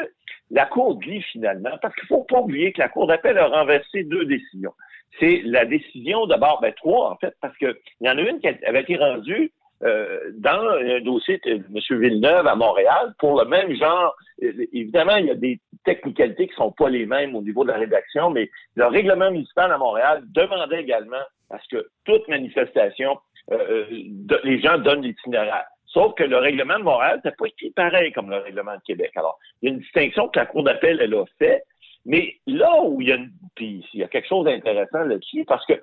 la 0.51 0.65
Cour 0.65 0.95
dit 0.95 1.21
finalement, 1.31 1.77
parce 1.81 1.95
qu'il 1.95 2.07
faut 2.09 2.25
pas 2.25 2.41
oublier 2.41 2.73
que 2.73 2.81
la 2.81 2.89
Cour 2.89 3.07
d'appel 3.07 3.37
a 3.37 3.47
renversé 3.47 4.03
deux 4.03 4.25
décisions. 4.25 4.73
C'est 5.17 5.41
la 5.45 5.63
décision 5.63 6.25
d'abord, 6.27 6.59
ben 6.61 6.73
trois 6.73 7.09
en 7.11 7.15
fait, 7.15 7.33
parce 7.41 7.57
que 7.57 7.77
il 8.01 8.07
y 8.07 8.09
en 8.09 8.17
a 8.17 8.21
une 8.21 8.39
qui 8.41 8.47
avait 8.49 8.81
été 8.81 8.97
rendue 8.97 9.53
euh, 9.83 10.31
dans 10.39 10.59
un 10.71 10.99
dossier 11.01 11.39
de 11.45 11.51
M. 11.53 11.99
Villeneuve 12.01 12.47
à 12.47 12.55
Montréal 12.55 13.13
pour 13.19 13.39
le 13.41 13.47
même 13.47 13.73
genre. 13.75 14.13
Évidemment, 14.41 15.15
il 15.15 15.27
y 15.27 15.31
a 15.31 15.35
des 15.35 15.59
technicalités 15.85 16.47
qui 16.49 16.55
sont 16.55 16.71
pas 16.73 16.89
les 16.89 17.05
mêmes 17.05 17.33
au 17.35 17.41
niveau 17.41 17.63
de 17.63 17.71
la 17.71 17.77
rédaction, 17.77 18.29
mais 18.29 18.49
le 18.75 18.87
règlement 18.87 19.31
municipal 19.31 19.71
à 19.71 19.77
Montréal 19.77 20.23
demandait 20.33 20.81
également 20.81 21.23
à 21.49 21.59
ce 21.59 21.75
que 21.77 21.87
toute 22.05 22.27
manifestation, 22.27 23.17
euh, 23.51 23.85
euh, 23.91 24.39
les 24.43 24.59
gens 24.59 24.77
donnent 24.77 25.03
l'itinéraire. 25.03 25.65
Sauf 25.85 26.13
que 26.15 26.23
le 26.23 26.37
règlement 26.37 26.77
de 26.79 26.83
Montréal 26.83 27.21
n'a 27.23 27.31
pas 27.31 27.45
écrit 27.45 27.71
pareil 27.71 28.11
comme 28.11 28.29
le 28.29 28.37
règlement 28.37 28.75
de 28.75 28.81
Québec. 28.85 29.11
Alors, 29.15 29.37
il 29.61 29.69
y 29.69 29.71
a 29.71 29.75
une 29.75 29.79
distinction 29.79 30.27
que 30.27 30.39
la 30.39 30.45
Cour 30.45 30.63
d'appel, 30.63 30.99
elle 31.01 31.13
a 31.13 31.23
fait, 31.39 31.63
mais 32.05 32.35
là 32.47 32.81
où 32.83 32.99
il 33.01 33.07
y 33.07 33.11
a, 33.11 33.15
une, 33.15 33.31
puis 33.55 33.85
il 33.93 33.99
y 34.01 34.03
a 34.03 34.07
quelque 34.07 34.27
chose 34.27 34.45
d'intéressant 34.45 35.03
là-dessus, 35.05 35.45
parce 35.45 35.65
que 35.65 35.73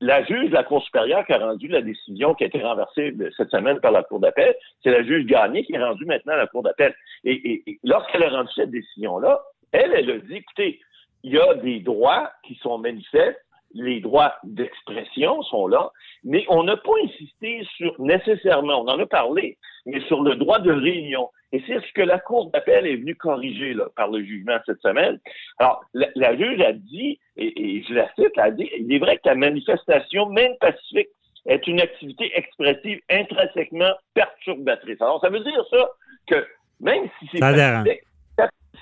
la 0.00 0.24
juge 0.24 0.48
de 0.50 0.54
la 0.54 0.64
Cour 0.64 0.82
supérieure 0.82 1.24
qui 1.26 1.32
a 1.32 1.38
rendu 1.38 1.68
la 1.68 1.80
décision 1.80 2.34
qui 2.34 2.42
a 2.42 2.48
été 2.48 2.60
renversée 2.60 3.12
de- 3.12 3.30
cette 3.36 3.50
semaine 3.50 3.78
par 3.78 3.92
la 3.92 4.02
Cour 4.02 4.18
d'appel, 4.18 4.52
c'est 4.82 4.90
la 4.90 5.04
juge 5.04 5.26
Gagné 5.26 5.62
qui 5.64 5.74
est 5.74 5.78
rendue 5.84 6.06
maintenant 6.06 6.32
à 6.32 6.38
la 6.38 6.46
Cour 6.48 6.64
d'appel. 6.64 6.92
Et, 7.22 7.32
et- 7.32 7.62
et 7.70 7.78
lorsqu'elle 7.84 8.24
a 8.24 8.30
rendu 8.30 8.50
cette 8.56 8.70
décision-là, 8.70 9.40
elle, 9.70 9.92
elle 9.94 10.10
a 10.10 10.18
dit, 10.18 10.36
écoutez, 10.36 10.80
il 11.22 11.32
y 11.34 11.38
a 11.38 11.54
des 11.54 11.78
droits 11.78 12.32
qui 12.44 12.56
sont 12.56 12.78
manifestes, 12.78 13.40
les 13.74 14.00
droits 14.00 14.34
d'expression 14.44 15.42
sont 15.42 15.66
là, 15.66 15.90
mais 16.24 16.44
on 16.48 16.62
n'a 16.64 16.76
pas 16.76 16.92
insisté 17.04 17.66
sur 17.76 17.94
nécessairement, 18.00 18.82
on 18.82 18.88
en 18.88 18.98
a 18.98 19.06
parlé, 19.06 19.58
mais 19.86 20.00
sur 20.02 20.22
le 20.22 20.36
droit 20.36 20.58
de 20.58 20.72
réunion. 20.72 21.30
Et 21.52 21.62
c'est 21.66 21.80
ce 21.80 21.92
que 21.92 22.02
la 22.02 22.18
Cour 22.18 22.50
d'appel 22.50 22.86
est 22.86 22.96
venue 22.96 23.14
corriger 23.14 23.74
là, 23.74 23.86
par 23.96 24.10
le 24.10 24.22
jugement 24.24 24.56
cette 24.66 24.80
semaine. 24.80 25.18
Alors, 25.58 25.84
la, 25.92 26.08
la 26.14 26.36
juge 26.36 26.60
a 26.60 26.72
dit, 26.72 27.18
et, 27.36 27.78
et 27.78 27.84
je 27.88 27.94
la 27.94 28.08
cite, 28.14 28.32
elle 28.36 28.42
a 28.42 28.50
dit, 28.50 28.70
il 28.78 28.92
est 28.92 28.98
vrai 28.98 29.16
que 29.16 29.28
la 29.28 29.34
manifestation, 29.34 30.26
même 30.30 30.54
pacifique, 30.60 31.08
est 31.46 31.66
une 31.66 31.80
activité 31.80 32.30
expressive 32.34 33.00
intrinsèquement 33.10 33.92
perturbatrice. 34.14 35.00
Alors, 35.00 35.20
ça 35.20 35.28
veut 35.28 35.40
dire 35.40 35.64
ça 35.70 35.90
que 36.28 36.46
même 36.80 37.08
si 37.18 37.28
c'est 37.32 37.38
dérange. 37.40 37.84
pacifique, 37.84 38.04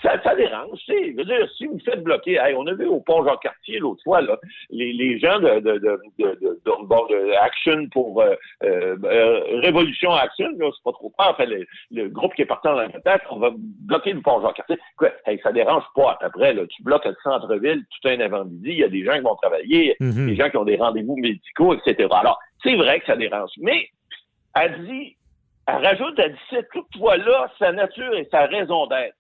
ça, 0.03 0.23
ça, 0.23 0.35
dérange. 0.37 0.79
tu 0.79 0.93
sais. 0.93 1.11
Je 1.13 1.17
veux 1.17 1.25
dire, 1.25 1.49
si 1.59 1.67
vous 1.67 1.79
faites 1.85 2.03
bloquer, 2.03 2.37
hey, 2.37 2.55
on 2.57 2.67
a 2.67 2.73
vu 2.75 2.87
au 2.87 3.01
pont 3.01 3.25
Jean-Cartier 3.25 3.79
l'autre 3.81 4.03
fois, 4.05 4.21
là, 4.21 4.39
les, 4.71 4.93
les 4.93 5.19
gens 5.19 5.39
de, 5.41 5.61
de, 5.61 5.73
de, 5.79 5.79
de, 5.79 5.99
de, 6.19 6.61
de- 6.65 6.87
bon, 6.87 7.07
de 7.07 7.33
Action 7.43 7.89
pour 7.93 8.23
euh, 8.23 8.35
euh, 8.63 9.41
Révolution 9.61 10.13
Action, 10.13 10.47
là, 10.59 10.69
c'est 10.75 10.85
pas 10.85 10.93
trop 10.93 11.11
pas, 11.19 11.33
enfin, 11.33 11.45
le, 11.45 11.67
le 11.91 12.09
groupe 12.09 12.35
qui 12.35 12.43
est 12.43 12.47
parti 12.47 12.69
en 12.69 12.79
Angleterre, 12.79 13.21
on 13.31 13.39
va 13.41 13.51
bloquer 13.57 14.13
le 14.13 14.21
pont 14.23 14.41
Jean-Cartier. 14.41 14.79
Quoi, 14.97 15.11
hey, 15.27 15.39
ça 15.43 15.53
dérange 15.53 15.85
pas. 15.95 16.17
Après, 16.21 16.55
là, 16.55 16.63
tu 16.69 16.83
bloques 16.83 17.05
le 17.05 17.17
centre-ville 17.23 17.85
tout 18.01 18.09
un 18.09 18.21
avant-midi, 18.21 18.71
il 18.71 18.79
y 18.79 18.85
a 18.85 18.89
des 18.89 19.05
gens 19.05 19.15
qui 19.15 19.21
vont 19.23 19.37
travailler, 19.37 19.97
Mhm. 20.01 20.27
des 20.29 20.37
gens 20.37 20.49
qui 20.51 20.57
ont 20.57 20.65
des 20.65 20.77
rendez-vous 20.77 21.17
médicaux, 21.17 21.75
etc. 21.75 22.09
Alors, 22.13 22.39
c'est 22.63 22.77
vrai 22.77 23.01
que 23.01 23.07
ça 23.07 23.17
dérange. 23.17 23.51
Mais, 23.59 23.89
elle 24.55 24.85
dit, 24.87 25.17
elle 25.67 25.85
rajoute, 25.85 26.19
elle 26.19 26.33
dit, 26.33 26.39
c'est 26.51 26.69
toutefois 26.71 27.17
là 27.17 27.51
sa 27.59 27.73
nature 27.73 28.15
et 28.15 28.27
sa 28.31 28.47
raison 28.47 28.87
d'être. 28.87 29.15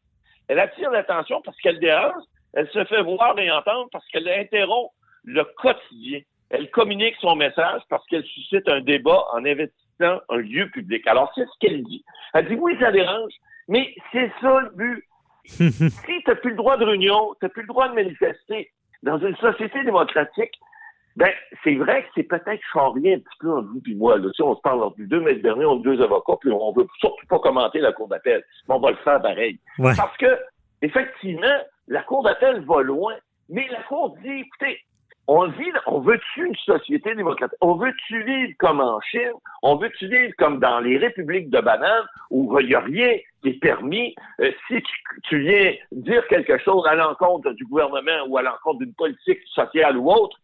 Elle 0.50 0.58
attire 0.58 0.90
l'attention 0.90 1.40
parce 1.44 1.56
qu'elle 1.58 1.78
dérange, 1.78 2.24
elle 2.54 2.68
se 2.70 2.84
fait 2.86 3.02
voir 3.02 3.38
et 3.38 3.48
entendre 3.52 3.88
parce 3.92 4.04
qu'elle 4.08 4.28
interrompt 4.28 4.90
le 5.22 5.44
quotidien. 5.44 6.22
Elle 6.50 6.68
communique 6.72 7.14
son 7.20 7.36
message 7.36 7.82
parce 7.88 8.04
qu'elle 8.08 8.24
suscite 8.24 8.68
un 8.68 8.80
débat 8.80 9.26
en 9.32 9.44
investissant 9.44 10.18
un 10.28 10.36
lieu 10.38 10.68
public. 10.70 11.06
Alors, 11.06 11.30
c'est 11.36 11.44
ce 11.44 11.58
qu'elle 11.60 11.84
dit. 11.84 12.04
Elle 12.34 12.48
dit, 12.48 12.56
oui, 12.56 12.76
ça 12.80 12.90
dérange, 12.90 13.30
mais 13.68 13.94
c'est 14.10 14.32
ça 14.40 14.58
le 14.58 14.70
but. 14.70 15.04
si 15.44 15.70
tu 15.70 16.22
n'as 16.26 16.34
plus 16.34 16.50
le 16.50 16.56
droit 16.56 16.76
de 16.76 16.84
réunion, 16.84 17.32
tu 17.38 17.44
n'as 17.44 17.50
plus 17.50 17.62
le 17.62 17.68
droit 17.68 17.88
de 17.88 17.94
manifester 17.94 18.72
dans 19.04 19.18
une 19.20 19.36
société 19.36 19.84
démocratique, 19.84 20.58
ben, 21.16 21.30
c'est 21.64 21.74
vrai 21.74 22.02
que 22.02 22.08
c'est 22.14 22.22
peut-être 22.22 22.60
charrier 22.72 23.14
un 23.14 23.18
petit 23.18 23.38
peu 23.40 23.52
entre 23.52 23.68
vous 23.68 23.82
et 23.86 23.94
moi. 23.94 24.18
Là. 24.18 24.28
on 24.40 24.54
se 24.54 24.60
parle 24.60 24.82
entre 24.82 24.96
deux 24.98 25.20
mètres 25.20 25.42
derniers, 25.42 25.64
on 25.64 25.80
est 25.80 25.82
deux 25.82 26.00
avocats, 26.02 26.36
puis 26.40 26.50
on 26.52 26.72
veut 26.72 26.86
surtout 26.98 27.26
pas 27.26 27.38
commenter 27.40 27.80
la 27.80 27.92
Cour 27.92 28.08
d'appel. 28.08 28.42
Mais 28.68 28.74
on 28.74 28.80
va 28.80 28.90
le 28.90 28.96
faire 28.98 29.20
pareil. 29.20 29.58
Parce 29.78 30.16
que, 30.18 30.38
effectivement, 30.82 31.58
la 31.88 32.02
Cour 32.02 32.22
d'appel 32.22 32.64
va 32.64 32.82
loin. 32.82 33.14
Mais 33.48 33.66
la 33.70 33.82
Cour 33.82 34.16
dit, 34.22 34.40
écoutez, 34.40 34.80
on 35.26 35.46
vit, 35.48 35.70
on 35.86 36.00
veut-tu 36.00 36.46
une 36.46 36.56
société 36.56 37.14
démocratique? 37.14 37.56
On 37.60 37.74
veut-tu 37.74 38.22
vivre 38.24 38.52
comme 38.58 38.80
en 38.80 39.00
Chine? 39.00 39.32
On 39.62 39.76
veut-tu 39.76 40.08
vivre 40.08 40.32
comme 40.38 40.58
dans 40.58 40.80
les 40.80 40.96
républiques 40.98 41.50
de 41.50 41.60
bananes 41.60 42.06
où 42.30 42.58
il 42.58 42.66
n'y 42.66 42.74
a 42.74 42.80
rien 42.80 43.16
qui 43.42 43.50
est 43.50 43.60
permis? 43.60 44.14
Euh, 44.40 44.50
si 44.66 44.82
tu, 45.28 45.38
viens 45.40 45.74
dire 45.92 46.26
quelque 46.26 46.58
chose 46.58 46.84
à 46.86 46.96
l'encontre 46.96 47.52
du 47.52 47.64
gouvernement 47.64 48.26
ou 48.26 48.38
à 48.38 48.42
l'encontre 48.42 48.78
d'une 48.78 48.94
politique 48.94 49.40
sociale 49.54 49.98
ou 49.98 50.10
autre, 50.10 50.36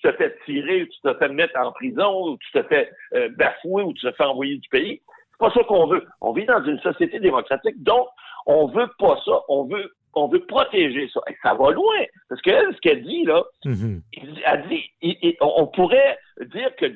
tu 0.00 0.08
te 0.08 0.16
fais 0.16 0.36
tirer, 0.44 0.82
ou 0.82 0.86
tu 0.86 1.00
te 1.00 1.14
fais 1.14 1.28
mettre 1.28 1.58
en 1.58 1.72
prison, 1.72 2.28
ou 2.28 2.38
tu 2.38 2.50
te 2.52 2.62
fais 2.64 2.90
euh, 3.14 3.28
bafouer, 3.36 3.82
ou 3.82 3.92
tu 3.92 4.06
te 4.06 4.12
fais 4.12 4.24
envoyer 4.24 4.56
du 4.56 4.68
pays. 4.68 5.00
C'est 5.32 5.38
pas 5.38 5.50
ça 5.52 5.64
qu'on 5.64 5.86
veut. 5.86 6.06
On 6.20 6.32
vit 6.32 6.46
dans 6.46 6.62
une 6.64 6.78
société 6.80 7.18
démocratique, 7.20 7.82
donc 7.82 8.08
on 8.46 8.66
veut 8.68 8.90
pas 8.98 9.18
ça. 9.24 9.40
On 9.48 9.64
veut 9.64 9.92
on 10.14 10.28
veut 10.28 10.44
protéger 10.46 11.08
ça. 11.12 11.20
Et 11.28 11.36
ça 11.42 11.54
va 11.54 11.70
loin. 11.70 12.04
Parce 12.28 12.42
que 12.42 12.50
ce 12.50 12.80
qu'elle 12.80 13.02
dit, 13.04 13.24
là, 13.24 13.44
mm-hmm. 13.64 14.00
elle 14.44 14.68
dit, 14.68 15.36
on 15.40 15.66
pourrait 15.68 16.18
dire 16.46 16.74
que 16.76 16.86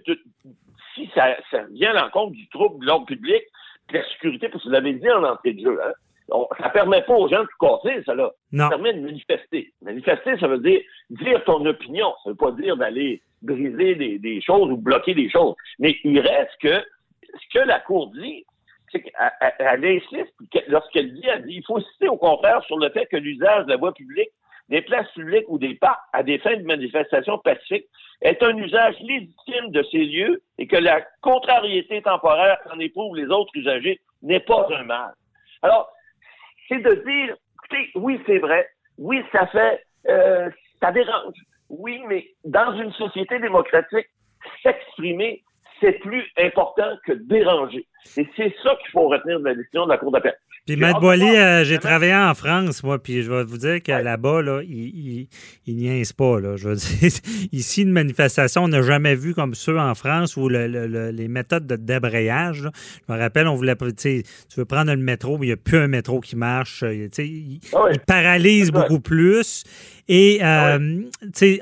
si 0.94 1.08
ça, 1.14 1.36
vient 1.70 1.94
à 1.94 2.04
l'encontre 2.04 2.32
du 2.32 2.48
trouble 2.48 2.80
de 2.80 2.86
l'ordre 2.86 3.06
public, 3.06 3.42
de 3.90 3.98
la 3.98 4.08
sécurité, 4.10 4.48
parce 4.48 4.62
que 4.62 4.68
vous 4.68 4.74
l'avez 4.74 4.94
dit 4.94 5.10
en 5.10 5.24
entrée 5.24 5.52
de 5.52 5.60
jeu, 5.60 5.80
hein, 5.82 5.92
ça 6.28 6.70
permet 6.70 7.02
pas 7.02 7.14
aux 7.14 7.28
gens 7.28 7.42
de 7.42 7.48
casser, 7.60 8.02
ça 8.04 8.14
là. 8.14 8.30
Ça 8.56 8.68
permet 8.70 8.94
de 8.94 9.00
manifester. 9.00 9.72
Manifester, 9.82 10.38
ça 10.38 10.48
veut 10.48 10.58
dire 10.58 10.80
dire 11.10 11.42
ton 11.44 11.64
opinion. 11.66 12.12
Ça 12.22 12.30
veut 12.30 12.36
pas 12.36 12.52
dire 12.52 12.76
d'aller 12.76 13.22
briser 13.42 13.94
des, 13.94 14.18
des, 14.18 14.40
choses 14.40 14.70
ou 14.70 14.76
bloquer 14.76 15.14
des 15.14 15.28
choses. 15.28 15.54
Mais 15.78 15.96
il 16.02 16.18
reste 16.18 16.56
que 16.60 16.78
ce 16.78 17.58
que 17.58 17.64
la 17.66 17.80
Cour 17.80 18.10
dit, 18.14 18.44
elle, 19.58 19.84
insiste, 19.84 20.34
lorsqu'elle 20.68 21.12
dit, 21.14 21.26
elle 21.26 21.44
dit, 21.44 21.56
il 21.56 21.64
faut 21.66 21.78
insister 21.78 22.08
au 22.08 22.16
contraire 22.16 22.62
sur 22.64 22.78
le 22.78 22.90
fait 22.90 23.06
que 23.06 23.16
l'usage 23.16 23.66
de 23.66 23.70
la 23.70 23.76
voie 23.76 23.92
publique, 23.92 24.30
des 24.68 24.82
places 24.82 25.10
publiques 25.12 25.44
ou 25.48 25.58
des 25.58 25.74
parcs 25.74 26.00
à 26.12 26.22
des 26.22 26.38
fins 26.38 26.56
de 26.56 26.62
manifestation 26.62 27.38
pacifique 27.38 27.86
est 28.22 28.42
un 28.42 28.56
usage 28.56 28.98
légitime 29.00 29.70
de 29.70 29.82
ces 29.90 30.04
lieux 30.04 30.42
et 30.56 30.66
que 30.66 30.76
la 30.76 31.02
contrariété 31.20 32.00
temporaire 32.00 32.58
qu'en 32.64 32.78
éprouvent 32.78 33.16
les 33.16 33.26
autres 33.26 33.54
usagers 33.54 34.00
n'est 34.22 34.40
pas 34.40 34.66
un 34.70 34.84
mal. 34.84 35.12
Alors, 35.60 35.90
c'est 36.68 36.80
de 36.80 36.94
dire, 36.94 37.36
oui, 37.94 38.20
c'est 38.26 38.38
vrai, 38.38 38.68
oui, 38.98 39.22
ça 39.32 39.46
fait, 39.48 39.84
euh, 40.08 40.50
ça 40.80 40.92
dérange, 40.92 41.34
oui, 41.68 42.02
mais 42.08 42.26
dans 42.44 42.72
une 42.74 42.92
société 42.92 43.38
démocratique, 43.38 44.08
s'exprimer, 44.62 45.42
c'est 45.80 45.98
plus 46.00 46.24
important 46.38 46.96
que 47.06 47.12
déranger. 47.12 47.86
Et 48.16 48.28
c'est 48.36 48.54
ça 48.62 48.76
qu'il 48.80 48.90
faut 48.92 49.08
retenir 49.08 49.40
de 49.40 49.44
la 49.44 49.54
décision 49.54 49.84
de 49.84 49.90
la 49.90 49.98
Cour 49.98 50.12
d'appel. 50.12 50.34
Puis, 50.66 50.76
Maître 50.76 50.98
Boily, 50.98 51.36
euh, 51.36 51.62
j'ai 51.64 51.78
travaillé 51.78 52.14
en 52.14 52.32
France, 52.34 52.82
moi, 52.82 52.98
puis 52.98 53.22
je 53.22 53.30
vais 53.30 53.44
vous 53.44 53.58
dire 53.58 53.82
que 53.82 53.92
là-bas, 53.92 54.40
là, 54.40 54.62
ils 54.62 55.28
il, 55.66 55.76
niaisent 55.76 56.14
pas. 56.14 56.40
Là. 56.40 56.56
Je 56.56 56.70
veux 56.70 56.76
dire, 56.76 57.10
ici, 57.52 57.82
une 57.82 57.92
manifestation, 57.92 58.64
on 58.64 58.68
n'a 58.68 58.80
jamais 58.80 59.14
vu 59.14 59.34
comme 59.34 59.54
ceux 59.54 59.78
en 59.78 59.94
France 59.94 60.38
où 60.38 60.48
les 60.48 61.28
méthodes 61.28 61.66
de 61.66 61.76
débrayage, 61.76 62.70
je 63.06 63.12
me 63.12 63.18
rappelle, 63.18 63.46
on 63.46 63.56
voulait, 63.56 63.76
tu 63.76 64.22
veux 64.56 64.64
prendre 64.64 64.90
le 64.90 64.96
métro, 64.96 65.36
mais 65.36 65.46
il 65.46 65.50
n'y 65.50 65.54
a 65.54 65.58
plus 65.58 65.76
un 65.76 65.88
métro 65.88 66.20
qui 66.20 66.36
marche. 66.36 66.82
Euh, 66.82 67.08
il, 67.18 67.60
ah 67.74 67.88
il 67.92 68.00
paralyse 68.00 68.70
beaucoup 68.70 69.00
plus. 69.00 69.64
Et, 70.08 70.38
ah 70.40 70.76
euh, 70.76 71.02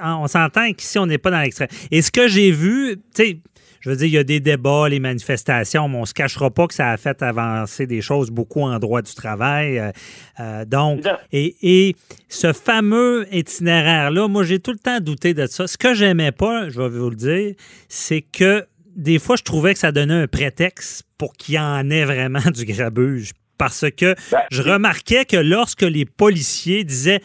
on 0.05 0.29
s'entend 0.29 0.73
qu'ici, 0.75 0.99
on 1.01 1.07
n'est 1.07 1.19
pas 1.19 1.33
dans 1.33 1.41
l'extrême. 1.41 1.69
Et 1.91 2.03
ce 2.03 2.13
que 2.13 2.29
j'ai 2.29 2.53
vu, 2.53 2.97
tu 3.15 3.25
sais, 3.25 3.39
je 3.83 3.91
veux 3.91 3.97
dire, 3.97 4.07
il 4.07 4.13
y 4.13 4.19
a 4.19 4.25
des 4.25 4.39
débats, 4.39 4.89
les 4.89 5.01
manifestations, 5.01 5.89
mais 5.89 5.97
on 5.97 6.03
ne 6.03 6.07
se 6.07 6.15
cachera 6.15 6.51
pas 6.51 6.69
que 6.69 6.75
ça 6.75 6.91
a 6.91 6.97
fait 6.97 7.21
avancer 7.21 7.87
des 7.87 8.01
choses 8.01 8.31
beaucoup 8.31 8.63
en 8.63 8.79
droit 8.79 9.03
du 9.03 9.13
travail. 9.13 9.79
Euh, 9.79 9.91
euh, 10.39 10.65
donc, 10.65 11.05
et, 11.33 11.97
ce 12.29 12.53
fameux 12.53 13.27
itinéraire-là, 13.33 14.29
moi, 14.29 14.45
j'ai 14.45 14.61
tout 14.61 14.71
le 14.71 14.79
temps 14.79 15.01
douté 15.01 15.35
de 15.35 15.47
ça. 15.47 15.67
Ce 15.67 15.77
que 15.77 15.95
j'aimais 15.95 16.31
pas, 16.31 16.69
je 16.69 16.81
vais 16.81 16.89
vous 16.89 17.11
le 17.11 17.17
dire, 17.17 17.55
c'est 17.89 18.23
que 18.23 18.65
des 18.95 19.19
fois, 19.19 19.35
je 19.37 19.43
trouvais 19.43 19.73
que 19.75 19.81
ça 19.81 19.91
donnait 19.91 20.15
un 20.15 20.29
prétexte 20.29 21.05
pour 21.19 21.33
qu'il 21.35 21.57
y 21.57 21.59
en 21.59 21.91
ait 21.91 22.05
vraiment 22.05 22.51
du 22.55 22.65
grabuge. 22.65 23.33
Parce 23.59 23.85
que 23.97 24.15
ben, 24.31 24.43
je 24.51 24.63
remarquais 24.63 25.25
que 25.25 25.37
lorsque 25.37 25.83
les 25.83 26.05
policiers 26.05 26.85
disaient 26.85 27.21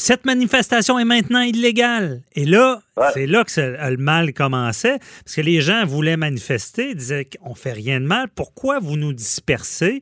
cette 0.00 0.24
manifestation 0.24 0.98
est 0.98 1.04
maintenant 1.04 1.42
illégale. 1.42 2.22
Et 2.34 2.46
là, 2.46 2.80
c'est 3.12 3.26
là 3.26 3.44
que 3.44 3.50
le 3.60 3.96
mal 3.98 4.32
commençait, 4.32 4.98
parce 5.24 5.36
que 5.36 5.42
les 5.42 5.60
gens 5.60 5.84
voulaient 5.84 6.16
manifester, 6.16 6.94
disaient 6.94 7.26
qu'on 7.26 7.54
fait 7.54 7.72
rien 7.72 8.00
de 8.00 8.06
mal, 8.06 8.28
pourquoi 8.34 8.78
vous 8.78 8.96
nous 8.96 9.12
dispersez? 9.12 10.00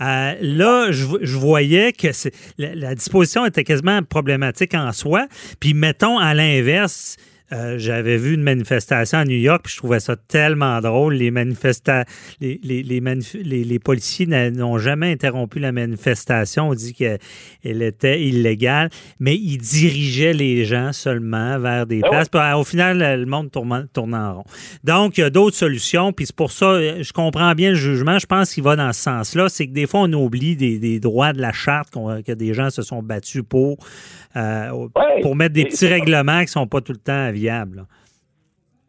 Euh, 0.00 0.34
là, 0.40 0.92
je, 0.92 1.36
voyais 1.36 1.92
que 1.92 2.08
la, 2.56 2.74
la, 2.76 2.94
disposition 2.94 3.44
était 3.44 3.64
quasiment 3.64 4.02
problématique 4.04 4.74
en 4.74 4.92
soi. 4.92 5.26
Puis 5.58 5.74
mettons 5.74 6.18
à 6.18 6.34
l'inverse, 6.34 7.16
euh, 7.52 7.78
j'avais 7.78 8.16
vu 8.16 8.34
une 8.34 8.42
manifestation 8.42 9.18
à 9.18 9.24
New 9.24 9.36
York, 9.36 9.62
puis 9.64 9.72
je 9.72 9.78
trouvais 9.78 10.00
ça 10.00 10.16
tellement 10.16 10.80
drôle. 10.80 11.14
Les 11.14 11.30
manifestants, 11.30 12.02
les, 12.40 12.58
les, 12.62 12.82
les, 12.82 13.64
les, 13.64 13.78
policiers 13.78 14.26
n'ont 14.26 14.78
jamais 14.78 15.12
interrompu 15.12 15.58
la 15.58 15.72
manifestation. 15.72 16.70
On 16.70 16.74
dit 16.74 16.94
qu'elle 16.94 17.82
était 17.82 18.22
illégale, 18.22 18.88
mais 19.20 19.36
ils 19.36 19.58
dirigeaient 19.58 20.32
les 20.32 20.64
gens 20.64 20.92
seulement 20.92 21.58
vers 21.58 21.86
des 21.86 22.00
ah 22.04 22.08
places. 22.08 22.28
Euh, 22.34 22.54
au 22.54 22.64
final, 22.64 23.20
le 23.20 23.26
monde 23.26 23.50
tourne, 23.50 23.86
tourne 23.92 24.14
en 24.14 24.36
rond. 24.36 24.44
Donc, 24.84 25.18
il 25.18 25.20
y 25.20 25.24
a 25.24 25.30
d'autres 25.30 25.56
solutions, 25.56 26.12
puis 26.12 26.26
c'est 26.26 26.36
pour 26.36 26.52
ça, 26.52 26.66
euh, 26.66 27.02
je 27.02 27.12
comprends 27.12 27.54
bien 27.54 27.70
le 27.70 27.76
jugement. 27.76 28.18
Je 28.18 28.26
pense 28.26 28.54
qu'il 28.54 28.62
va 28.62 28.76
dans 28.76 28.92
ce 28.92 29.02
sens-là. 29.02 29.48
C'est 29.48 29.66
que 29.66 29.72
des 29.72 29.86
fois, 29.86 30.00
on 30.00 30.12
oublie 30.12 30.56
des, 30.56 30.78
des 30.78 31.00
droits 31.00 31.32
de 31.32 31.40
la 31.40 31.52
charte 31.52 31.92
que 32.26 32.32
des 32.32 32.54
gens 32.54 32.70
se 32.70 32.82
sont 32.82 33.02
battus 33.02 33.42
pour. 33.46 33.76
Euh, 34.36 34.88
pour 35.22 35.36
mettre 35.36 35.54
des 35.54 35.64
petits 35.64 35.86
règlements 35.86 36.38
qui 36.38 36.44
ne 36.44 36.46
sont 36.46 36.66
pas 36.66 36.80
tout 36.80 36.92
le 36.92 36.98
temps 36.98 37.30
viables. 37.30 37.86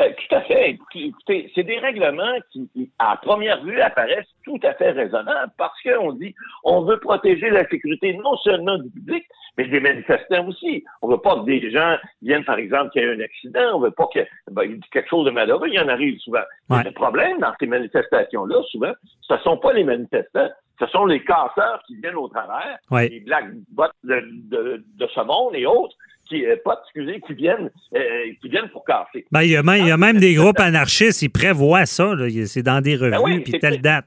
Euh, 0.02 0.10
tout 0.18 0.36
à 0.36 0.42
fait. 0.42 0.78
Écoutez, 0.96 1.52
c'est 1.54 1.64
des 1.64 1.78
règlements 1.78 2.38
qui, 2.52 2.68
à 2.98 3.18
première 3.18 3.64
vue, 3.64 3.80
apparaissent 3.80 4.34
tout 4.44 4.60
à 4.64 4.74
fait 4.74 4.92
raisonnables 4.92 5.52
parce 5.58 5.80
qu'on 5.84 6.14
dit 6.14 6.34
on 6.64 6.82
veut 6.82 7.00
protéger 7.00 7.50
la 7.50 7.68
sécurité 7.68 8.18
non 8.18 8.36
seulement 8.38 8.78
du 8.80 8.90
public, 8.90 9.24
mais 9.58 9.68
des 9.68 9.80
manifestants 9.80 10.48
aussi. 10.48 10.84
On 11.02 11.10
veut 11.10 11.20
pas 11.20 11.36
que 11.36 11.46
des 11.46 11.72
gens 11.72 11.98
viennent, 12.22 12.44
par 12.44 12.58
exemple, 12.58 12.90
qu'il 12.92 13.04
y 13.04 13.06
ait 13.06 13.14
un 13.14 13.20
accident. 13.20 13.76
On 13.76 13.80
veut 13.80 13.92
pas 13.92 14.08
qu'il 14.12 14.26
ben, 14.52 14.64
y 14.64 14.74
ait 14.74 14.80
quelque 14.92 15.10
chose 15.10 15.26
de 15.26 15.32
malheureux. 15.32 15.68
Il 15.68 15.76
y 15.76 15.80
en 15.80 15.88
arrive 15.88 16.18
souvent. 16.20 16.44
Le 16.70 16.92
problème 16.92 17.40
dans 17.40 17.54
ces 17.60 17.68
manifestations-là, 17.68 18.62
souvent, 18.72 18.94
ce 19.22 19.34
ne 19.34 19.40
sont 19.40 19.58
pas 19.58 19.74
les 19.74 19.84
manifestants, 19.84 20.50
ce 20.80 20.88
sont 20.88 21.06
les 21.06 21.24
casseurs 21.24 21.82
qui 21.86 21.96
viennent 21.98 22.16
au 22.16 22.28
travers, 22.28 22.78
les 22.92 23.20
black 23.20 23.46
bots 23.70 23.86
de, 24.04 24.84
ce 25.00 25.26
monde 25.26 25.56
et 25.56 25.66
autres, 25.66 25.96
qui, 26.28 26.46
euh, 26.46 26.56
excusez, 26.84 27.20
qui 27.28 27.34
viennent, 27.34 27.70
euh, 27.96 28.00
qui 28.42 28.50
viennent 28.50 28.70
pour 28.70 28.86
casser. 28.86 29.26
Ben, 29.32 29.44
il 29.44 29.52
y 29.52 29.58
a 29.58 29.64
même, 29.64 29.82
il 29.82 29.88
y 29.88 29.92
a 29.92 29.98
même 29.98 30.20
des 30.20 30.34
groupes 30.36 30.60
anarchistes, 30.60 31.22
ils 31.22 31.30
prévoient 31.30 31.86
ça, 31.86 32.14
c'est 32.46 32.64
dans 32.64 32.82
des 32.82 32.98
ben 32.98 33.18
revues, 33.18 33.44
puis 33.44 33.60
telle 33.60 33.82
date. 33.82 34.06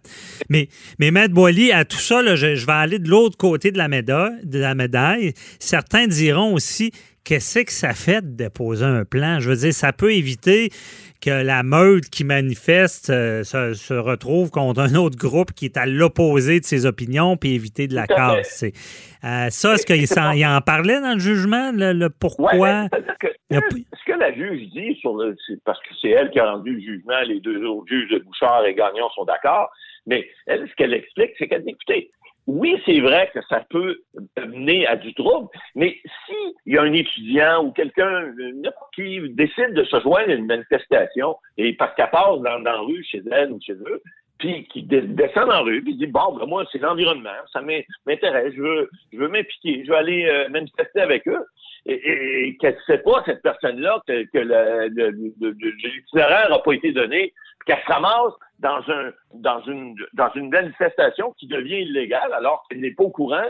Mais, 0.48 0.68
mais 0.98 1.10
Maître 1.10 1.34
Boily, 1.34 1.72
à 1.72 1.84
tout 1.84 1.98
ça, 1.98 2.34
je, 2.34 2.66
vais 2.66 2.72
aller 2.72 2.98
de 2.98 3.08
l'autre 3.08 3.36
côté 3.36 3.70
de 3.70 3.78
la, 3.78 3.88
médaille, 3.88 4.40
de 4.44 4.58
la 4.58 4.74
médaille. 4.74 5.34
Certains 5.60 6.06
diront 6.06 6.54
aussi, 6.54 6.90
qu'est-ce 7.26 7.58
que 7.58 7.72
ça 7.72 7.92
fait 7.92 8.22
de 8.22 8.36
déposer 8.36 8.84
un 8.84 9.04
plan? 9.04 9.40
Je 9.40 9.50
veux 9.50 9.56
dire, 9.56 9.72
ça 9.72 9.92
peut 9.92 10.12
éviter 10.12 10.70
que 11.20 11.30
la 11.30 11.62
meute 11.62 12.04
qui 12.04 12.24
manifeste 12.24 13.10
euh, 13.10 13.42
se, 13.42 13.94
retrouve 13.94 14.50
contre 14.50 14.80
un 14.80 14.94
autre 14.94 15.18
groupe 15.18 15.52
qui 15.52 15.64
est 15.64 15.76
à 15.76 15.86
l'opposé 15.86 16.60
de 16.60 16.64
ses 16.64 16.86
opinions 16.86 17.36
puis 17.36 17.54
éviter 17.54 17.88
de 17.88 17.94
la 17.94 18.06
casse. 18.06 18.62
Euh, 18.62 19.48
ça, 19.50 19.74
est-ce 19.74 19.86
qu'il 19.86 20.46
en, 20.46 20.60
parlait 20.60 21.00
dans 21.00 21.14
le 21.14 21.18
jugement, 21.18 21.72
le, 21.74 22.08
pourquoi? 22.08 22.88
ce 23.50 24.12
que 24.12 24.18
la 24.18 24.32
juge 24.32 24.68
dit, 24.70 24.94
sur 25.00 25.16
le, 25.16 25.34
parce 25.64 25.80
que 25.80 25.94
c'est 26.00 26.10
elle 26.10 26.30
qui 26.30 26.38
a 26.38 26.52
rendu 26.52 26.74
le 26.74 26.80
jugement, 26.80 27.20
les 27.26 27.40
deux 27.40 27.64
autres 27.64 27.88
juges 27.88 28.10
de 28.10 28.18
Bouchard 28.18 28.64
et 28.66 28.74
Gagnon 28.74 29.08
sont 29.14 29.24
d'accord, 29.24 29.70
mais 30.06 30.28
elle, 30.46 30.68
ce 30.68 30.74
qu'elle 30.76 30.94
explique, 30.94 31.32
c'est 31.38 31.48
qu'elle 31.48 31.64
dit, 31.64 31.70
écoutez, 31.70 32.10
oui, 32.46 32.80
c'est 32.86 33.00
vrai 33.00 33.28
que 33.34 33.40
ça 33.48 33.64
peut 33.70 33.98
mener 34.38 34.86
à 34.86 34.96
du 34.96 35.12
trouble, 35.14 35.48
mais 35.74 35.98
s'il 36.26 36.74
y 36.74 36.78
a 36.78 36.82
un 36.82 36.92
étudiant 36.92 37.64
ou 37.64 37.72
quelqu'un 37.72 38.32
qui 38.94 39.20
décide 39.30 39.72
de 39.72 39.84
se 39.84 40.00
joindre 40.00 40.30
à 40.30 40.34
une 40.34 40.46
manifestation 40.46 41.36
et 41.56 41.74
parce 41.74 41.94
qu'elle 41.96 42.10
passe 42.10 42.40
dans, 42.40 42.58
la 42.58 42.78
rue 42.78 43.02
chez 43.02 43.22
elle 43.32 43.50
ou 43.50 43.58
chez 43.60 43.72
eux, 43.72 44.00
puis 44.38 44.68
qui 44.68 44.82
descend 44.84 45.46
dans 45.46 45.54
la 45.54 45.60
rue, 45.60 45.82
puis 45.82 45.96
dit 45.96 46.06
bon, 46.06 46.36
ben 46.38 46.46
moi 46.46 46.64
c'est 46.70 46.78
l'environnement, 46.78 47.30
ça 47.52 47.62
m'intéresse, 48.06 48.52
je 48.54 48.62
veux, 48.62 48.90
je 49.12 49.18
veux 49.18 49.28
m'impliquer, 49.28 49.82
je 49.84 49.90
veux 49.90 49.96
aller 49.96 50.26
euh, 50.26 50.48
manifester 50.48 51.00
avec 51.00 51.26
eux. 51.26 51.44
et, 51.86 52.56
qu'elle 52.60 52.76
ne 52.76 52.80
sait 52.94 53.02
pas, 53.02 53.24
cette 53.26 53.42
personne-là, 53.42 54.02
que, 54.06 54.24
que 54.32 54.38
l'itinéraire 54.88 56.50
n'a 56.50 56.58
pas 56.60 56.72
été 56.72 56.92
donné, 56.92 57.32
qu'elle 57.66 57.82
se 57.84 57.92
ramasse 57.92 58.34
dans 58.58 58.80
un 58.88 59.12
dans 59.34 59.60
une 59.64 59.94
dans 60.14 60.30
une 60.34 60.48
manifestation 60.48 61.32
qui 61.38 61.46
devient 61.46 61.82
illégale 61.82 62.32
alors 62.32 62.64
qu'elle 62.68 62.80
n'est 62.80 62.92
pas 62.92 63.04
au 63.04 63.10
courant 63.10 63.44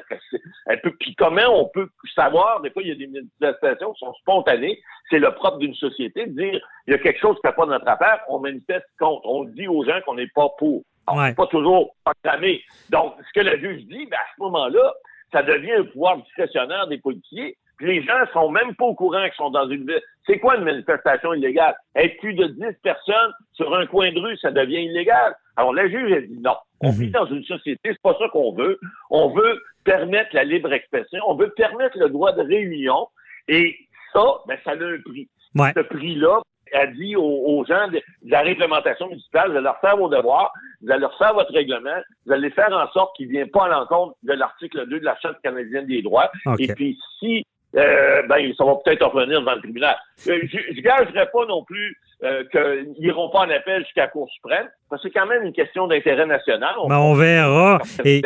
elle 0.67 0.81
peut 0.81 0.95
puis 0.99 1.15
comment 1.15 1.49
on 1.49 1.69
peut 1.69 1.89
savoir? 2.15 2.61
Des 2.61 2.71
fois 2.71 2.83
il 2.83 2.89
y 2.89 2.93
a 2.93 2.95
des 2.97 3.07
manifestations 3.07 3.93
qui 3.93 4.01
sont 4.01 4.15
spontanées. 4.15 4.81
C'est 5.11 5.19
le 5.19 5.33
propre 5.33 5.59
d'une 5.59 5.75
société 5.75 6.27
de 6.27 6.33
dire 6.33 6.69
il 6.87 6.93
y 6.93 6.95
a 6.95 6.99
quelque 6.99 7.21
chose 7.21 7.37
qui 7.37 7.47
fait 7.47 7.55
pas 7.55 7.67
notre 7.67 7.89
affaire 7.89 8.21
on 8.29 8.41
manifeste 8.41 8.87
contre. 8.99 9.27
On 9.27 9.45
dit 9.45 9.69
aux 9.69 9.85
gens 9.85 10.01
qu'on 10.05 10.15
n'est 10.15 10.31
pas 10.35 10.49
pour. 10.59 10.83
On 11.09 11.23
n'est 11.23 11.35
pas 11.35 11.47
toujours 11.47 11.95
proclamé 12.05 12.63
donc 12.91 13.15
ce 13.29 13.41
que 13.41 13.47
le 13.47 13.59
juge 13.59 13.85
dit 13.87 14.07
ben, 14.07 14.17
à 14.17 14.35
ce 14.37 14.43
moment-là 14.43 14.93
ça 15.33 15.43
devient 15.43 15.73
un 15.73 15.85
pouvoir 15.85 16.19
discrétionnaire 16.19 16.89
des 16.89 16.99
policiers 16.99 17.57
les 17.81 18.03
gens 18.03 18.25
sont 18.33 18.51
même 18.51 18.75
pas 18.75 18.85
au 18.85 18.95
courant 18.95 19.25
qu'ils 19.25 19.35
sont 19.35 19.51
dans 19.51 19.69
une 19.69 19.87
ville. 19.87 20.01
C'est 20.27 20.39
quoi 20.39 20.57
une 20.57 20.65
manifestation 20.65 21.35
illégale? 21.35 21.77
Être 21.95 22.19
plus 22.19 22.35
de 22.35 22.47
10 22.47 22.63
personnes 22.83 23.33
sur 23.53 23.75
un 23.75 23.87
coin 23.87 24.13
de 24.13 24.19
rue, 24.19 24.37
ça 24.39 24.51
devient 24.51 24.85
illégal. 24.85 25.35
Alors, 25.57 25.75
la 25.75 25.89
juge 25.89 26.13
a 26.13 26.21
dit 26.21 26.39
non. 26.41 26.57
On 26.81 26.93
mhm. 26.93 26.99
vit 26.99 27.11
dans 27.11 27.27
une 27.27 27.45
société, 27.45 27.81
c'est 27.85 28.03
pas 28.03 28.17
ça 28.19 28.29
qu'on 28.33 28.53
veut. 28.53 28.79
On 29.11 29.31
veut 29.31 29.63
permettre 29.85 30.31
la 30.35 30.45
libre 30.45 30.73
expression. 30.73 31.23
On 31.27 31.35
veut 31.35 31.51
permettre 31.51 31.99
le 31.99 32.09
droit 32.09 32.33
de 32.33 32.43
réunion. 32.43 33.09
Et 33.49 33.77
ça, 34.13 34.25
ben, 34.47 34.59
ça 34.65 34.73
a 34.73 34.75
un 34.75 35.01
prix. 35.05 35.29
Ce 35.55 35.81
prix-là, 35.81 36.41
a 36.73 36.87
dit 36.87 37.17
aux, 37.17 37.65
gens 37.67 37.89
de, 37.89 38.03
la 38.25 38.43
réglementation 38.43 39.09
municipale, 39.09 39.53
de 39.53 39.59
leur 39.59 39.79
faire 39.81 39.97
vos 39.97 40.09
devoirs, 40.09 40.53
vous 40.83 40.91
allez 40.91 41.01
leur 41.01 41.17
faire 41.19 41.35
votre 41.35 41.53
règlement, 41.53 42.01
vous 42.27 42.33
allez 42.33 42.51
faire 42.51 42.73
en 42.73 42.91
sorte 42.93 43.17
qu'il 43.17 43.29
ne 43.29 43.33
vienne 43.33 43.51
pas 43.51 43.67
à 43.67 43.69
l'encontre 43.69 44.17
de 44.23 44.33
l'article 44.33 44.87
2 44.89 45.01
de 45.01 45.05
la 45.05 45.17
Charte 45.21 45.41
canadienne 45.43 45.87
des 45.87 46.03
droits. 46.03 46.31
Et 46.59 46.69
puis, 46.75 46.99
si 47.19 47.45
euh, 47.77 48.23
ben, 48.29 48.53
ça 48.57 48.65
va 48.65 48.77
peut-être 48.85 49.07
revenir 49.07 49.41
devant 49.41 49.55
le 49.55 49.61
tribunal. 49.61 49.97
Euh, 50.29 50.41
je 50.45 50.75
ne 50.75 50.81
gagerai 50.81 51.27
pas 51.31 51.47
non 51.47 51.65
plus 51.65 51.97
euh, 52.23 52.45
qu'ils 52.51 52.95
n'iront 53.03 53.29
pas 53.31 53.41
en 53.41 53.51
appel 53.51 53.85
jusqu'à 53.85 54.03
la 54.03 54.09
Cour 54.09 54.29
suprême, 54.31 54.69
c'est 55.03 55.11
quand 55.11 55.27
même 55.27 55.43
une 55.43 55.53
question 55.53 55.87
d'intérêt 55.87 56.27
national. 56.27 56.71
On, 56.83 56.89
ben, 56.89 56.99
on 56.99 57.15
verra. 57.15 57.81
Et, 58.05 58.23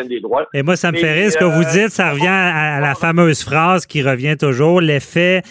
et, 0.52 0.62
moi, 0.62 0.76
ça 0.76 0.92
me 0.92 0.98
fait 0.98 1.12
rire 1.12 1.32
ce 1.32 1.38
que 1.38 1.44
vous 1.44 1.64
dites. 1.64 1.90
Ça 1.90 2.10
revient 2.10 2.26
à, 2.28 2.80
la 2.80 2.94
fameuse 2.94 3.42
phrase 3.42 3.86
qui 3.86 4.02
revient 4.02 4.36
toujours. 4.38 4.80
L'effet 4.80 5.42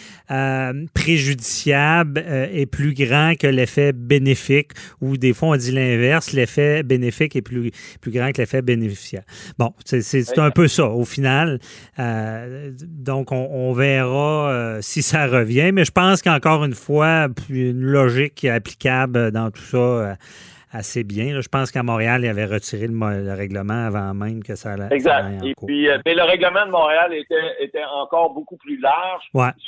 préjudiciable 0.93 2.23
est 2.53 2.67
plus 2.67 2.93
grand 2.93 3.33
que 3.35 3.47
l'effet 3.47 3.93
bénéfique, 3.93 4.73
ou 5.01 5.17
des 5.17 5.33
fois, 5.33 5.49
on 5.49 5.55
dit 5.55 5.71
l'inverse. 5.71 6.33
L'effet 6.33 6.83
bénéfique 6.83 7.35
est 7.35 7.41
plus, 7.41 7.71
plus 7.99 8.11
grand 8.11 8.31
que 8.31 8.37
l'effet 8.37 8.61
bénéficiaire. 8.61 9.23
Bon, 9.57 9.73
c'est 9.85 10.37
un 10.37 10.51
peu 10.51 10.67
ça, 10.67 10.85
au 10.89 11.05
final. 11.05 11.59
donc, 11.97 13.31
on, 13.31 13.49
on 13.51 13.73
verra 13.73 14.77
si 14.81 15.01
ça 15.01 15.25
revient, 15.25 15.71
mais 15.73 15.85
je 15.85 15.91
pense 15.91 16.21
qu'encore 16.21 16.63
une 16.63 16.75
fois, 16.75 17.27
une 17.49 17.81
logique 17.81 18.45
applicable 18.45 19.31
dans 19.31 19.51
tout 19.51 19.61
ça 19.61 19.77
euh, 19.77 20.13
assez 20.71 21.03
bien. 21.03 21.41
je 21.41 21.47
pense 21.47 21.71
qu'à 21.71 21.83
Montréal, 21.83 22.21
il 22.23 22.27
avait 22.27 22.45
retiré 22.45 22.87
le, 22.87 23.33
règlement 23.33 23.87
avant 23.87 24.13
même 24.13 24.43
que 24.43 24.55
ça 24.55 24.73
allait. 24.73 24.87
Exact. 24.91 25.43
Et 25.43 25.53
puis, 25.65 25.89
euh, 25.89 25.97
mais 26.05 26.13
le 26.13 26.23
règlement 26.23 26.65
de 26.65 26.71
Montréal 26.71 27.13
était, 27.13 27.83
encore 27.91 28.33
beaucoup 28.33 28.57
plus 28.57 28.79
large 28.79 29.23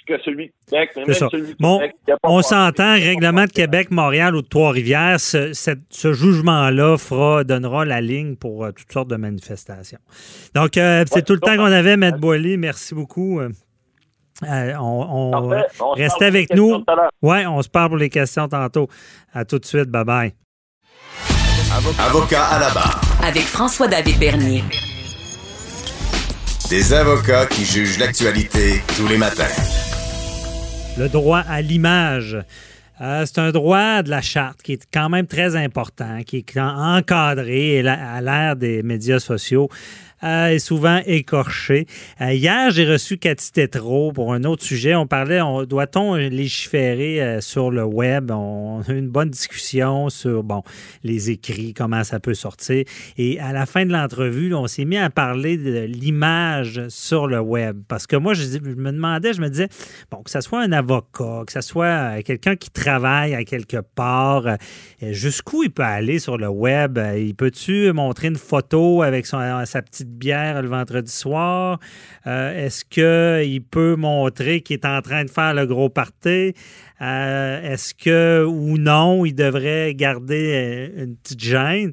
que 0.07 0.19
celui 0.21 0.47
de 0.47 0.85
Québec. 0.85 1.55
bon, 1.59 1.81
on 2.23 2.41
s'entend, 2.41 2.93
règlement 2.93 3.45
de 3.45 3.51
Québec, 3.51 3.89
Montréal 3.89 4.35
ou 4.35 4.41
de 4.41 4.47
Trois-Rivières, 4.47 5.19
ce, 5.19 5.53
jugement-là 5.91 6.97
donnera 7.43 7.85
la 7.85 8.01
ligne 8.01 8.35
pour 8.35 8.65
euh, 8.65 8.71
toutes 8.71 8.91
sortes 8.91 9.09
de 9.09 9.15
manifestations. 9.15 9.99
Donc, 10.53 10.71
c'est 10.73 11.25
tout 11.25 11.33
le 11.33 11.39
temps 11.39 11.55
qu'on 11.55 11.63
avait, 11.63 11.93
M. 11.93 12.11
Boily. 12.19 12.57
Merci 12.57 12.93
beaucoup. 12.93 13.41
Euh, 14.43 14.73
on, 14.79 15.49
reste 15.93 16.21
avec 16.21 16.53
nous. 16.53 16.83
Oui, 17.21 17.45
on 17.45 17.61
se 17.61 17.69
parle 17.69 17.89
pour 17.89 17.97
les 17.97 18.09
questions 18.09 18.47
tantôt. 18.47 18.87
À 19.33 19.45
tout 19.45 19.59
de 19.59 19.65
suite. 19.65 19.89
Bye 19.89 20.05
bye. 20.05 20.33
Avocat 21.97 22.45
à 22.45 22.59
la 22.59 22.69
barre. 22.69 23.01
Avec 23.23 23.41
François-David 23.41 24.19
Bernier. 24.19 24.63
Des 26.69 26.93
avocats 26.93 27.47
qui 27.47 27.65
jugent 27.65 27.97
l'actualité 27.97 28.83
tous 28.95 29.07
les 29.07 29.17
matins. 29.17 29.43
Le 30.99 31.09
droit 31.09 31.39
à 31.39 31.59
l'image. 31.61 32.37
Euh, 33.01 33.25
c'est 33.25 33.39
un 33.39 33.49
droit 33.49 34.03
de 34.03 34.11
la 34.11 34.21
charte 34.21 34.61
qui 34.61 34.73
est 34.73 34.87
quand 34.93 35.09
même 35.09 35.25
très 35.25 35.55
important, 35.55 36.21
qui 36.23 36.37
est 36.37 36.57
encadré 36.59 37.79
à 37.87 38.21
l'ère 38.21 38.55
des 38.55 38.83
médias 38.83 39.19
sociaux 39.19 39.67
est 40.21 40.59
souvent 40.59 41.01
écorché. 41.05 41.85
Euh, 42.21 42.33
hier, 42.33 42.69
j'ai 42.71 42.85
reçu 42.85 43.17
Cathy 43.17 43.51
Tétrault 43.51 44.11
pour 44.11 44.33
un 44.33 44.43
autre 44.43 44.63
sujet. 44.63 44.95
On 44.95 45.07
parlait, 45.07 45.39
doit-on 45.67 46.15
légiférer 46.15 47.21
euh, 47.21 47.41
sur 47.41 47.71
le 47.71 47.83
web? 47.83 48.31
On 48.31 48.81
a 48.87 48.91
eu 48.91 48.97
une 48.97 49.09
bonne 49.09 49.29
discussion 49.29 50.09
sur, 50.09 50.43
bon, 50.43 50.61
les 51.03 51.31
écrits, 51.31 51.73
comment 51.73 52.03
ça 52.03 52.19
peut 52.19 52.33
sortir. 52.33 52.83
Et 53.17 53.39
à 53.39 53.53
la 53.53 53.65
fin 53.65 53.85
de 53.85 53.91
l'entrevue, 53.91 54.53
on 54.53 54.67
s'est 54.67 54.85
mis 54.85 54.97
à 54.97 55.09
parler 55.09 55.57
de 55.57 55.85
l'image 55.85 56.87
sur 56.89 57.27
le 57.27 57.39
web. 57.39 57.81
Parce 57.87 58.07
que 58.07 58.15
moi, 58.15 58.33
je, 58.33 58.59
me 58.59 58.91
demandais, 58.91 59.33
je 59.33 59.41
me 59.41 59.49
disais, 59.49 59.67
bon, 60.11 60.21
que 60.23 60.29
ce 60.29 60.41
soit 60.41 60.61
un 60.61 60.71
avocat, 60.71 61.43
que 61.45 61.51
ce 61.51 61.61
soit 61.61 62.21
quelqu'un 62.23 62.55
qui 62.55 62.69
travaille 62.69 63.33
à 63.33 63.43
quelque 63.43 63.77
part, 63.77 64.43
jusqu'où 65.01 65.63
il 65.63 65.71
peut 65.71 65.83
aller 65.83 66.19
sur 66.19 66.37
le 66.37 66.47
web? 66.47 66.99
Il 67.17 67.35
peut-tu 67.35 67.91
montrer 67.93 68.27
une 68.27 68.37
photo 68.37 69.01
avec 69.01 69.25
son, 69.25 69.65
sa 69.65 69.81
petite 69.81 70.10
bière 70.11 70.61
le 70.61 70.67
vendredi 70.67 71.11
soir? 71.11 71.79
Euh, 72.27 72.65
est-ce 72.65 72.85
qu'il 72.85 73.63
peut 73.63 73.95
montrer 73.95 74.61
qu'il 74.61 74.75
est 74.75 74.85
en 74.85 75.01
train 75.01 75.23
de 75.25 75.29
faire 75.29 75.53
le 75.53 75.65
gros 75.65 75.89
party? 75.89 76.53
Euh, 77.01 77.73
est-ce 77.73 77.93
que 77.93 78.45
ou 78.45 78.77
non, 78.77 79.25
il 79.25 79.33
devrait 79.33 79.93
garder 79.95 80.91
euh, 80.97 81.03
une 81.05 81.15
petite 81.15 81.39
gêne? 81.39 81.91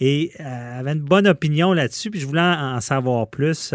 Et 0.00 0.30
elle 0.38 0.46
avait 0.78 0.92
une 0.92 1.00
bonne 1.00 1.26
opinion 1.26 1.72
là-dessus, 1.72 2.10
puis 2.10 2.20
je 2.20 2.26
voulais 2.26 2.40
en 2.40 2.80
savoir 2.80 3.26
plus. 3.26 3.74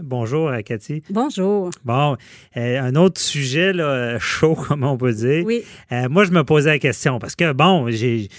bonjour, 0.00 0.50
Cathy. 0.64 1.02
Bonjour. 1.10 1.68
Bon, 1.84 2.16
un 2.56 2.94
autre 2.94 3.20
sujet 3.20 3.74
là, 3.74 4.18
chaud, 4.18 4.54
comme 4.68 4.84
on 4.84 4.96
peut 4.96 5.12
dire. 5.12 5.44
Oui. 5.44 5.62
moi, 6.08 6.24
je 6.24 6.30
me 6.30 6.44
posais 6.44 6.70
la 6.70 6.78
question 6.78 7.18
parce 7.18 7.36
que, 7.36 7.52
bon, 7.52 7.90
j'ai 7.90 8.30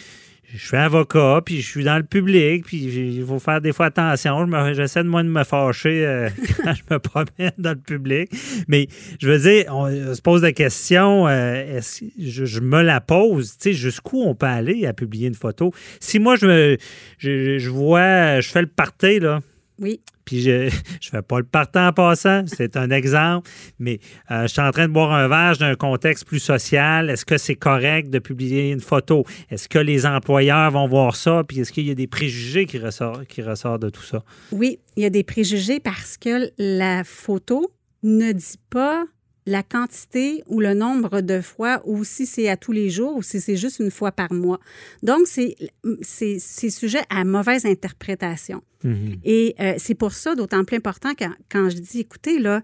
je 0.54 0.68
suis 0.68 0.78
avocat, 0.78 1.42
puis 1.46 1.62
je 1.62 1.68
suis 1.68 1.84
dans 1.84 1.98
le 1.98 2.04
public, 2.04 2.66
puis 2.66 2.78
il 2.78 3.26
faut 3.26 3.40
faire 3.40 3.62
des 3.62 3.74
fois 3.74 3.88
attention. 3.88 4.48
J'essaie 4.74 5.04
de 5.04 5.10
moins 5.10 5.24
de 5.24 5.30
me 5.30 5.44
fâcher 5.44 6.06
euh, 6.06 6.30
quand 6.64 6.74
je 6.74 6.84
me 6.94 7.00
promène 7.00 7.52
dans 7.58 7.72
le 7.72 7.76
public. 7.78 8.30
Mais 8.68 8.88
je 9.20 9.30
veux 9.30 9.40
dire, 9.40 9.66
on, 9.74 9.88
se 10.14 10.22
pose 10.22 10.42
la 10.44 10.54
question, 10.54 11.28
euh, 11.28 11.80
je, 12.20 12.60
me 12.60 12.82
la 12.82 13.02
pose, 13.02 13.58
tu 13.58 13.70
sais, 13.70 13.74
jusqu'où 13.74 14.22
on 14.24 14.36
peut 14.36 14.46
aller 14.46 14.86
à 14.86 14.94
publier 14.94 15.28
une 15.28 15.36
photo? 15.36 15.74
Si 16.00 16.20
moi, 16.20 16.36
je, 16.36 16.46
me, 16.46 16.78
je 17.18 17.70
vois, 17.70 18.40
je 18.40 18.50
fais 18.50 18.62
le 18.62 18.68
party, 18.68 19.20
là, 19.20 19.42
oui. 19.80 20.02
Puis 20.26 20.42
je 20.42 20.66
ne 20.66 20.70
fais 21.02 21.22
pas 21.22 21.40
le 21.40 21.46
partant 21.46 21.88
en 21.88 21.94
passant, 21.94 22.44
c'est 22.48 22.78
un 22.78 22.90
exemple, 22.90 23.50
mais 23.80 24.00
euh, 24.32 24.44
je 24.44 24.48
suis 24.48 24.62
en 24.62 24.72
train 24.72 24.88
de 24.88 24.94
boire 24.94 25.12
un 25.12 25.28
verre 25.28 25.58
d'un 25.58 25.76
contexte 25.76 26.26
plus 26.26 26.40
social. 26.40 27.10
Est-ce 27.10 27.26
que 27.26 27.38
c'est 27.38 27.56
correct 27.56 28.10
de 28.10 28.20
publier 28.20 28.72
une 28.72 28.80
photo? 28.80 29.26
Est-ce 29.50 29.70
que 29.70 29.80
les 29.80 30.06
employeurs 30.06 30.72
vont 30.72 30.88
voir 30.88 31.16
ça? 31.16 31.44
Puis 31.48 31.60
est-ce 31.60 31.72
qu'il 31.72 31.88
y 31.88 31.92
a 31.92 31.96
des 31.96 32.08
préjugés 32.08 32.66
qui 32.66 32.80
ressortent, 32.80 33.26
qui 33.28 33.42
ressortent 33.42 33.82
de 33.82 33.90
tout 33.90 34.04
ça? 34.04 34.24
Oui, 34.52 34.80
il 34.96 35.04
y 35.04 35.06
a 35.06 35.10
des 35.10 35.24
préjugés 35.24 35.80
parce 35.80 36.18
que 36.18 36.52
la 36.58 37.04
photo 37.04 37.72
ne 38.04 38.32
dit 38.32 38.60
pas 38.70 39.06
la 39.46 39.64
quantité 39.64 40.44
ou 40.48 40.60
le 40.60 40.74
nombre 40.74 41.22
de 41.22 41.42
fois 41.42 41.82
ou 41.86 42.04
si 42.04 42.26
c'est 42.26 42.50
à 42.50 42.58
tous 42.58 42.72
les 42.72 42.90
jours 42.90 43.16
ou 43.16 43.22
si 43.22 43.40
c'est 43.40 43.56
juste 43.56 43.80
une 43.80 43.92
fois 43.92 44.12
par 44.12 44.34
mois. 44.34 44.60
Donc, 45.04 45.28
c'est 45.28 46.40
sujet 46.70 47.02
à 47.10 47.24
mauvaise 47.24 47.66
interprétation. 47.66 48.64
Mm-hmm. 48.84 49.20
Et 49.24 49.56
euh, 49.60 49.76
c'est 49.78 49.96
pour 49.96 50.14
ça 50.14 50.36
d'autant 50.36 50.64
plus 50.64 50.78
important 50.78 51.14
quand, 51.18 51.34
quand, 51.50 51.70
je 51.70 51.78
dis, 51.78 52.00
écoutez, 52.00 52.40
là, 52.40 52.62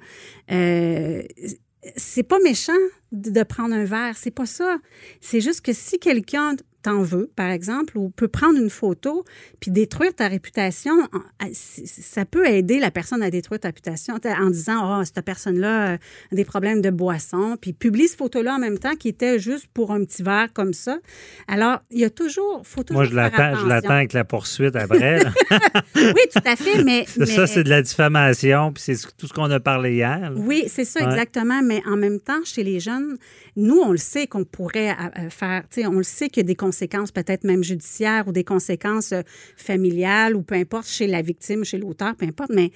euh, 0.52 1.22
c'est 1.96 2.24
pas 2.24 2.40
méchant 2.40 2.74
de 3.12 3.44
prendre 3.44 3.74
un 3.76 3.86
verre, 3.86 4.16
c'est 4.18 4.32
pas 4.32 4.46
ça. 4.46 4.78
C'est 5.20 5.42
juste 5.42 5.62
que 5.62 5.74
si 5.74 6.00
quelqu'un 6.00 6.56
t'en 6.82 7.02
veux, 7.02 7.30
par 7.36 7.50
exemple, 7.50 7.98
ou 7.98 8.10
peut 8.10 8.28
prendre 8.28 8.58
une 8.60 8.70
photo 8.70 9.24
puis 9.60 9.72
détruire 9.72 10.14
ta 10.14 10.28
réputation, 10.28 10.94
ça 11.54 12.26
peut 12.26 12.48
aider 12.48 12.80
la 12.80 12.92
personne 12.92 13.22
à 13.24 13.30
détruire 13.30 13.60
ta 13.60 13.70
réputation 13.70 14.16
en 14.16 14.50
disant 14.50 15.00
oh 15.00 15.04
cette 15.04 15.24
personne-là 15.24 15.94
a 15.94 16.36
des 16.36 16.46
problèmes 16.46 16.82
de 16.82 16.90
boisson, 16.90 17.58
puis 17.60 17.74
publie 17.74 18.08
cette 18.08 18.18
photo-là 18.18 18.56
en 18.56 18.60
même 18.60 18.80
temps 18.80 18.96
qui 18.96 19.10
était 19.10 19.40
juste 19.40 19.68
pour 19.74 19.92
un 19.92 20.04
petit 20.04 20.24
verre 20.24 20.48
comme 20.54 20.74
ça. 20.74 20.98
Alors 21.48 21.80
il 21.92 22.00
y 22.00 22.06
a 22.06 22.10
toujours, 22.10 22.62
faut 22.66 22.84
toujours 22.84 23.02
Moi 23.02 23.10
je 23.10 23.16
l'attends, 23.16 23.56
je 23.56 23.68
l'attends 23.68 23.92
avec 23.92 24.14
la 24.14 24.24
poursuite 24.24 24.76
après. 24.76 25.20
oui, 25.96 26.22
tout 26.34 26.42
à 26.46 26.56
fait, 26.56 26.84
mais, 26.84 27.06
ça 27.06 27.48
c'est 27.48 27.64
de 27.64 27.70
la 27.70 27.82
diffamation, 27.82 28.72
puis 28.74 28.84
c'est 28.84 29.16
tout 29.18 29.28
ce 29.28 29.34
qu'on 29.34 29.50
a 29.52 29.60
parlé 29.60 29.94
hier. 29.96 30.32
Oui, 30.36 30.66
c'est 30.68 30.86
ça 30.86 31.02
exactement, 31.02 31.62
mais 31.62 31.82
en 31.86 31.98
même 31.98 32.20
temps 32.20 32.44
chez 32.44 32.64
les 32.64 32.80
jeunes, 32.80 33.18
nous 33.56 33.80
on 33.80 33.92
le 33.92 33.98
sait 33.98 34.28
qu'on 34.28 34.44
pourrait 34.44 34.92
euh, 34.92 35.30
faire, 35.30 35.64
tu 35.70 35.82
sais, 35.82 35.88
on 35.88 35.98
le 35.98 36.04
sait 36.04 36.30
qu'il 36.30 36.42
y 36.42 36.46
a 36.46 36.48
des 36.48 36.56
conséquences 36.72 37.12
peut-être 37.12 37.44
même 37.44 37.64
judiciaires 37.64 38.28
ou 38.28 38.32
des 38.32 38.46
conséquences 38.46 39.12
euh, 39.12 39.24
familiales 39.58 40.36
ou 40.38 40.42
peu 40.42 40.56
importe 40.56 40.88
chez 40.88 41.06
la 41.06 41.22
victime, 41.22 41.66
chez 41.66 41.78
l'auteur, 41.78 42.16
peu 42.16 42.26
importe. 42.26 42.52
Mais 42.54 42.72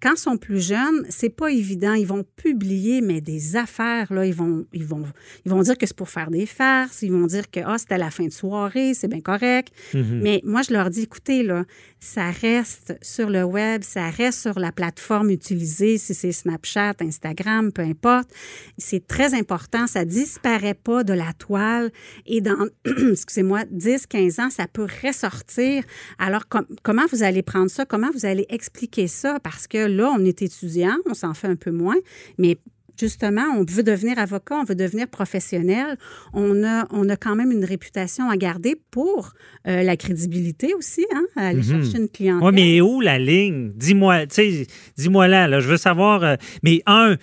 quand 0.00 0.12
ils 0.14 0.20
sont 0.20 0.36
plus 0.36 0.60
jeunes, 0.66 1.04
c'est 1.08 1.28
pas 1.30 1.50
évident. 1.50 1.94
Ils 1.94 2.06
vont 2.06 2.24
publier, 2.36 3.00
mais 3.00 3.20
des 3.20 3.56
affaires, 3.56 4.12
là, 4.12 4.24
ils 4.24 4.34
vont, 4.34 4.66
ils 4.72 4.84
vont, 4.86 5.04
ils 5.44 5.50
vont 5.50 5.62
dire 5.62 5.76
que 5.76 5.86
c'est 5.86 5.96
pour 5.96 6.08
faire 6.08 6.30
des 6.30 6.46
farces. 6.46 7.02
Ils 7.02 7.12
vont 7.12 7.26
dire 7.26 7.50
que, 7.50 7.60
ah, 7.64 7.76
c'était 7.78 7.98
la 7.98 8.10
fin 8.10 8.24
de 8.24 8.32
soirée, 8.32 8.94
c'est 8.94 9.08
bien 9.08 9.20
correct. 9.20 9.72
Mhm. 9.94 10.20
Mais 10.22 10.40
moi, 10.44 10.62
je 10.62 10.72
leur 10.72 10.90
dis, 10.90 11.02
écoutez, 11.02 11.42
là, 11.42 11.64
ça 11.98 12.30
reste 12.30 12.94
sur 13.02 13.28
le 13.28 13.44
web, 13.44 13.82
ça 13.82 14.08
reste 14.08 14.40
sur 14.40 14.58
la 14.58 14.72
plateforme 14.72 15.30
utilisée, 15.30 15.98
si 15.98 16.14
c'est 16.14 16.32
Snapchat, 16.32 16.94
Instagram, 17.00 17.72
peu 17.72 17.82
importe. 17.82 18.30
C'est 18.78 19.06
très 19.06 19.34
important. 19.34 19.86
Ça 19.86 20.04
disparaît 20.04 20.74
pas 20.74 21.04
de 21.04 21.12
la 21.12 21.32
toile. 21.34 21.90
Et 22.26 22.40
dans, 22.40 22.66
excusez-moi, 23.12 23.64
10, 23.70 24.06
15 24.06 24.38
ans, 24.38 24.50
ça 24.50 24.66
peut 24.66 24.86
ressortir. 25.04 25.84
Alors, 26.18 26.48
com- 26.48 26.66
comment 26.82 27.04
vous 27.12 27.22
allez 27.22 27.42
prendre 27.42 27.70
ça? 27.70 27.84
Comment 27.84 28.10
vous 28.14 28.24
allez 28.24 28.46
expliquer 28.48 29.06
ça? 29.06 29.38
Parce 29.40 29.66
que 29.66 29.89
là, 29.90 30.10
on 30.16 30.24
est 30.24 30.42
étudiant, 30.42 30.96
on 31.08 31.14
s'en 31.14 31.34
fait 31.34 31.48
un 31.48 31.56
peu 31.56 31.70
moins, 31.70 31.96
mais 32.38 32.56
justement, 32.98 33.44
on 33.56 33.64
veut 33.64 33.82
devenir 33.82 34.18
avocat, 34.18 34.56
on 34.56 34.64
veut 34.64 34.74
devenir 34.74 35.08
professionnel. 35.08 35.96
On 36.34 36.62
a, 36.64 36.86
on 36.90 37.08
a 37.08 37.16
quand 37.16 37.34
même 37.34 37.50
une 37.50 37.64
réputation 37.64 38.28
à 38.28 38.36
garder 38.36 38.76
pour 38.90 39.32
euh, 39.66 39.82
la 39.82 39.96
crédibilité 39.96 40.74
aussi, 40.74 41.06
hein, 41.14 41.24
à 41.36 41.46
aller 41.48 41.62
Mhm. 41.62 41.82
chercher 41.82 41.98
une 41.98 42.08
clientèle. 42.10 42.46
Oui, 42.48 42.52
mais 42.54 42.80
où 42.82 43.00
la 43.00 43.18
ligne? 43.18 43.72
Dis-moi, 43.74 44.26
tu 44.26 44.34
sais, 44.34 44.66
dis-moi 44.98 45.28
là, 45.28 45.48
là, 45.48 45.60
je 45.60 45.68
veux 45.68 45.78
savoir. 45.78 46.22
euh, 46.24 46.34
mais 46.62 46.82
un, 46.84 47.16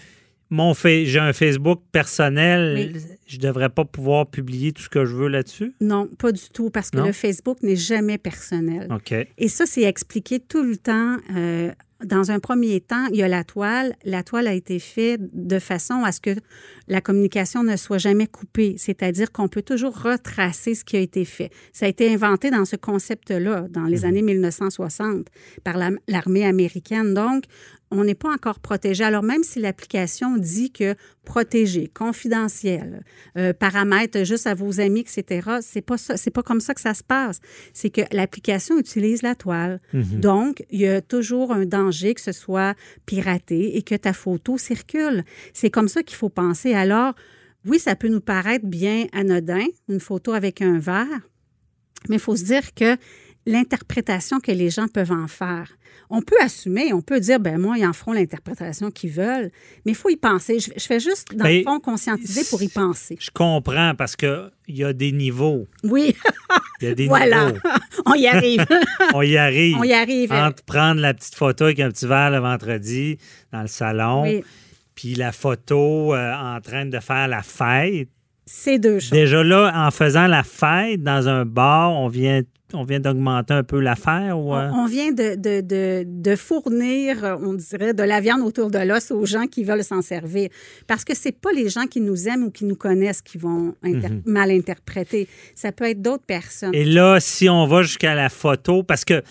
mon 0.49 0.73
j'ai 0.73 1.19
un 1.19 1.33
Facebook 1.33 1.81
personnel, 1.91 2.91
Oui. 2.95 3.01
je 3.27 3.37
devrais 3.37 3.69
pas 3.69 3.85
pouvoir 3.85 4.25
publier 4.27 4.71
tout 4.71 4.81
ce 4.81 4.89
que 4.89 5.05
je 5.05 5.13
veux 5.13 5.27
là-dessus? 5.27 5.73
Non, 5.81 6.07
pas 6.17 6.31
du 6.31 6.49
tout, 6.51 6.69
parce 6.71 6.89
que 6.89 6.97
Non? 6.97 7.05
le 7.05 7.11
Facebook 7.11 7.61
n'est 7.61 7.75
jamais 7.75 8.17
personnel. 8.17 8.87
OK. 8.91 9.13
Et 9.37 9.47
ça, 9.47 9.65
c'est 9.67 9.83
expliqué 9.83 10.39
tout 10.39 10.63
le 10.63 10.77
temps. 10.77 11.17
euh, 11.35 11.71
dans 12.05 12.29
un 12.31 12.39
premier 12.39 12.79
temps, 12.81 13.05
il 13.11 13.17
y 13.17 13.23
a 13.23 13.27
la 13.27 13.43
toile. 13.43 13.95
La 14.03 14.23
toile 14.23 14.47
a 14.47 14.53
été 14.53 14.77
faite 14.79 15.21
de 15.33 15.57
façon 15.59 16.03
à 16.03 16.11
ce 16.11 16.19
que 16.21 16.35
la 16.87 17.01
communication 17.01 17.63
ne 17.63 17.75
soit 17.75 17.97
jamais 17.97 18.27
coupée, 18.27 18.75
c'est-à-dire 18.77 19.31
qu'on 19.31 19.47
peut 19.47 19.61
toujours 19.63 19.99
retracer 20.01 20.75
ce 20.75 20.83
qui 20.85 20.95
a 20.95 20.99
été 20.99 21.25
fait. 21.25 21.49
Ça 21.73 21.85
a 21.85 21.89
été 21.89 22.13
inventé 22.13 22.51
dans 22.51 22.65
ce 22.65 22.75
concept-là, 22.75 23.67
dans 23.69 23.85
les 23.85 24.05
années 24.05 24.21
1960, 24.21 25.27
par 25.63 25.77
la- 25.77 25.91
l'armée 26.07 26.45
américaine. 26.45 27.13
Donc, 27.13 27.43
on 27.91 28.03
n'est 28.03 28.15
pas 28.15 28.31
encore 28.31 28.59
protégé. 28.59 29.03
Alors, 29.03 29.23
même 29.23 29.43
si 29.43 29.59
l'application 29.59 30.37
dit 30.37 30.71
que 30.71 30.95
protégé, 31.23 31.87
confidentiel, 31.87 33.03
euh, 33.37 33.53
paramètres 33.53 34.23
juste 34.23 34.47
à 34.47 34.53
vos 34.53 34.79
amis, 34.79 35.01
etc., 35.01 35.49
c'est 35.61 35.81
pas 35.81 35.97
ça, 35.97 36.17
c'est 36.17 36.31
pas 36.31 36.43
comme 36.43 36.59
ça 36.59 36.73
que 36.73 36.81
ça 36.81 36.93
se 36.93 37.03
passe. 37.03 37.39
C'est 37.73 37.89
que 37.89 38.01
l'application 38.11 38.77
utilise 38.77 39.21
la 39.21 39.35
toile. 39.35 39.79
Donc, 39.93 40.63
il 40.69 40.81
y 40.81 40.87
a 40.87 41.01
toujours 41.01 41.51
un 41.51 41.65
danger 41.65 42.13
que 42.13 42.21
ce 42.21 42.31
soit 42.31 42.75
piraté 43.05 43.77
et 43.77 43.81
que 43.81 43.95
ta 43.95 44.13
photo 44.13 44.57
circule. 44.57 45.23
C'est 45.53 45.69
comme 45.69 45.87
ça 45.87 46.03
qu'il 46.03 46.17
faut 46.17 46.29
penser. 46.29 46.73
Alors, 46.73 47.13
oui, 47.65 47.79
ça 47.79 47.95
peut 47.95 48.07
nous 48.07 48.21
paraître 48.21 48.65
bien 48.65 49.07
anodin, 49.11 49.65
une 49.89 49.99
photo 49.99 50.31
avec 50.33 50.61
un 50.61 50.79
verre, 50.79 51.27
mais 52.09 52.15
il 52.15 52.21
faut 52.21 52.35
se 52.35 52.45
dire 52.45 52.73
que 52.73 52.97
l'interprétation 53.47 54.39
que 54.39 54.51
les 54.51 54.69
gens 54.69 54.87
peuvent 54.87 55.11
en 55.11 55.27
faire. 55.27 55.71
On 56.09 56.21
peut 56.21 56.35
assumer, 56.41 56.93
on 56.93 57.01
peut 57.01 57.19
dire, 57.19 57.39
ben 57.39 57.57
moi, 57.59 57.77
ils 57.77 57.85
en 57.85 57.91
feront 57.93 58.13
l'interprétation 58.13 58.91
qu'ils 58.91 59.09
veulent, 59.11 59.51
mais 59.85 59.93
il 59.93 59.95
faut 59.95 60.09
y 60.09 60.15
penser. 60.17 60.59
Je, 60.59 60.71
je 60.77 60.85
fais 60.85 60.99
juste, 60.99 61.33
dans 61.35 61.43
Ben, 61.43 61.57
le 61.57 61.63
fond, 61.63 61.79
conscientiser 61.79 62.43
pour 62.49 62.61
y 62.61 62.67
penser. 62.67 63.17
Je 63.19 63.29
comprends 63.33 63.93
parce 63.97 64.15
que 64.15 64.49
il 64.67 64.77
y 64.77 64.83
a 64.83 64.93
des 64.93 65.11
niveaux. 65.11 65.65
Oui, 65.83 66.15
Il 66.81 66.87
y 66.87 66.91
a 66.91 66.95
des 66.95 67.07
voilà, 67.07 67.47
niveaux. 67.47 67.59
on 68.05 68.13
y 68.13 68.27
arrive. 68.27 68.65
On 69.13 69.21
y 69.21 69.37
arrive. 69.37 69.77
on 69.79 69.83
y 69.83 69.93
arrive. 69.93 70.31
Entre 70.33 70.63
prendre 70.63 71.01
la 71.01 71.13
petite 71.13 71.35
photo 71.35 71.63
avec 71.65 71.79
un 71.79 71.89
petit 71.89 72.05
verre 72.05 72.31
le 72.31 72.39
vendredi 72.39 73.17
dans 73.51 73.61
le 73.61 73.67
salon, 73.67 74.23
Oui, 74.23 74.43
puis 74.95 75.15
la 75.15 75.31
photo 75.31 76.13
euh, 76.13 76.33
en 76.33 76.59
train 76.61 76.85
de 76.85 76.99
faire 76.99 77.27
la 77.27 77.41
fête. 77.43 78.09
C'est 78.49 78.79
deux 78.79 78.99
choses. 78.99 79.11
Déjà 79.11 79.43
là, 79.43 79.71
en 79.75 79.91
faisant 79.91 80.25
la 80.27 80.41
fête 80.43 81.03
dans 81.03 81.27
un 81.27 81.45
bar, 81.45 81.91
on 81.91 82.07
vient, 82.07 82.41
on 82.73 82.83
vient 82.83 82.99
d'augmenter 82.99 83.53
un 83.53 83.63
peu 83.63 83.79
l'affaire 83.79 84.39
ou 84.39 84.55
euh? 84.55 84.69
On, 84.73 84.79
on 84.83 84.85
vient 84.87 85.11
de, 85.11 85.35
de, 85.35 85.61
de, 85.61 86.03
de 86.07 86.35
fournir, 86.35 87.23
euh, 87.23 87.35
on 87.41 87.53
dirait, 87.53 87.93
de 87.93 88.03
la 88.03 88.19
viande 88.21 88.41
autour 88.41 88.71
de 88.71 88.79
l'os 88.79 89.11
aux 89.11 89.25
gens 89.25 89.45
qui 89.47 89.63
veulent 89.63 89.83
s'en 89.83 90.01
servir. 90.01 90.49
Parce 90.87 91.03
que 91.03 91.13
c'est 91.15 91.31
pas 91.37 91.51
les 91.51 91.69
gens 91.69 91.85
qui 91.85 92.01
nous 92.01 92.27
aiment 92.27 92.43
ou 92.45 92.51
qui 92.51 92.65
nous 92.65 92.75
connaissent 92.75 93.21
qui 93.21 93.37
vont 93.37 93.75
inter- 93.83 94.21
mal 94.25 94.49
interpréter. 94.51 95.27
Ça 95.53 95.71
peut 95.71 95.85
être 95.85 96.01
d'autres 96.01 96.25
personnes. 96.25 96.69
Mhm. 96.69 96.75
Et 96.75 96.85
là, 96.85 97.19
si 97.19 97.47
on 97.49 97.67
va 97.67 97.83
jusqu'à 97.83 98.15
la 98.15 98.29
photo, 98.29 98.83
parce 98.83 99.05
que, 99.05 99.19
tu 99.19 99.25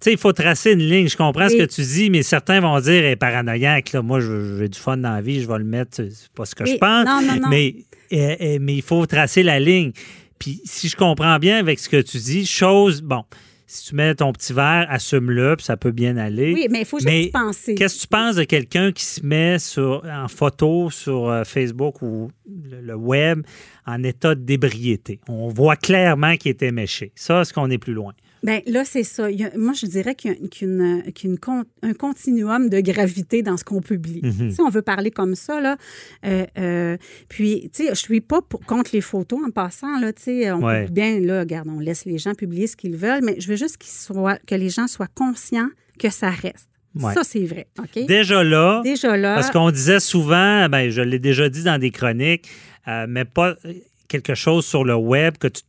sais, 0.00 0.12
il 0.12 0.18
faut 0.18 0.32
tracer 0.32 0.72
une 0.72 0.78
ligne. 0.88 1.08
Je 1.08 1.16
comprends 1.16 1.48
ce 1.48 1.56
que 1.56 1.64
tu 1.64 1.80
dis, 1.82 2.10
mais 2.10 2.22
certains 2.22 2.60
vont 2.60 2.78
dire, 2.78 3.04
est 3.04 3.16
paranoïaque, 3.16 3.92
là, 3.92 4.02
moi, 4.02 4.20
j'ai 4.20 4.68
du 4.68 4.78
fun 4.78 4.96
dans 4.98 5.10
la 5.14 5.20
vie, 5.20 5.40
je 5.42 5.48
vais 5.48 5.58
le 5.58 5.64
mettre, 5.64 5.96
c'est 5.96 6.30
pas 6.34 6.44
ce 6.44 6.54
que 6.54 6.64
je 6.64 6.76
pense. 6.76 7.04
Non, 7.04 7.20
non, 7.20 7.40
non. 7.40 7.48
Mais, 7.48 7.74
euh, 8.12 8.36
euh, 8.40 8.58
mais 8.60 8.76
il 8.76 8.82
faut 8.82 9.04
tracer 9.06 9.42
la 9.42 9.60
ligne. 9.60 9.92
Puis, 10.38 10.60
si 10.64 10.88
je 10.88 10.96
comprends 10.96 11.38
bien 11.38 11.58
avec 11.58 11.78
ce 11.78 11.88
que 11.88 12.00
tu 12.00 12.18
dis, 12.18 12.46
chose, 12.46 13.02
bon, 13.02 13.24
si 13.66 13.88
tu 13.88 13.94
mets 13.96 14.14
ton 14.14 14.32
petit 14.32 14.52
verre, 14.52 14.86
assume-le, 14.88 15.56
puis 15.56 15.66
ça 15.66 15.76
peut 15.76 15.90
bien 15.90 16.16
aller. 16.16 16.54
Oui, 16.54 16.68
mais 16.70 16.80
il 16.80 16.84
faut 16.86 16.98
juste 16.98 17.32
penser. 17.32 17.74
Qu'est-ce 17.74 17.96
que 17.96 18.00
tu 18.02 18.06
penses 18.06 18.36
de 18.36 18.44
quelqu'un 18.44 18.92
qui 18.92 19.04
se 19.04 19.24
met 19.24 19.58
sur, 19.58 20.02
en 20.10 20.28
photo 20.28 20.90
sur 20.90 21.28
euh, 21.28 21.44
Facebook 21.44 22.00
ou 22.00 22.30
le, 22.46 22.80
le 22.80 22.94
web 22.94 23.42
en 23.86 24.02
état 24.04 24.34
d'ébriété? 24.34 25.20
On 25.28 25.48
voit 25.48 25.76
clairement 25.76 26.36
qu'il 26.36 26.50
était 26.50 26.72
méché. 26.72 27.12
Ça, 27.14 27.42
est-ce 27.42 27.52
qu'on 27.52 27.68
est 27.70 27.78
plus 27.78 27.94
loin? 27.94 28.14
Ben 28.42 28.60
là, 28.66 28.84
c'est 28.84 29.02
ça. 29.02 29.30
Il 29.30 29.40
y 29.40 29.44
a- 29.44 29.50
moi, 29.56 29.72
je 29.72 29.86
dirais 29.86 30.14
qu'il 30.14 30.30
y 30.30 30.34
a 30.34 30.48
qu'une, 30.48 31.02
qu'une 31.14 31.38
un 31.82 31.92
continuum 31.92 32.68
de 32.68 32.80
gravité 32.80 33.42
dans 33.42 33.56
ce 33.56 33.64
qu'on 33.64 33.80
publie. 33.80 34.20
Mhm. 34.22 34.50
Si 34.52 34.60
on 34.60 34.68
veut 34.70 34.82
parler 34.82 35.10
comme 35.10 35.34
ça, 35.34 35.60
là. 35.60 35.76
euh, 36.24 36.46
euh, 36.58 36.96
puis, 37.28 37.70
tu 37.74 37.84
sais, 37.84 37.88
je 37.90 37.94
suis 37.94 38.20
pas 38.20 38.40
pour- 38.42 38.60
contre 38.64 38.90
les 38.92 39.00
photos 39.00 39.40
en 39.46 39.50
passant, 39.50 39.98
là. 40.00 40.12
Tu 40.12 40.22
sais, 40.22 40.52
on 40.52 40.64
Ouais. 40.64 40.86
bien, 40.88 41.18
là, 41.20 41.40
regarde, 41.40 41.68
on 41.68 41.80
laisse 41.80 42.04
les 42.04 42.18
gens 42.18 42.34
publier 42.34 42.66
ce 42.66 42.76
qu'ils 42.76 42.96
veulent, 42.96 43.22
mais 43.24 43.40
je 43.40 43.48
veux 43.48 43.56
juste 43.56 43.76
qu'ils 43.78 43.90
soient, 43.92 44.38
que 44.46 44.54
les 44.54 44.68
gens 44.70 44.86
soient 44.86 45.08
conscients 45.14 45.68
que 45.98 46.10
ça 46.10 46.30
reste. 46.30 46.68
Ouais. 46.94 47.12
Ça, 47.14 47.22
c'est 47.24 47.44
vrai. 47.44 47.66
OK? 47.78 48.06
Déjà 48.06 48.42
là, 48.44 48.80
Déjà 48.84 49.16
là. 49.16 49.34
parce 49.34 49.50
qu'on 49.50 49.70
disait 49.70 50.00
souvent, 50.00 50.68
ben, 50.68 50.90
je 50.90 51.02
l'ai 51.02 51.18
déjà 51.18 51.48
dit 51.48 51.62
dans 51.62 51.78
des 51.78 51.90
chroniques, 51.90 52.48
euh, 52.88 53.06
mais 53.08 53.24
pas 53.24 53.56
euh, 53.64 53.72
quelque 54.08 54.34
chose 54.34 54.64
sur 54.64 54.84
le 54.84 54.94
web 54.94 55.36
que 55.38 55.48
tu 55.48 55.62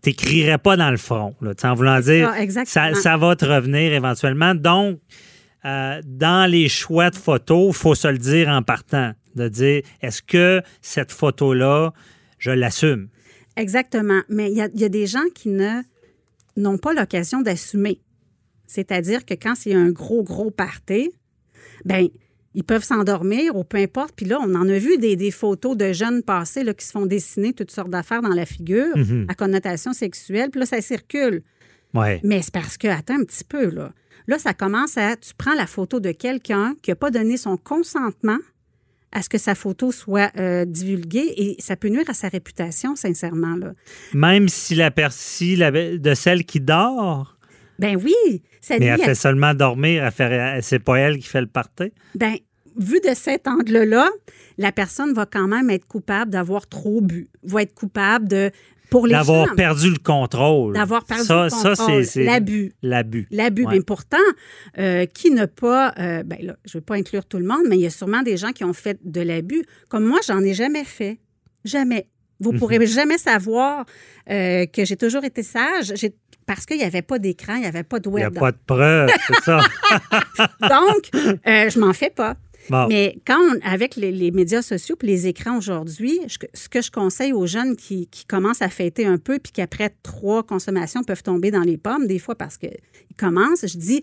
t'écrirais 0.00 0.58
pas 0.58 0.76
dans 0.76 0.90
le 0.90 0.96
front. 0.96 1.34
Là, 1.40 1.52
en 1.62 1.74
voulant 1.74 2.00
dire, 2.00 2.30
ça, 2.30 2.42
exactement. 2.42 2.94
ça, 2.94 3.00
ça 3.00 3.16
va 3.16 3.36
te 3.36 3.44
revenir 3.44 3.92
éventuellement. 3.92 4.54
Donc, 4.54 4.98
euh, 5.64 6.00
dans 6.04 6.50
les 6.50 6.68
choix 6.68 7.10
de 7.10 7.16
photos, 7.16 7.74
il 7.74 7.78
faut 7.78 7.94
se 7.94 8.08
le 8.08 8.18
dire 8.18 8.48
en 8.48 8.62
partant, 8.62 9.12
de 9.34 9.48
dire, 9.48 9.82
est-ce 10.00 10.22
que 10.22 10.62
cette 10.80 11.12
photo-là, 11.12 11.92
je 12.38 12.50
l'assume? 12.50 13.08
Exactement. 13.56 14.22
Mais 14.28 14.50
il 14.50 14.56
y 14.56 14.62
a, 14.62 14.68
il 14.74 14.80
y 14.80 14.84
a 14.84 14.88
des 14.88 15.06
gens 15.06 15.24
qui 15.34 15.48
ne 15.48 15.82
n'ont 16.56 16.78
pas 16.78 16.92
l'occasion 16.92 17.40
d'assumer. 17.40 18.00
C'est-à-dire 18.66 19.24
que 19.24 19.34
quand 19.34 19.54
c'est 19.54 19.74
un 19.74 19.90
gros, 19.90 20.22
gros 20.22 20.50
party, 20.50 21.10
ben 21.84 22.08
ils 22.54 22.64
peuvent 22.64 22.84
s'endormir 22.84 23.56
ou 23.56 23.64
peu 23.64 23.78
importe. 23.78 24.14
Puis 24.16 24.26
là, 24.26 24.38
on 24.40 24.54
en 24.54 24.68
a 24.68 24.78
vu 24.78 24.98
des, 24.98 25.16
des 25.16 25.30
photos 25.30 25.76
de 25.76 25.92
jeunes 25.92 26.22
passés 26.22 26.64
là, 26.64 26.74
qui 26.74 26.84
se 26.84 26.92
font 26.92 27.06
dessiner 27.06 27.52
toutes 27.52 27.70
sortes 27.70 27.90
d'affaires 27.90 28.22
dans 28.22 28.28
la 28.34 28.44
figure 28.46 28.96
Mhm. 28.96 29.26
à 29.28 29.34
connotation 29.34 29.92
sexuelle. 29.92 30.50
Puis 30.50 30.60
là, 30.60 30.66
ça 30.66 30.80
circule. 30.80 31.42
Ouais. 31.94 32.20
Mais 32.24 32.42
c'est 32.42 32.52
parce 32.52 32.76
que, 32.78 32.88
attends 32.88 33.20
un 33.20 33.24
petit 33.24 33.44
peu, 33.44 33.70
là. 33.70 33.92
Là, 34.28 34.38
ça 34.38 34.54
commence 34.54 34.96
à. 34.98 35.16
Tu 35.16 35.32
prends 35.36 35.54
la 35.54 35.66
photo 35.66 35.98
de 36.00 36.12
quelqu'un 36.12 36.74
qui 36.82 36.90
n'a 36.90 36.94
pas 36.94 37.10
donné 37.10 37.36
son 37.36 37.56
consentement 37.56 38.38
à 39.14 39.20
ce 39.20 39.28
que 39.28 39.36
sa 39.36 39.54
photo 39.54 39.92
soit 39.92 40.30
euh, 40.38 40.64
divulguée 40.64 41.34
et 41.36 41.56
ça 41.58 41.76
peut 41.76 41.88
nuire 41.88 42.08
à 42.08 42.14
sa 42.14 42.28
réputation, 42.28 42.96
sincèrement, 42.96 43.56
là. 43.56 43.72
Même 44.14 44.48
si 44.48 44.74
la 44.74 44.90
percie 44.90 45.56
de 45.58 46.14
celle 46.14 46.44
qui 46.46 46.60
dort, 46.60 47.36
Ben 47.78 47.96
oui, 48.02 48.42
ça 48.60 48.78
mais 48.78 48.86
nuit 48.86 48.92
elle 48.98 49.04
fait 49.06 49.14
seulement 49.14 49.54
dormir, 49.54 50.04
elle 50.04 50.12
fait- 50.12 50.60
c'est 50.62 50.78
pas 50.78 50.96
elle 50.98 51.18
qui 51.18 51.26
fait 51.28 51.40
le 51.40 51.46
party. 51.46 51.92
Ben, 52.14 52.34
vu 52.78 53.00
de 53.00 53.14
cet 53.14 53.48
angle-là, 53.48 54.08
la 54.58 54.72
personne 54.72 55.12
va 55.14 55.26
quand 55.26 55.48
même 55.48 55.68
être 55.70 55.86
coupable 55.86 56.30
d'avoir 56.30 56.66
trop 56.68 57.00
bu, 57.00 57.28
va 57.42 57.62
être 57.62 57.74
coupable 57.74 58.28
de 58.28 58.50
pour 58.90 59.06
les 59.06 59.14
D'avoir 59.14 59.54
perdu 59.54 59.88
le 59.90 59.96
contrôle. 59.98 60.74
d'avoir 60.74 61.02
perdu 61.04 61.24
ça, 61.24 61.44
le 61.44 61.48
ça, 61.50 61.70
contrôle, 61.70 62.04
c'est- 62.04 62.10
c'est 62.10 62.24
l'abus. 62.24 62.74
L'abus. 62.82 63.26
L'abus. 63.30 63.64
Ouais. 63.64 63.76
Mais 63.76 63.82
pourtant, 63.82 64.18
euh, 64.78 65.06
qui 65.06 65.30
n'a 65.30 65.46
pas. 65.46 65.94
euh, 65.98 66.22
ben 66.22 66.36
là, 66.42 66.56
je 66.66 66.76
ne 66.76 66.80
veux 66.80 66.84
pas 66.84 66.96
inclure 66.96 67.24
tout 67.24 67.38
le 67.38 67.46
monde, 67.46 67.62
mais 67.70 67.76
il 67.76 67.80
y 67.80 67.86
a 67.86 67.90
sûrement 67.90 68.20
des 68.22 68.36
gens 68.36 68.52
qui 68.52 68.64
ont 68.64 68.74
fait 68.74 68.98
de 69.02 69.22
l'abus. 69.22 69.64
Comme 69.88 70.04
moi, 70.04 70.18
j'en 70.26 70.40
ai 70.40 70.52
jamais 70.52 70.84
fait. 70.84 71.18
Jamais. 71.64 72.06
Vous 72.42 72.52
ne 72.52 72.58
pourrez 72.58 72.84
jamais 72.86 73.18
savoir 73.18 73.84
euh, 74.30 74.66
que 74.66 74.84
j'ai 74.84 74.96
toujours 74.96 75.24
été 75.24 75.42
sage. 75.42 75.92
Parce 76.44 76.66
qu'il 76.66 76.76
n'y 76.78 76.82
avait 76.82 77.02
pas 77.02 77.20
d'écran, 77.20 77.54
il 77.54 77.60
n'y 77.60 77.66
avait 77.66 77.84
pas 77.84 78.00
de 78.00 78.08
Il 78.10 78.14
n'y 78.16 78.22
a 78.22 78.26
web. 78.26 78.38
pas 78.38 78.50
de 78.50 78.58
preuve, 78.66 79.08
c'est 79.28 79.44
ça. 79.44 79.60
Donc, 80.60 81.08
euh, 81.46 81.70
je 81.70 81.78
m'en 81.78 81.92
fais 81.92 82.10
pas. 82.10 82.36
Bon. 82.68 82.86
Mais 82.88 83.16
quand 83.26 83.38
on- 83.40 83.60
avec 83.68 83.96
les, 83.96 84.12
les 84.12 84.30
médias 84.30 84.62
sociaux 84.62 84.96
et 85.02 85.06
les 85.06 85.26
écrans 85.26 85.56
aujourd'hui, 85.58 86.20
ce 86.54 86.68
que 86.68 86.80
je 86.82 86.90
conseille 86.90 87.32
aux 87.32 87.46
jeunes 87.46 87.76
qui, 87.76 88.06
qui 88.08 88.24
commencent 88.24 88.62
à 88.62 88.68
fêter 88.68 89.04
un 89.06 89.18
peu 89.18 89.38
puis 89.40 89.52
qu'après 89.52 89.94
trois 90.02 90.42
consommations 90.44 91.02
peuvent 91.02 91.22
tomber 91.24 91.50
dans 91.50 91.62
les 91.62 91.76
pommes, 91.76 92.06
des 92.06 92.18
fois 92.20 92.34
parce 92.36 92.56
qu'ils 92.58 92.70
commencent, 93.18 93.66
je 93.66 93.78
dis, 93.78 94.02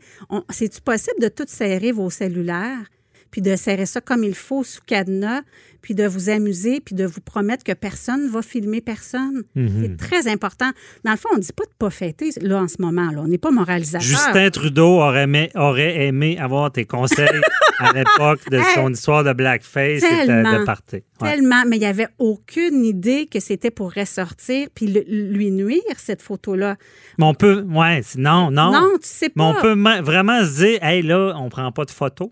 c'est-tu 0.49 0.81
possible 0.81 1.21
de 1.21 1.29
tout 1.29 1.45
serrer 1.47 1.91
vos 1.91 2.09
cellulaires? 2.09 2.85
Puis 3.31 3.41
de 3.41 3.55
serrer 3.55 3.85
ça 3.85 4.01
comme 4.01 4.23
il 4.23 4.35
faut 4.35 4.63
sous 4.63 4.81
cadenas, 4.85 5.41
puis 5.81 5.95
de 5.95 6.05
vous 6.05 6.29
amuser, 6.29 6.81
puis 6.81 6.93
de 6.95 7.05
vous 7.05 7.21
promettre 7.21 7.63
que 7.63 7.71
personne 7.71 8.27
va 8.29 8.41
filmer 8.41 8.81
personne. 8.81 9.43
Mhm. 9.55 9.69
C'est 9.81 9.97
très 9.97 10.27
important. 10.27 10.69
Dans 11.05 11.11
le 11.11 11.17
fond, 11.17 11.29
on 11.33 11.37
ne 11.37 11.41
dit 11.41 11.53
pas 11.53 11.63
de 11.63 11.71
pas 11.79 11.89
fêter, 11.89 12.31
là, 12.41 12.61
en 12.61 12.67
ce 12.67 12.81
moment. 12.81 13.11
Là. 13.11 13.21
On 13.21 13.27
n'est 13.27 13.37
pas 13.37 13.51
moralisateur. 13.51 14.01
Justin 14.05 14.49
Trudeau 14.49 14.99
aurait 14.99 15.23
aimé, 15.23 15.49
aurait 15.55 16.05
aimé 16.07 16.37
avoir 16.37 16.71
tes 16.71 16.83
conseils 16.85 17.29
à 17.79 17.93
l'époque 17.93 18.41
de 18.51 18.59
son 18.75 18.91
histoire 18.91 19.23
de 19.23 19.31
blackface 19.31 20.03
et 20.03 20.21
de, 20.21 20.25
Tellement. 20.25 20.59
de 20.59 20.65
party. 20.65 20.95
Ouais. 21.21 21.31
Tellement, 21.35 21.63
mais 21.65 21.77
il 21.77 21.79
n'y 21.79 21.85
avait 21.85 22.09
aucune 22.17 22.83
idée 22.83 23.25
que 23.27 23.39
c'était 23.39 23.71
pour 23.71 23.93
ressortir 23.93 24.67
puis 24.75 24.87
le- 24.87 25.05
lui 25.07 25.49
nuire, 25.51 25.79
cette 25.97 26.21
photo-là. 26.21 26.75
Mais 27.17 27.25
on 27.25 27.33
peut, 27.33 27.61
ouais, 27.69 28.01
non, 28.17 28.51
non. 28.51 28.71
Non, 28.73 28.89
tu 29.01 29.07
sais 29.07 29.29
Mais 29.35 29.43
on 29.43 29.53
pas. 29.53 29.61
peut 29.61 30.01
vraiment 30.01 30.43
se 30.43 30.57
dire, 30.65 30.79
hey, 30.83 31.01
là, 31.03 31.33
on 31.37 31.47
prend 31.49 31.71
pas 31.71 31.85
de 31.85 31.91
photos. 31.91 32.29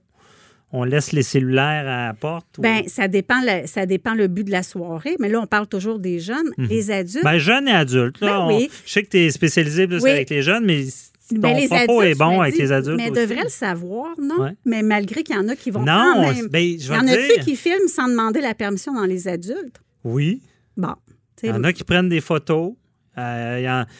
On 0.73 0.83
laisse 0.83 1.13
les 1.13 1.23
cellulaires 1.23 1.87
à 1.87 2.07
la 2.07 2.13
porte. 2.13 2.57
ou- 2.57 2.61
Ben, 2.61 2.83
ça 2.87 3.07
dépend, 3.07 3.39
le, 3.41 3.67
ça 3.67 3.85
dépend 3.85 4.13
le 4.13 4.27
but 4.27 4.43
de 4.43 4.51
la 4.51 4.63
soirée, 4.63 5.15
mais 5.19 5.29
là, 5.29 5.39
on 5.39 5.47
parle 5.47 5.67
toujours 5.67 5.97
des 5.99 6.19
jeunes. 6.19 6.51
Les 6.57 6.91
adultes, 6.91 7.23
Ben, 7.23 7.37
jeunes 7.37 7.67
et 7.69 7.71
adultes. 7.71 8.19
Là, 8.19 8.27
Ben 8.33 8.39
on- 8.39 8.47
oui. 8.57 8.69
Je 8.85 8.91
sais 8.91 9.03
que 9.03 9.09
tu 9.09 9.17
es 9.17 9.29
spécialisé 9.31 9.87
plus 9.87 10.03
Oui. 10.03 10.09
avec 10.09 10.29
les 10.29 10.41
jeunes, 10.41 10.65
mais 10.65 10.83
ton 11.29 11.37
ben, 11.39 11.55
les 11.57 11.67
propos 11.67 11.99
adultes, 12.01 12.15
est 12.15 12.19
bon 12.19 12.41
avec 12.41 12.55
dis, 12.55 12.61
les 12.61 12.71
adultes. 12.73 12.97
Mais 12.97 13.09
aussi. 13.11 13.21
devraient 13.21 13.43
le 13.43 13.49
savoir, 13.49 14.09
non? 14.21 14.41
Ouais. 14.43 14.51
Mais 14.65 14.83
malgré 14.83 15.23
qu'il 15.23 15.35
y 15.35 15.39
en 15.39 15.47
a 15.47 15.55
qui 15.55 15.71
vont 15.71 15.79
Non, 15.85 16.11
quand 16.15 16.33
même. 16.33 16.47
ben, 16.47 16.59
je 16.61 16.65
Il 16.65 16.73
y 16.83 16.87
vais 16.89 16.95
en 16.95 17.07
a-tu 17.07 17.33
dire. 17.35 17.43
qui 17.45 17.55
filment 17.55 17.87
sans 17.87 18.09
demander 18.09 18.41
la 18.41 18.53
permission 18.53 18.93
dans 18.93 19.05
les 19.05 19.27
adultes? 19.29 19.79
Oui. 20.03 20.41
Bon. 20.75 20.95
Il 21.43 21.49
y 21.49 21.51
en 21.53 21.63
a 21.63 21.71
qui 21.71 21.83
prennent 21.85 22.09
des 22.09 22.21
photos. 22.21 22.73
Euh, 23.17 23.55
il 23.59 23.63
y 23.63 23.69
en- 23.69 23.85
Tu 23.85 23.91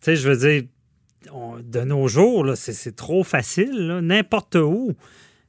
sais, 0.00 0.16
je 0.16 0.28
veux 0.28 0.36
dire, 0.36 0.62
on- 1.32 1.58
de 1.62 1.80
nos 1.80 2.06
jours, 2.08 2.46
c'est, 2.56 2.94
trop 2.96 3.22
facile. 3.24 3.98
N'importe 4.02 4.54
où. 4.56 4.94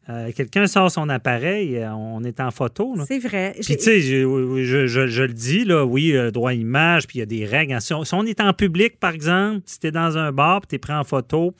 Euh, 0.10 0.32
quelqu'un 0.36 0.66
sort 0.66 0.89
son 0.89 1.07
appareil, 1.07 1.78
euh, 1.78 1.91
on 1.93 2.24
est 2.24 2.39
en 2.39 2.49
photo. 2.49 2.95
C'est 3.07 3.20
vrai. 3.20 3.53
Puis, 3.62 3.78
tu 3.78 3.84
sais, 3.84 4.01
je, 4.01 4.64
je- 4.64 4.88
je- 4.88 5.07
je 5.07 5.22
le 5.22 5.34
dis, 5.34 5.66
là, 5.66 5.86
oui, 5.86 6.16
euh, 6.16 6.32
droit 6.32 6.49
à 6.49 6.53
image, 6.55 7.05
puis 7.05 7.18
il 7.18 7.20
y 7.20 7.22
a 7.22 7.28
des 7.28 7.45
règles. 7.45 7.80
Si 7.80 7.93
on, 7.93 8.03
si 8.03 8.14
on 8.16 8.24
est 8.26 8.41
en 8.41 8.51
public, 8.53 8.99
par 8.99 9.14
exemple, 9.14 9.62
si 9.68 9.80
tu 9.80 9.88
es 9.88 9.91
dans 9.91 10.18
un 10.18 10.32
bar, 10.32 10.62
puis 10.62 10.68
tu 10.70 10.76
es 10.76 10.80
pris 10.80 10.93
en 10.93 11.03
photo, 11.03 11.53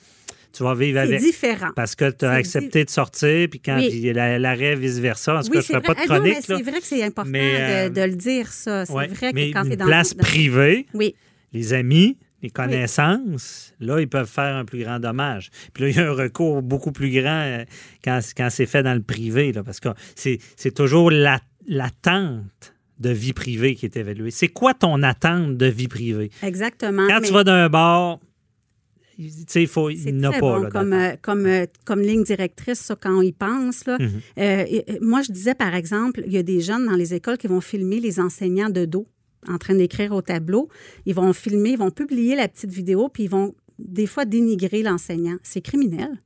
tu 0.52 0.64
vas 0.64 0.74
vivre 0.74 0.98
C'est 1.00 1.06
avec. 1.06 1.20
différent. 1.20 1.68
Parce 1.76 1.94
que 1.94 2.10
tu 2.10 2.24
as 2.24 2.30
C'est 2.32 2.38
accepté 2.38 2.84
de 2.84 2.90
sortir, 2.90 3.46
puis 3.48 3.60
quand 3.60 3.76
Oui. 3.76 4.12
l'arrêt, 4.12 4.74
vice-versa. 4.74 5.38
En 5.38 5.42
tout 5.42 5.46
Oui, 5.50 5.52
cas, 5.52 5.60
je 5.60 5.66
c'est 5.66 5.74
ne 5.74 5.80
ferai 5.80 5.94
pas 5.94 5.94
de 5.94 6.00
Ah 6.10 6.16
chronique. 6.16 6.36
c'est 6.40 6.62
vrai 6.62 6.80
que 6.80 6.86
c'est 6.86 7.02
important 7.04 7.30
Mais, 7.30 7.52
euh, 7.54 7.88
de, 7.88 7.94
de 7.94 8.00
le 8.06 8.16
dire, 8.16 8.48
ça. 8.48 8.84
C'est 8.84 8.92
Ouais, 8.92 9.06
vrai 9.06 9.30
mais 9.32 9.50
que 9.50 9.54
quand 9.54 9.62
tu 9.62 9.68
es 9.68 9.72
une 9.74 9.78
dans 9.78 9.86
place 9.86 10.16
dans- 10.16 10.24
privée, 10.24 10.86
Oui. 10.92 11.14
les 11.52 11.72
amis, 11.72 12.16
les 12.42 12.50
connaissances, 12.50 13.74
là, 13.80 14.00
ils 14.00 14.08
peuvent 14.08 14.28
faire 14.28 14.56
un 14.56 14.64
plus 14.64 14.80
grand 14.82 14.98
dommage. 14.98 15.50
Puis 15.74 15.84
là, 15.84 15.88
il 15.90 15.96
y 15.96 15.98
a 16.00 16.08
un 16.10 16.14
recours 16.14 16.62
beaucoup 16.62 16.92
plus 16.92 17.10
grand 17.10 17.42
euh, 17.44 17.64
quand, 18.02 18.20
quand 18.36 18.48
c'est 18.50 18.66
fait 18.66 18.82
dans 18.82 18.94
le 18.94 19.02
privé, 19.02 19.52
là, 19.52 19.62
parce 19.62 19.80
que 19.80 19.88
c'est 20.14 20.74
toujours 20.74 21.10
la- 21.10 21.40
l'attente 21.66 22.74
de 22.98 23.10
vie 23.10 23.32
privée 23.32 23.74
qui 23.74 23.86
est 23.86 23.96
évaluée. 23.96 24.30
C'est 24.30 24.48
quoi 24.48 24.74
ton 24.74 25.02
attente 25.02 25.56
de 25.56 25.66
vie 25.66 25.88
privée? 25.88 26.30
Exactement. 26.42 27.06
Quand 27.08 27.20
mais 27.20 27.26
tu 27.26 27.32
vas 27.32 27.44
d'un 27.44 27.68
bar, 27.68 28.18
tu 29.16 29.28
sais, 29.48 29.62
il 29.62 29.68
faut, 29.68 29.90
il 29.90 30.16
n'y 30.16 30.24
a 30.26 30.30
très 30.30 30.40
pas. 30.40 30.46
bon 30.46 30.62
là, 30.62 30.70
comme, 30.70 30.92
euh, 30.92 31.12
comme, 31.20 31.46
euh, 31.46 31.66
comme 31.84 32.00
ligne 32.00 32.24
directrice, 32.24 32.78
ça, 32.80 32.96
quand 32.96 33.18
on 33.18 33.22
y 33.22 33.32
pense. 33.32 33.84
Là. 33.86 33.98
Mhm. 34.00 34.20
Euh, 34.38 34.64
moi, 35.02 35.20
je 35.22 35.32
disais, 35.32 35.54
par 35.54 35.74
exemple, 35.74 36.22
il 36.26 36.32
y 36.32 36.38
a 36.38 36.42
des 36.42 36.60
jeunes 36.60 36.86
dans 36.86 36.96
les 36.96 37.12
écoles 37.14 37.36
qui 37.38 37.46
vont 37.46 37.60
filmer 37.60 38.00
les 38.00 38.18
enseignants 38.20 38.70
de 38.70 38.84
dos 38.86 39.06
en 39.48 39.58
train 39.58 39.74
d'écrire 39.74 40.12
au 40.12 40.22
tableau. 40.22 40.68
Ils 41.06 41.14
vont 41.14 41.32
filmer, 41.32 41.70
ils 41.70 41.78
vont 41.78 41.90
publier 41.90 42.36
la 42.36 42.48
petite 42.48 42.70
vidéo, 42.70 43.08
puis 43.08 43.24
ils 43.24 43.30
vont 43.30 43.54
des 43.78 44.06
fois 44.06 44.24
dénigrer 44.24 44.82
l'enseignant. 44.82 45.36
C'est 45.42 45.62
criminel. 45.62 46.20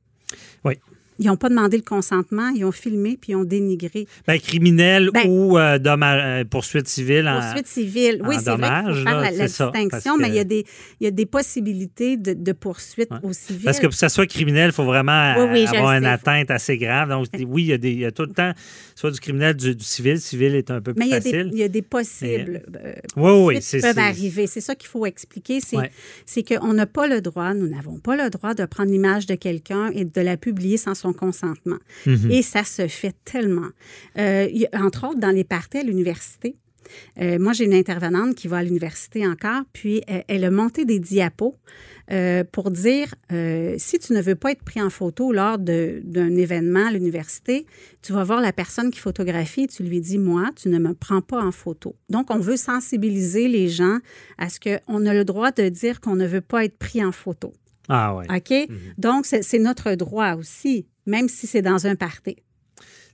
Oui. 0.63 0.75
Ils 1.19 1.27
n'ont 1.27 1.37
pas 1.37 1.49
demandé 1.49 1.77
le 1.77 1.83
consentement, 1.83 2.49
ils 2.49 2.65
ont 2.65 2.71
filmé, 2.71 3.17
puis 3.19 3.31
ils 3.31 3.35
ont 3.35 3.43
dénigré. 3.45 4.05
Ben, 4.27 4.39
criminel 4.39 5.09
Ben- 5.13 5.27
ou 5.29 5.57
euh, 5.57 5.77
dommage- 5.79 6.21
euh, 6.23 6.43
poursuite 6.43 6.87
civile. 6.87 7.27
en- 7.27 7.39
Poursuite 7.41 7.67
civile. 7.67 8.21
Oui, 8.25 8.35
c'est 8.43 8.49
vrai 8.55 8.83
faut 8.85 8.93
faire 8.95 9.03
là, 9.15 9.21
la, 9.21 9.31
la 9.31 9.47
ça, 9.47 9.71
distinction, 9.73 10.17
mais 10.17 10.27
que- 10.27 10.33
il 10.33 10.35
y, 10.35 10.39
a 10.39 10.43
des, 10.43 10.65
il 10.99 11.03
y 11.05 11.07
a 11.07 11.11
des 11.11 11.25
possibilités 11.25 12.17
de, 12.17 12.33
de 12.33 12.51
poursuite 12.51 13.09
Ouais. 13.11 13.17
au 13.23 13.33
civil. 13.33 13.63
Parce 13.63 13.77
que 13.79 13.83
pour 13.87 13.91
que 13.93 13.97
ça 13.97 14.09
soit 14.09 14.27
criminel, 14.27 14.69
il 14.69 14.73
faut 14.73 14.83
vraiment 14.83 15.35
Oui, 15.37 15.47
oui, 15.51 15.65
je 15.71 15.75
avoir 15.77 15.93
une 15.93 16.03
sais. 16.03 16.09
atteinte 16.09 16.51
assez 16.51 16.77
grave. 16.77 17.09
Donc, 17.09 17.27
oui, 17.47 17.63
il 17.63 17.67
y, 17.67 17.73
a 17.73 17.77
des, 17.77 17.91
il 17.91 17.99
y 17.99 18.05
a 18.05 18.11
tout 18.11 18.23
le 18.23 18.33
temps 18.33 18.51
soit 18.95 19.11
du 19.11 19.19
criminel, 19.19 19.55
du, 19.55 19.75
du 19.75 19.83
civil. 19.85 20.19
Civil 20.19 20.55
est 20.55 20.69
un 20.71 20.81
peu 20.81 20.93
plus 20.93 20.99
Mais 20.99 21.05
il 21.07 21.11
y, 21.11 21.13
a 21.13 21.21
facile. 21.21 21.49
des, 21.49 21.55
il 21.55 21.59
y 21.59 21.63
a 21.63 21.67
des 21.69 21.81
possibles. 21.81 22.61
euh, 22.75 22.93
Oui, 23.15 23.31
oui, 23.31 23.53
poursuites 23.55 23.61
c'est 23.63 23.77
qui 23.77 23.83
peuvent 23.83 23.99
arriver. 23.99 24.47
C'est 24.47 24.61
ça 24.61 24.75
qu'il 24.75 24.89
faut 24.89 25.05
expliquer. 25.05 25.59
C'est 25.61 25.77
Ouais. 25.77 26.57
qu'on 26.57 26.73
n'a 26.73 26.85
pas 26.85 27.07
le 27.07 27.21
droit, 27.21 27.53
nous 27.53 27.67
n'avons 27.67 27.99
pas 27.99 28.15
le 28.15 28.29
droit 28.29 28.53
de 28.53 28.65
prendre 28.65 28.91
l'image 28.91 29.25
de 29.27 29.35
quelqu'un 29.35 29.89
et 29.93 30.05
de 30.05 30.21
la 30.21 30.37
publier 30.37 30.77
sans 30.77 30.93
son 31.05 31.13
consentement. 31.13 31.79
Mhm. 32.05 32.31
Et 32.31 32.41
ça 32.41 32.63
se 32.63 32.87
fait 32.87 33.15
tellement. 33.23 33.69
Euh, 34.17 34.47
y 34.51 34.65
entre 34.73 35.07
autres, 35.07 35.19
dans 35.19 35.31
les 35.39 35.43
parties 35.43 35.79
à 35.79 35.83
l'université, 35.83 36.55
euh, 37.19 37.39
moi, 37.39 37.51
j'ai 37.53 37.65
une 37.65 37.73
intervenante 37.73 38.35
qui 38.35 38.47
va 38.47 38.57
à 38.57 38.63
l'université 38.63 39.25
encore, 39.25 39.63
puis 39.73 40.03
euh, 40.09 40.21
elle 40.27 40.43
a 40.43 40.51
monté 40.51 40.85
des 40.85 40.99
diapos 40.99 41.55
euh, 42.11 42.43
pour 42.43 42.69
dire 42.69 43.07
si 43.77 43.97
tu 43.97 44.13
ne 44.13 44.21
veux 44.21 44.35
pas 44.35 44.51
être 44.51 44.61
pris 44.63 44.79
en 44.79 44.91
photo 44.91 45.31
lors 45.33 45.57
de- 45.57 46.01
d'un 46.03 46.35
événement 46.35 46.85
à 46.89 46.91
l'université, 46.91 47.65
tu 48.03 48.13
vas 48.13 48.23
voir 48.23 48.39
la 48.39 48.53
personne 48.53 48.91
qui 48.91 48.99
photographie 48.99 49.63
et 49.63 49.67
tu 49.67 49.81
lui 49.81 49.99
dis 49.99 50.19
Moi, 50.19 50.51
tu 50.55 50.69
ne 50.69 50.77
me 50.77 50.93
prends 50.93 51.21
pas 51.21 51.41
en 51.41 51.51
photo. 51.51 51.95
Donc, 52.09 52.29
on 52.29 52.37
veut 52.37 52.57
sensibiliser 52.57 53.47
les 53.47 53.67
gens 53.67 53.97
à 54.37 54.49
ce 54.49 54.59
qu'on 54.59 55.05
a 55.07 55.13
le 55.15 55.25
droit 55.25 55.51
de 55.51 55.67
dire 55.69 55.99
qu'on 56.01 56.15
ne 56.15 56.27
veut 56.27 56.41
pas 56.53 56.65
être 56.65 56.77
pris 56.77 57.03
en 57.03 57.11
photo. 57.11 57.51
Ah 57.89 58.15
ouais. 58.15 58.25
OK? 58.29 58.69
Donc, 58.99 59.25
c'est 59.25 59.41
c'est 59.43 59.59
notre 59.59 59.95
droit 59.95 60.35
aussi, 60.35 60.85
même 61.05 61.29
si 61.29 61.47
c'est 61.47 61.61
dans 61.61 61.87
un 61.87 61.95
party. 61.95 62.37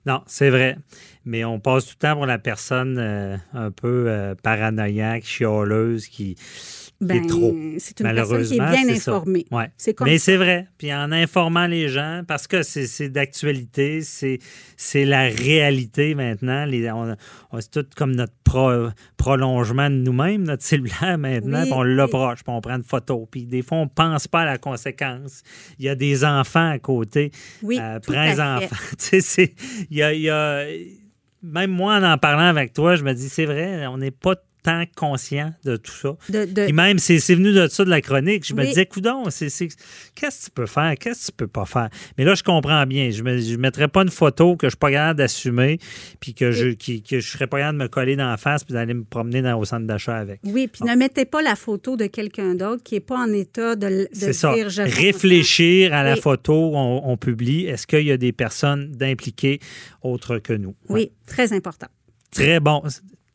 Non, 0.05 0.23
c'est 0.25 0.49
vrai. 0.49 0.77
Mais 1.25 1.45
on 1.45 1.59
passe 1.59 1.85
tout 1.85 1.95
le 2.01 2.07
temps 2.07 2.15
pour 2.15 2.25
la 2.25 2.39
personne 2.39 2.97
euh, 2.97 3.37
un 3.53 3.69
peu 3.69 4.05
euh, 4.07 4.33
paranoïaque, 4.35 5.23
chialeuse, 5.23 6.07
qui, 6.07 6.35
qui 6.35 6.90
Ben, 7.01 7.23
est 7.25 7.79
c'est 7.79 7.99
une 7.99 8.13
personne 8.13 8.45
qui 8.45 8.53
est 8.53 8.57
bien 8.59 8.83
c'est 8.85 8.95
ça. 8.99 9.11
informée. 9.15 9.45
Ouais. 9.51 9.71
C'est 9.77 9.99
Mais 10.01 10.17
c'est 10.19 10.37
vrai. 10.37 10.67
Puis 10.77 10.93
en 10.93 11.11
informant 11.11 11.65
les 11.67 11.89
gens, 11.89 12.21
parce 12.27 12.45
que 12.47 12.61
c'est 12.63 13.09
d'actualité, 13.09 14.01
c'est 14.01 14.37
c'est 14.77 15.03
la 15.05 15.23
réalité 15.23 16.13
maintenant. 16.15 16.65
Les, 16.65 16.89
on, 16.91 17.15
on- 17.51 17.59
c'est 17.61 17.71
tout 17.71 17.85
comme 17.95 18.15
notre 18.15 18.33
pro- 18.43 18.89
prolongement 19.17 19.89
de 19.89 19.95
nous-mêmes, 19.95 20.43
notre 20.43 20.63
cellulaire 20.63 21.17
maintenant. 21.17 21.59
Oui, 21.61 21.65
puis 21.65 21.73
on 21.73 21.83
l'approche, 21.83 22.43
puis 22.43 22.53
on 22.53 22.61
prend 22.61 22.75
une 22.75 22.83
photo. 22.83 23.27
Puis 23.31 23.45
des 23.45 23.61
fois, 23.63 23.79
on 23.79 23.85
ne 23.85 23.89
pense 23.89 24.27
pas 24.27 24.41
à 24.41 24.45
la 24.45 24.57
conséquence. 24.57 25.41
Il 25.79 25.85
y 25.85 25.89
a 25.89 25.95
des 25.95 26.23
enfants 26.23 26.69
à 26.69 26.79
côté. 26.79 27.31
Oui, 27.63 27.79
Euh, 27.81 27.99
prends 27.99 28.39
enfants. 28.57 28.75
Il 29.89 29.97
y 29.97 30.03
a- 30.03 30.13
y 30.13 30.29
a- 30.29 30.65
même 31.43 31.71
moi, 31.71 31.95
en 31.95 32.03
en 32.03 32.17
parlant 32.19 32.45
avec 32.47 32.73
toi, 32.73 32.95
je 32.95 33.03
me 33.03 33.13
dis, 33.13 33.27
c'est 33.27 33.45
vrai, 33.45 33.87
on 33.87 33.97
n'est 33.97 34.11
pas 34.11 34.35
tant 34.64 34.84
conscient 34.95 35.53
de 35.66 35.76
tout 35.78 35.91
ça. 35.91 36.16
De- 36.30 36.45
de- 36.45 36.64
Puis 36.66 36.74
même, 36.74 36.99
c'est 36.99 37.18
venu 37.34 37.51
de 37.53 37.68
ça, 37.68 37.84
de 37.84 37.89
la 37.89 38.01
chronique. 38.01 38.45
Je 38.45 38.53
me 38.53 38.64
disais, 38.66 38.86
coudon, 38.86 39.24
qu'est-ce 39.26 39.66
que 39.66 40.45
tu 40.45 40.51
peux 40.53 40.66
faire? 40.66 40.93
Qu'est-ce 40.99 41.22
que 41.22 41.26
tu 41.28 41.32
peux 41.38 41.47
pas 41.47 41.66
faire? 41.66 41.89
Mais 42.18 42.24
là, 42.26 42.36
je 42.36 42.43
comprends 42.43 42.86
bien. 42.86 43.09
Je 43.12 43.24
ne 43.24 43.57
mettrais 43.57 43.88
pas 43.88 44.03
une 44.03 44.09
photo 44.12 44.55
que 44.55 44.68
je 44.68 44.72
suis 44.72 44.78
pas 44.78 44.91
capable 44.91 45.18
d'assumer, 45.18 45.80
puis 46.20 46.34
que 46.34 46.51
je 46.51 46.70
qui, 46.70 47.01
que 47.01 47.20
je 47.20 47.30
serais 47.32 47.47
pas 47.47 47.57
capable 47.59 47.80
de 47.80 47.84
me 47.84 47.88
coller 47.89 48.16
dans 48.16 48.30
la 48.30 48.38
face, 48.38 48.64
puis 48.64 48.74
d'aller 48.74 48.93
me 48.93 49.03
promener 49.03 49.41
dans, 49.41 49.57
au 49.59 49.66
centre 49.66 49.86
d'achat 49.88 50.16
avec. 50.18 50.39
Oui, 50.43 50.68
puis 50.68 50.84
ne 50.84 50.95
mettez 50.95 51.26
pas 51.26 51.41
la 51.41 51.55
photo 51.55 51.97
de 51.97 52.05
quelqu'un 52.07 52.55
d'autre 52.55 52.84
qui 52.84 52.95
n'est 52.95 52.99
pas 53.01 53.18
en 53.18 53.32
état 53.34 53.76
de, 53.76 54.07
de 54.14 54.32
ça. 54.32 54.53
dire 54.53 54.70
je 54.70 54.82
Réfléchir 54.84 55.93
à 55.93 56.03
la 56.03 56.16
photo 56.16 56.72
qu'on 56.72 57.01
on 57.03 57.18
publie. 57.18 57.66
Est-ce 57.66 57.88
qu'il 57.88 58.05
y 58.05 58.12
a 58.12 58.18
des 58.18 58.32
personnes 58.32 58.91
d'impliquées 58.91 59.59
autres 60.01 60.38
que 60.38 60.53
nous? 60.53 60.76
Oui, 60.89 61.12
très 61.26 61.53
important. 61.53 61.88
Très 62.32 62.59
bon. 62.59 62.82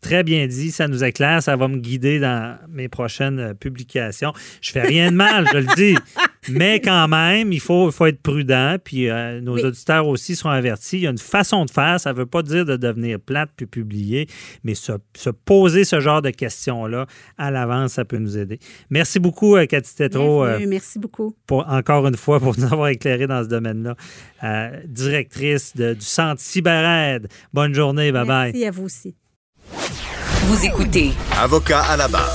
Très 0.03 0.23
bien 0.23 0.47
dit, 0.47 0.71
ça 0.71 0.87
nous 0.89 1.03
éclaire, 1.03 1.43
ça 1.43 1.57
va 1.57 1.67
me 1.69 1.79
guider 1.79 2.21
dans 2.21 2.57
mes 2.69 2.89
prochaines 2.89 3.39
euh, 3.41 3.55
publications. 3.55 4.33
Je 4.61 4.71
fais 4.71 4.83
rien 4.83 5.11
de 5.11 5.17
mal, 5.17 5.47
je 5.53 5.59
le 5.59 5.75
dis, 5.75 5.97
mais 6.49 6.81
quand 6.81 7.09
même, 7.09 7.53
il 7.53 7.61
faut, 7.61 7.91
faut 7.91 8.07
être 8.07 8.21
prudent, 8.23 8.77
puis 8.83 9.09
euh, 9.09 9.41
nos 9.41 9.55
Oui. 9.55 9.65
auditeurs 9.65 10.07
aussi 10.07 10.37
seront 10.37 10.51
avertis. 10.51 10.99
Il 10.99 11.03
y 11.03 11.07
a 11.07 11.11
une 11.11 11.19
façon 11.19 11.65
de 11.65 11.71
faire, 11.71 11.99
ça 11.99 12.13
ne 12.13 12.19
veut 12.19 12.27
pas 12.27 12.43
dire 12.43 12.65
de 12.65 12.77
devenir 12.77 13.19
plate 13.19 13.51
puis 13.57 13.67
publier, 13.67 14.29
mais 14.63 14.75
se, 14.75 14.93
se 15.17 15.31
poser 15.31 15.85
ce 15.85 15.99
genre 15.99 16.23
de 16.23 16.31
questions-là 16.31 17.07
à 17.39 17.51
l'avance, 17.51 17.95
ça 17.95 18.05
peut 18.05 18.19
nous 18.19 18.39
aider. 18.39 18.61
Merci 18.91 19.19
beaucoup, 19.19 19.57
euh, 19.57 19.67
Cathy 19.67 19.91
euh, 20.03 20.09
Bienvenue, 20.09 20.67
merci 20.69 20.99
beaucoup. 21.01 21.35
pour, 21.47 21.67
encore 21.69 22.07
une 22.07 22.17
fois, 22.17 22.39
pour 22.39 22.57
nous 22.57 22.65
avoir 22.65 22.89
éclairé 22.89 23.27
dans 23.27 23.43
ce 23.43 23.49
domaine-là. 23.49 23.97
Euh, 24.45 24.81
directrice 24.87 25.75
de- 25.75 25.95
du 25.95 26.05
Centre 26.05 26.41
CyberAide. 26.41 27.27
Bonne 27.53 27.75
journée, 27.75 28.13
bye-bye. 28.13 28.53
Merci 28.53 28.67
à 28.67 28.71
vous 28.71 28.85
aussi. 28.85 29.15
Vous 30.49 30.65
écoutez 30.65 31.11
Avocat 31.43 31.81
à 31.81 31.97
la 31.97 32.07
barre. 32.07 32.33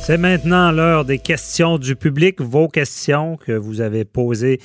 C'est 0.00 0.16
maintenant 0.16 0.72
l'heure 0.72 1.04
des 1.04 1.18
questions 1.18 1.76
du 1.76 1.94
public, 1.94 2.40
vos 2.40 2.68
questions 2.68 3.36
que 3.36 3.52
vous 3.52 3.82
avez 3.82 4.06
posées 4.06 4.60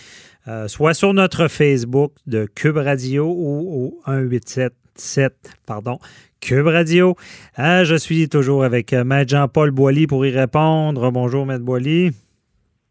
euh, 0.48 0.70
soit 0.70 0.94
sur 0.94 1.14
notre 1.14 1.50
Facebook 1.50 2.14
de 2.26 2.46
Cube 2.46 2.78
Radio 2.78 3.26
ou 3.26 4.00
au 4.08 4.12
1877, 4.14 5.34
pardon, 5.66 6.00
Cube 6.40 6.68
Radio. 6.68 7.18
Euh, 7.60 7.84
je 7.84 7.96
suis 7.96 8.30
toujours 8.30 8.64
avec 8.64 8.94
euh, 8.94 9.04
Maître 9.04 9.32
Jean-Paul 9.32 9.72
Boilly 9.72 10.08
pour 10.08 10.26
y 10.26 10.32
répondre. 10.32 11.12
Bonjour, 11.12 11.46
Maître 11.46 11.66
Boilly. 11.66 12.12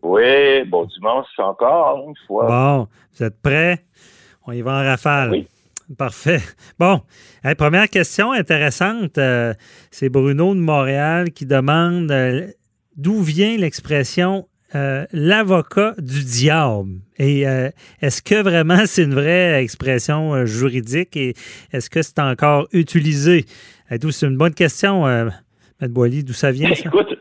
Oui, 0.03 0.65
bon 0.69 0.85
dimanche 0.85 1.39
encore 1.39 2.05
une 2.07 2.15
fois. 2.27 2.47
Bon, 2.47 2.89
vous 3.15 3.25
êtes 3.25 3.41
prêts? 3.41 3.79
On 4.47 4.53
y 4.53 4.61
va 4.61 4.73
en 4.73 4.85
rafale. 4.85 5.31
Oui. 5.31 5.49
Parfait. 5.99 6.41
Bon, 6.79 7.03
hey, 7.45 7.55
première 7.55 7.89
question 7.89 8.33
intéressante. 8.33 9.19
euh, 9.19 9.53
c'est 9.91 10.09
Bruno 10.09 10.55
de 10.55 10.61
Montréal 10.61 11.33
qui 11.33 11.45
demande 11.45 12.11
euh, 12.11 12.47
d'où 12.97 13.21
vient 13.21 13.57
l'expression 13.57 14.49
euh, 14.75 15.05
l'avocat 15.13 15.95
du 15.99 16.25
diable? 16.25 17.01
Et 17.19 17.43
est-ce 18.01 18.23
que 18.23 18.43
vraiment 18.43 18.87
c'est 18.87 19.05
une 19.05 19.15
vraie 19.15 19.63
expression 19.63 20.45
juridique 20.47 21.17
et 21.17 21.35
est-ce 21.73 21.91
que 21.91 22.03
c'est 22.03 22.19
encore 22.19 22.67
utilisé? 22.73 23.45
C'est 23.91 24.27
une 24.27 24.39
bonne 24.39 24.55
question, 24.55 25.07
M. 25.09 25.31
Boily. 25.83 26.25
D'où 26.25 26.33
ça 26.33 26.51
vient, 26.51 26.75
ça? 26.75 26.89
Écoute, 26.89 27.17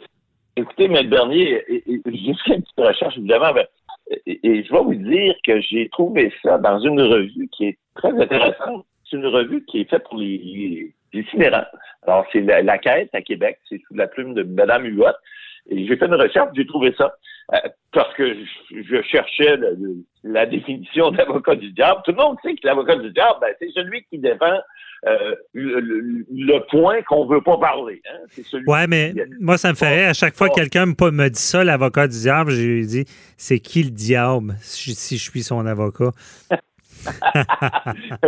écoutez, 0.56 0.86
M. 0.86 1.08
Bernier, 1.10 1.62
j'ai 1.68 2.34
fait 2.46 2.56
une 2.56 2.62
petite 2.64 2.80
recherche, 2.80 3.18
évidemment, 3.18 3.54
ben, 3.54 3.66
et, 4.26 4.64
je 4.64 4.72
vais 4.72 4.80
vous 4.84 4.96
dire 4.96 5.34
que 5.46 5.60
j'ai 5.62 5.90
trouvé 5.90 6.32
ça 6.44 6.58
dans 6.58 6.80
une 6.80 7.02
revue 7.02 7.48
qui 7.52 7.68
est 7.68 7.78
très 7.96 8.12
intéressante. 8.20 8.86
C'est 9.10 9.18
une 9.18 9.28
revue 9.28 9.64
qui 9.66 9.82
est 9.82 9.90
faite 9.90 10.04
pour 10.04 10.18
les, 10.18 10.38
les- 10.38 10.94
les 11.14 11.20
itinérants. 11.22 11.66
Alors, 12.08 12.26
c'est 12.32 12.42
la, 12.42 12.62
la 12.62 12.78
quête 12.78 13.10
à 13.14 13.22
Québec, 13.22 13.60
c'est 13.68 13.82
sous 13.88 13.94
la 13.96 14.08
plume 14.08 14.34
de 14.34 14.44
Mme 14.44 14.86
Huot. 14.86 15.06
Et 15.70 15.86
j'ai 15.86 15.98
fait 15.98 16.06
une 16.06 16.16
recherche, 16.16 16.50
j'ai 16.56 16.66
trouvé 16.66 16.94
ça. 16.98 17.14
Euh, 17.54 17.58
parce 17.92 18.14
que 18.16 18.34
je, 18.34 18.82
je 18.82 19.02
cherchais 19.04 19.58
le- 19.58 19.76
le- 19.80 20.04
la 20.24 20.46
définition 20.46 21.12
d'avocat 21.18 21.56
du 21.56 21.72
diable. 21.72 22.02
Tout 22.06 22.12
le 22.12 22.18
monde 22.18 22.38
sait 22.44 22.54
que 22.56 22.66
l'avocat 22.68 22.96
du 22.96 23.12
diable, 23.12 23.38
ben, 23.42 23.54
c'est 23.60 23.72
celui 23.74 24.04
qui 24.04 24.18
défend 24.20 24.60
euh, 25.08 25.36
le, 25.54 25.80
le- 25.80 26.26
le 26.32 26.60
point 26.70 27.02
qu'on 27.04 27.26
veut 27.26 27.42
pas 27.42 27.58
parler. 27.58 28.02
Hein? 28.08 28.20
Celui 28.44 28.66
Ouais, 28.68 28.86
mais 28.88 29.14
qui- 29.14 29.22
moi, 29.40 29.58
ça 29.58 29.70
me 29.70 29.76
ferait. 29.76 30.06
À 30.06 30.14
chaque 30.14 30.36
fois 30.36 30.50
que 30.50 30.54
quelqu'un 30.56 30.86
me 30.86 31.28
dit 31.30 31.40
ça, 31.42 31.64
l'avocat 31.64 32.08
du 32.08 32.18
diable, 32.20 32.52
je 32.52 32.62
lui 32.68 32.86
dis 32.86 33.06
c'est 33.36 33.60
qui 33.60 33.82
le 33.84 33.90
diable 33.90 34.54
si 34.62 34.94
si 34.94 35.18
je 35.18 35.30
suis 35.32 35.42
son 35.42 35.66
avocat? 35.66 36.12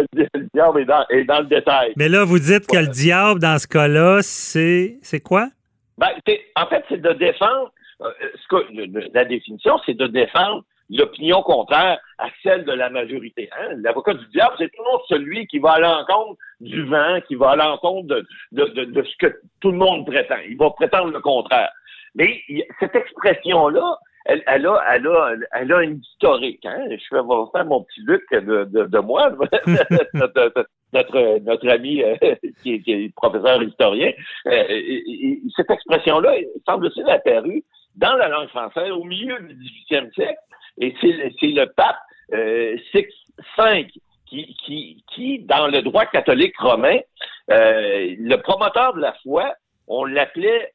le 0.04 0.48
diable 0.54 0.80
est 0.82 0.86
dans, 0.86 1.06
est 1.10 1.24
dans 1.26 1.40
le 1.42 1.46
détail. 1.46 1.94
Mais 1.96 2.10
là, 2.10 2.24
vous 2.24 2.40
dites 2.40 2.66
que 2.68 2.78
le 2.78 2.88
diable, 2.88 3.40
dans 3.40 3.60
ce 3.60 3.68
cas-là, 3.68 4.20
c'est 4.22 4.98
c'est 5.02 5.20
quoi? 5.20 5.50
Ben, 5.98 6.08
en 6.56 6.66
fait, 6.68 6.84
c'est 6.90 7.02
de 7.02 7.14
défendre, 7.14 7.72
euh, 8.02 8.10
ce 8.42 8.48
que- 8.50 8.74
le- 8.74 8.86
le- 8.86 9.08
la 9.14 9.26
définition, 9.26 9.78
c'est 9.86 9.94
de 9.94 10.08
défendre 10.08 10.64
l'opinion 10.90 11.42
contraire 11.42 12.00
à 12.18 12.28
celle 12.44 12.66
de 12.66 12.72
la 12.74 12.90
majorité. 12.90 13.50
Hein? 13.58 13.76
L'avocat 13.84 14.14
du 14.14 14.26
diable, 14.28 14.56
c'est 14.58 14.72
toujours 14.76 15.04
celui 15.08 15.48
qui 15.48 15.60
va 15.60 15.74
à 15.74 15.80
l'encontre 15.80 16.38
du 16.60 16.84
vent, 16.86 17.20
qui 17.28 17.36
va 17.36 17.52
à 17.52 17.56
l'encontre 17.56 18.08
de, 18.08 18.26
de, 18.52 18.66
de, 18.86 19.04
ce 19.04 19.16
que 19.18 19.34
tout 19.62 19.72
le 19.72 19.78
monde 19.78 20.06
prétend. 20.06 20.38
Il 20.48 20.58
va 20.58 20.70
prétendre 20.72 21.12
le 21.12 21.20
contraire. 21.20 21.70
Mais 22.16 22.42
cette 22.80 22.96
expression-là, 22.96 23.98
elle, 24.26 24.44
elle, 24.48 24.66
a, 24.68 24.82
elle, 24.94 25.08
a, 25.08 25.34
elle 25.54 25.74
a 25.74 25.84
une 25.84 26.00
historique. 26.00 26.66
Hein? 26.66 26.86
Je 26.90 27.16
vais 27.16 27.22
faire 27.52 27.66
mon 27.66 27.84
petit 27.84 28.02
Luc 28.06 28.24
de, 28.32 28.64
de, 28.66 28.86
de 28.86 29.00
moi, 29.00 29.32
notre, 30.14 30.66
notre, 30.94 31.40
notre 31.40 31.70
ami 31.70 32.04
euh, 32.04 32.16
qui, 32.62 32.76
est, 32.76 32.82
qui 32.82 32.92
est 32.94 33.16
professeur 33.16 33.62
historien. 33.64 34.12
Euh, 34.48 34.52
et- 34.70 35.04
et- 35.28 35.42
cette 35.56 35.72
expression-là, 35.72 36.36
semble-t-il, 36.66 37.10
apparue 37.10 37.64
dans 37.96 38.16
la 38.16 38.28
langue 38.30 38.48
française 38.50 38.92
au 38.92 39.04
milieu 39.04 39.38
du 39.40 39.56
18e 39.56 40.14
siècle. 40.14 40.40
Et 40.80 40.94
c'est 41.02 41.08
le- 41.48 41.66
pape 41.74 41.98
euh, 42.34 42.78
Six 42.92 43.06
V 43.58 43.88
qui, 44.26 44.56
qui, 44.66 45.04
qui, 45.14 45.40
dans 45.40 45.68
le 45.68 45.82
droit 45.82 46.06
catholique 46.06 46.58
romain, 46.58 46.98
euh, 47.52 48.16
le 48.18 48.36
promoteur 48.38 48.94
de 48.96 49.02
la 49.02 49.14
foi, 49.22 49.54
on 49.88 50.06
l'appelait 50.06 50.74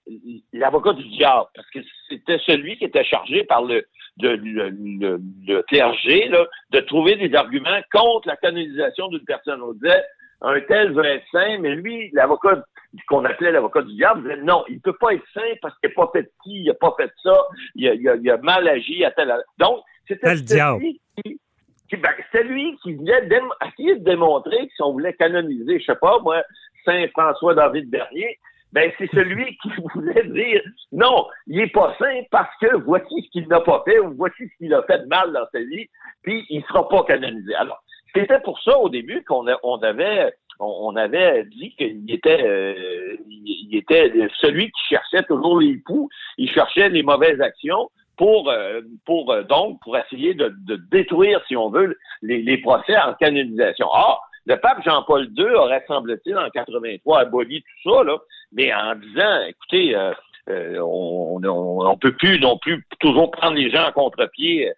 l'avocat 0.53 0.92
du 0.92 1.05
diable, 1.09 1.46
parce 1.55 1.68
que 1.70 1.78
c'était 2.09 2.38
celui 2.46 2.76
qui 2.76 2.84
était 2.84 3.05
chargé 3.05 3.42
par 3.44 3.62
le, 3.62 3.86
de- 4.18 4.28
le, 4.28 4.68
le- 4.68 5.20
le 5.46 5.62
clergé 5.62 6.28
là, 6.28 6.46
de 6.70 6.80
trouver 6.80 7.16
des 7.16 7.34
arguments 7.34 7.80
contre 7.90 8.28
la 8.28 8.36
canonisation 8.36 9.09
d'une 9.09 9.24
personne. 9.24 9.62
On 9.62 9.72
disait, 9.72 10.05
un 10.41 10.61
tel 10.62 10.93
veut 10.93 11.05
être 11.05 11.24
saint, 11.32 11.59
mais 11.59 11.74
lui, 11.74 12.11
l'avocat 12.12 12.62
qu'on 13.09 13.24
appelait 13.24 13.53
l'avocat 13.53 13.82
du 13.82 13.95
diable, 13.95 14.22
disait 14.22 14.43
non, 14.43 14.64
il 14.68 14.80
peut 14.80 14.97
pas 14.99 15.12
être 15.14 15.26
saint 15.34 15.41
parce 15.61 15.76
qu'il 15.78 15.91
n'a 15.91 15.95
pas 15.97 16.11
fait 16.12 16.30
ci, 16.45 16.61
il 16.62 16.64
n'a 16.66 16.74
pas 16.74 16.95
fait 16.97 17.11
ça, 17.22 17.36
il 17.74 17.89
a, 17.89 17.95
il 17.95 18.09
a- 18.09 18.16
il 18.16 18.30
a 18.30 18.36
mal 18.39 18.66
agi 18.68 19.05
à 19.05 19.11
tel... 19.11 19.34
Donc, 19.59 19.80
c'était 20.07 20.26
celui 20.78 21.01
qui, 21.24 21.41
qui- 21.91 21.97
ben, 21.97 22.11
c'est 22.32 22.45
lui 22.45 22.78
qui 22.82 22.95
venait 22.95 23.26
dém- 23.26 23.51
essayer 23.66 23.97
de 23.97 24.05
démontrer 24.05 24.68
que 24.68 24.72
si 24.74 24.82
on 24.82 24.93
voulait 24.93 25.12
canoniser, 25.14 25.80
je 25.80 25.84
sais 25.84 25.97
pas, 26.01 26.18
moi, 26.20 26.43
Saint 26.84 27.07
François 27.09 27.55
David 27.55 27.91
Bernier, 27.91 28.39
ben 28.72 28.91
c'est 28.99 29.11
celui 29.12 29.57
qui 29.62 29.70
voulait 29.95 30.24
dire 30.24 30.62
non, 30.93 31.26
il 31.47 31.61
est 31.61 31.72
pas 31.72 31.95
saint 31.99 32.20
parce 32.30 32.55
que 32.61 32.76
voici 32.76 33.22
ce 33.24 33.30
qu'il 33.30 33.49
n'a 33.49 33.61
pas 33.61 33.82
fait 33.86 33.99
ou 33.99 34.14
voici 34.14 34.47
ce 34.49 34.57
qu'il 34.59 34.72
a 34.74 34.82
fait 34.84 34.99
de 35.01 35.07
mal 35.09 35.32
dans 35.32 35.47
sa 35.53 35.59
vie, 35.61 35.89
puis 36.22 36.47
il 36.51 36.62
sera 36.64 36.86
pas 36.89 37.03
canonisé. 37.05 37.55
Alors, 37.55 37.82
c'était 38.14 38.40
pour 38.40 38.61
ça 38.62 38.78
au 38.78 38.88
début 38.88 39.24
qu'on 39.24 39.46
avait 39.46 40.32
on, 40.61 40.96
avait 40.96 41.44
dit 41.44 41.74
qu'il 41.76 42.11
était 42.12 42.42
euh, 42.42 43.16
il, 43.28 43.76
était 43.76 44.12
celui 44.40 44.66
qui 44.66 44.80
cherchait 44.88 45.22
toujours 45.22 45.61
les 45.61 45.76
poux, 45.76 46.09
il 46.36 46.50
cherchait 46.50 46.88
les 46.88 47.02
mauvaises 47.02 47.40
actions 47.40 47.90
pour 48.16 48.50
euh, 48.50 48.80
pour 49.06 49.32
euh, 49.32 49.44
donc 49.44 49.80
pour 49.82 49.96
essayer 49.96 50.34
de, 50.34 50.52
de 50.66 50.76
détruire, 50.90 51.40
si 51.46 51.56
on 51.56 51.70
veut, 51.70 51.96
les, 52.20 52.42
les 52.42 52.59
procès 52.59 52.98
en 52.98 53.14
canonisation. 53.14 53.86
Or, 53.86 54.22
le 54.44 54.56
pape 54.56 54.82
Jean-Paul 54.84 55.28
II 55.36 55.44
aurait, 55.54 55.84
semble-t-il, 55.86 56.36
en 56.36 56.50
83 56.50 57.20
aboli 57.20 57.62
tout 57.62 57.94
ça, 57.94 58.02
là, 58.02 58.18
mais 58.52 58.74
en 58.74 58.94
disant, 58.96 59.42
écoutez, 59.46 59.94
euh, 59.94 60.12
euh, 60.48 60.78
on, 60.80 61.40
on, 61.44 61.86
on 61.86 61.96
peut 61.98 62.12
plus 62.12 62.40
non 62.40 62.59
plus 62.59 62.84
toujours 62.98 63.30
prendre 63.30 63.56
les 63.56 63.70
gens 63.70 63.86
en 63.86 63.92
contre-pied 63.92 64.72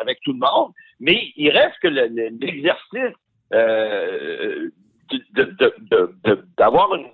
avec 0.00 0.18
tout 0.24 0.32
le 0.32 0.40
monde, 0.40 0.72
mais 1.00 1.32
il 1.36 1.50
reste 1.50 1.76
que 1.82 1.88
le- 1.88 2.08
le- 2.08 2.30
l'exercice 2.40 3.14
euh, 3.54 4.68
de- 5.10 5.42
de- 5.42 5.54
de- 5.58 5.74
de- 5.90 6.14
de- 6.24 6.44
d'avoir 6.58 6.94
une, 6.94 7.06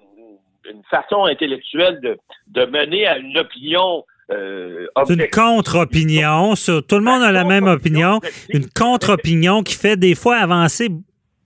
une 0.71 0.83
façon 0.91 1.25
intellectuelle 1.25 2.01
de, 2.01 2.19
de 2.49 2.65
mener 2.67 3.07
à 3.07 3.19
une 3.19 3.37
opinion 3.39 4.05
euh, 4.31 4.87
C'est 5.07 5.15
une 5.15 5.29
contre-opinion. 5.29 6.55
Tout 6.57 6.97
le 6.97 7.03
monde 7.03 7.23
a 7.23 7.31
la 7.31 7.45
même 7.45 7.67
opinion. 7.67 8.21
Une 8.49 8.67
contre-opinion 8.71 9.63
qui 9.63 9.75
fait 9.75 9.99
des 9.99 10.15
fois 10.15 10.37
avancer 10.37 10.89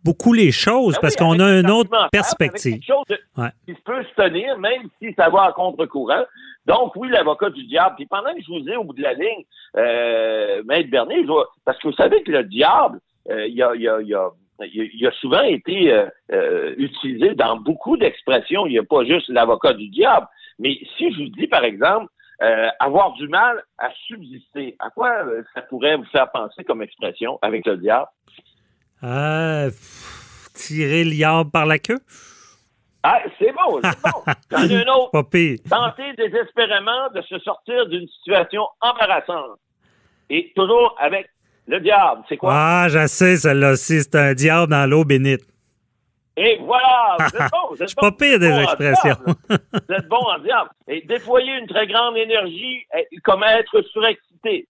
beaucoup 0.04 0.32
les 0.32 0.50
choses 0.52 0.94
Ben 0.94 1.00
parce 1.02 1.14
oui, 1.14 1.18
qu'on 1.26 1.40
a 1.40 1.58
une 1.60 1.70
autre 1.70 2.08
perspective. 2.10 2.74
avec 2.74 2.84
quelque 2.84 2.94
chose 2.96 3.04
de- 3.08 3.42
Ouais. 3.42 3.48
qui 3.66 3.74
peut 3.82 4.02
se 4.04 4.14
tenir, 4.22 4.58
même 4.58 4.82
si 5.00 5.12
ça 5.14 5.28
va 5.28 5.44
à 5.44 5.52
contre-courant. 5.52 6.24
Donc, 6.66 6.94
oui, 6.96 7.08
l'avocat 7.08 7.50
du 7.50 7.64
diable. 7.64 7.94
Puis 7.96 8.06
pendant 8.06 8.32
que 8.34 8.40
je 8.42 8.48
vous 8.52 8.68
ai 8.68 8.76
au 8.76 8.84
bout 8.84 8.92
de 8.94 9.02
la 9.02 9.14
ligne, 9.14 9.44
euh, 9.76 10.62
Maître 10.66 10.90
Bernier, 10.90 11.22
je 11.22 11.26
vois- 11.26 11.48
parce 11.64 11.78
que 11.78 11.88
vous 11.88 11.94
savez 11.94 12.22
que 12.22 12.30
le 12.30 12.44
diable, 12.44 13.00
euh, 13.30 13.46
il 13.46 13.62
a, 13.62 13.74
il 13.74 13.82
y, 13.82 13.88
a, 13.88 14.00
il 14.00 14.08
y, 14.08 14.14
a, 14.14 14.28
il 14.60 15.06
a 15.06 15.12
souvent 15.12 15.42
été 15.42 15.92
euh, 15.92 16.06
euh, 16.32 16.74
utilisé 16.78 17.34
dans 17.34 17.56
beaucoup 17.56 17.96
d'expressions. 17.96 18.66
Il 18.66 18.72
n'y 18.72 18.78
a 18.78 18.82
pas 18.84 19.04
juste 19.04 19.28
l'avocat 19.28 19.72
du 19.72 19.88
diable. 19.88 20.26
Mais 20.58 20.76
si 20.96 21.12
je 21.12 21.22
vous 21.22 21.28
dis, 21.30 21.46
par 21.46 21.64
exemple, 21.64 22.06
euh, 22.42 22.68
avoir 22.80 23.12
du 23.14 23.28
mal 23.28 23.62
à 23.78 23.90
subsister, 24.06 24.76
à 24.78 24.90
quoi 24.90 25.10
euh, 25.26 25.42
ça 25.54 25.62
pourrait 25.62 25.96
vous 25.96 26.04
faire 26.06 26.30
penser 26.30 26.64
comme 26.64 26.82
expression 26.82 27.38
avec 27.42 27.66
le 27.66 27.76
diable? 27.76 28.06
Ah, 29.02 29.64
pff, 29.66 30.50
tirer 30.54 31.04
diable 31.04 31.50
par 31.50 31.66
la 31.66 31.78
queue? 31.78 31.98
Ah, 33.02 33.20
c'est 33.38 33.52
bon, 33.52 33.80
c'est 33.82 34.02
bon. 34.02 34.58
Ai 34.70 34.76
un 34.84 34.88
autre. 34.92 35.10
Pas 35.12 35.22
pire. 35.24 35.58
tenter 35.70 36.12
désespérément 36.16 37.08
de 37.14 37.22
se 37.22 37.38
sortir 37.40 37.86
d'une 37.86 38.08
situation 38.08 38.62
embarrassante. 38.80 39.58
Et 40.30 40.52
toujours 40.54 40.96
avec 40.98 41.28
le 41.66 41.80
diable. 41.80 42.22
C'est 42.28 42.36
quoi? 42.36 42.50
Ah, 42.54 42.86
je 42.88 43.06
sais, 43.06 43.36
celle-là 43.36 43.72
aussi, 43.72 44.00
c'est 44.02 44.14
un 44.16 44.34
diable 44.34 44.70
dans 44.72 44.88
l'eau 44.90 45.04
bénite. 45.04 45.46
Et 46.36 46.58
voilà! 46.60 47.16
Vous 47.18 47.26
êtes 47.36 47.50
bon, 47.52 47.68
vous 47.70 47.76
Je 47.76 47.82
êtes 47.84 47.88
suis 47.88 47.96
pas 47.96 48.10
bon. 48.10 48.16
pire 48.16 48.38
des 48.38 48.50
bon 48.50 48.60
expressions. 48.60 49.16
Vous 49.48 49.94
êtes 49.94 50.08
bon 50.08 50.16
en 50.18 50.38
diable. 50.40 50.70
Et 50.88 51.00
déployer 51.02 51.52
une 51.56 51.66
très 51.66 51.86
grande 51.86 52.16
énergie 52.16 52.84
eh, 52.96 53.06
comme 53.22 53.42
être 53.44 53.80
surexcité. 53.92 54.68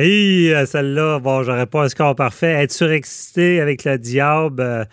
Hey, 0.00 0.54
euh, 0.54 0.64
celle-là, 0.64 1.18
bon, 1.18 1.42
j'aurais 1.42 1.66
pas 1.66 1.82
un 1.82 1.88
score 1.90 2.16
parfait. 2.16 2.52
Être 2.52 2.72
surexcité 2.72 3.60
avec 3.60 3.84
le 3.84 3.98
diable, 3.98 4.62
euh, 4.62 4.84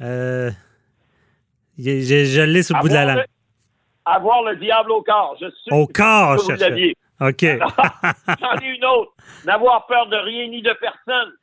euh, 0.00 0.50
je, 1.78 2.00
je 2.24 2.40
l'ai 2.40 2.64
sur 2.64 2.74
le 2.76 2.82
bout 2.82 2.88
de 2.88 2.94
la 2.94 3.04
langue. 3.04 3.16
le, 3.18 3.24
avoir 4.04 4.42
le 4.42 4.56
diable 4.56 4.90
au 4.90 5.00
corps. 5.00 5.36
Je 5.40 5.46
suis 5.48 5.70
Au 5.70 5.86
corps, 5.86 6.38
je 6.38 6.54
vous. 6.54 7.28
OK. 7.28 7.44
J'en 8.40 8.58
ai 8.60 8.74
une 8.74 8.84
autre. 8.84 9.12
N'avoir 9.44 9.86
peur 9.86 10.08
de 10.08 10.16
rien 10.16 10.48
ni 10.48 10.60
de 10.60 10.72
personne. 10.72 11.34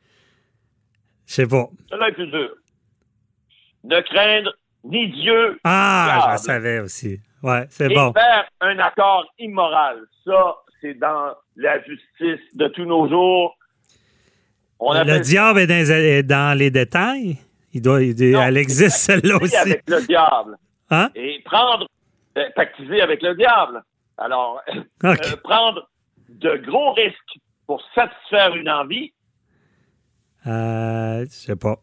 Je 1.26 1.34
sais 1.36 1.48
pas. 1.48 1.70
Cela 1.90 2.10
est 2.10 2.12
plus 2.12 2.28
dur. 2.28 2.50
Ne 3.86 4.02
craindre 4.02 4.52
ni 4.84 5.08
Dieu 5.08 5.58
Ah, 5.64 6.34
je 6.34 6.44
savais 6.44 6.80
aussi. 6.80 7.22
Ouais, 7.44 7.66
c'est 7.70 7.90
et 7.90 7.96
bon. 7.96 8.12
faire 8.12 8.46
un 8.60 8.78
accord 8.80 9.26
immoral. 9.40 10.00
Ça, 10.26 10.56
c'est 10.82 10.94
dans 10.96 11.34
la 11.56 11.82
justice 11.84 12.46
de 12.56 12.68
tous 12.70 12.86
nos 12.86 13.08
jours. 13.10 13.56
On 14.80 14.94
Le 14.94 15.00
appelle 15.00 15.22
diable 15.22 15.60
est 15.60 15.68
dans, 15.68 15.76
les- 15.88 16.06
est 16.20 16.24
dans 16.24 16.58
les 16.58 16.72
détails? 16.72 17.38
Il 17.74 17.82
doit, 17.82 18.02
il- 18.02 18.32
Non, 18.32 18.42
elle 18.44 18.58
existe, 18.58 18.98
celle-là 18.98 19.38
aussi. 19.38 19.56
avec 19.56 19.84
le 19.88 20.02
diable. 20.08 20.58
Hein? 20.90 21.10
Et 21.16 21.42
prendre, 21.44 21.88
euh, 22.38 22.46
pactiser 22.56 23.02
avec 23.02 23.22
le 23.22 23.36
diable. 23.36 23.84
Alors, 24.18 24.62
euh, 25.04 25.16
prendre 25.44 25.88
de 26.30 26.56
gros 26.66 26.94
risques 26.94 27.38
pour 27.68 27.82
satisfaire 27.94 28.56
une 28.56 28.70
envie, 28.70 29.12
Euh, 30.48 31.26
je 31.26 31.30
sais 31.32 31.56
pas. 31.56 31.78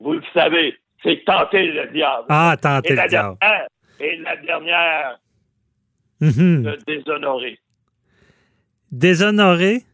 vous 0.00 0.14
le 0.14 0.22
savez, 0.32 0.76
c'est 1.02 1.22
tenter 1.24 1.66
le 1.70 1.86
diable. 1.92 2.24
Ah, 2.30 2.56
tenter 2.60 2.92
et, 2.94 2.96
le 2.96 3.08
diable. 3.08 3.36
dernière, 3.40 3.66
et 4.00 4.16
la 4.16 4.36
dernière, 4.36 5.18
Mhm. 6.20 6.62
de 6.62 6.78
déshonorer. 6.86 7.58
Déshonoré? 8.92 9.84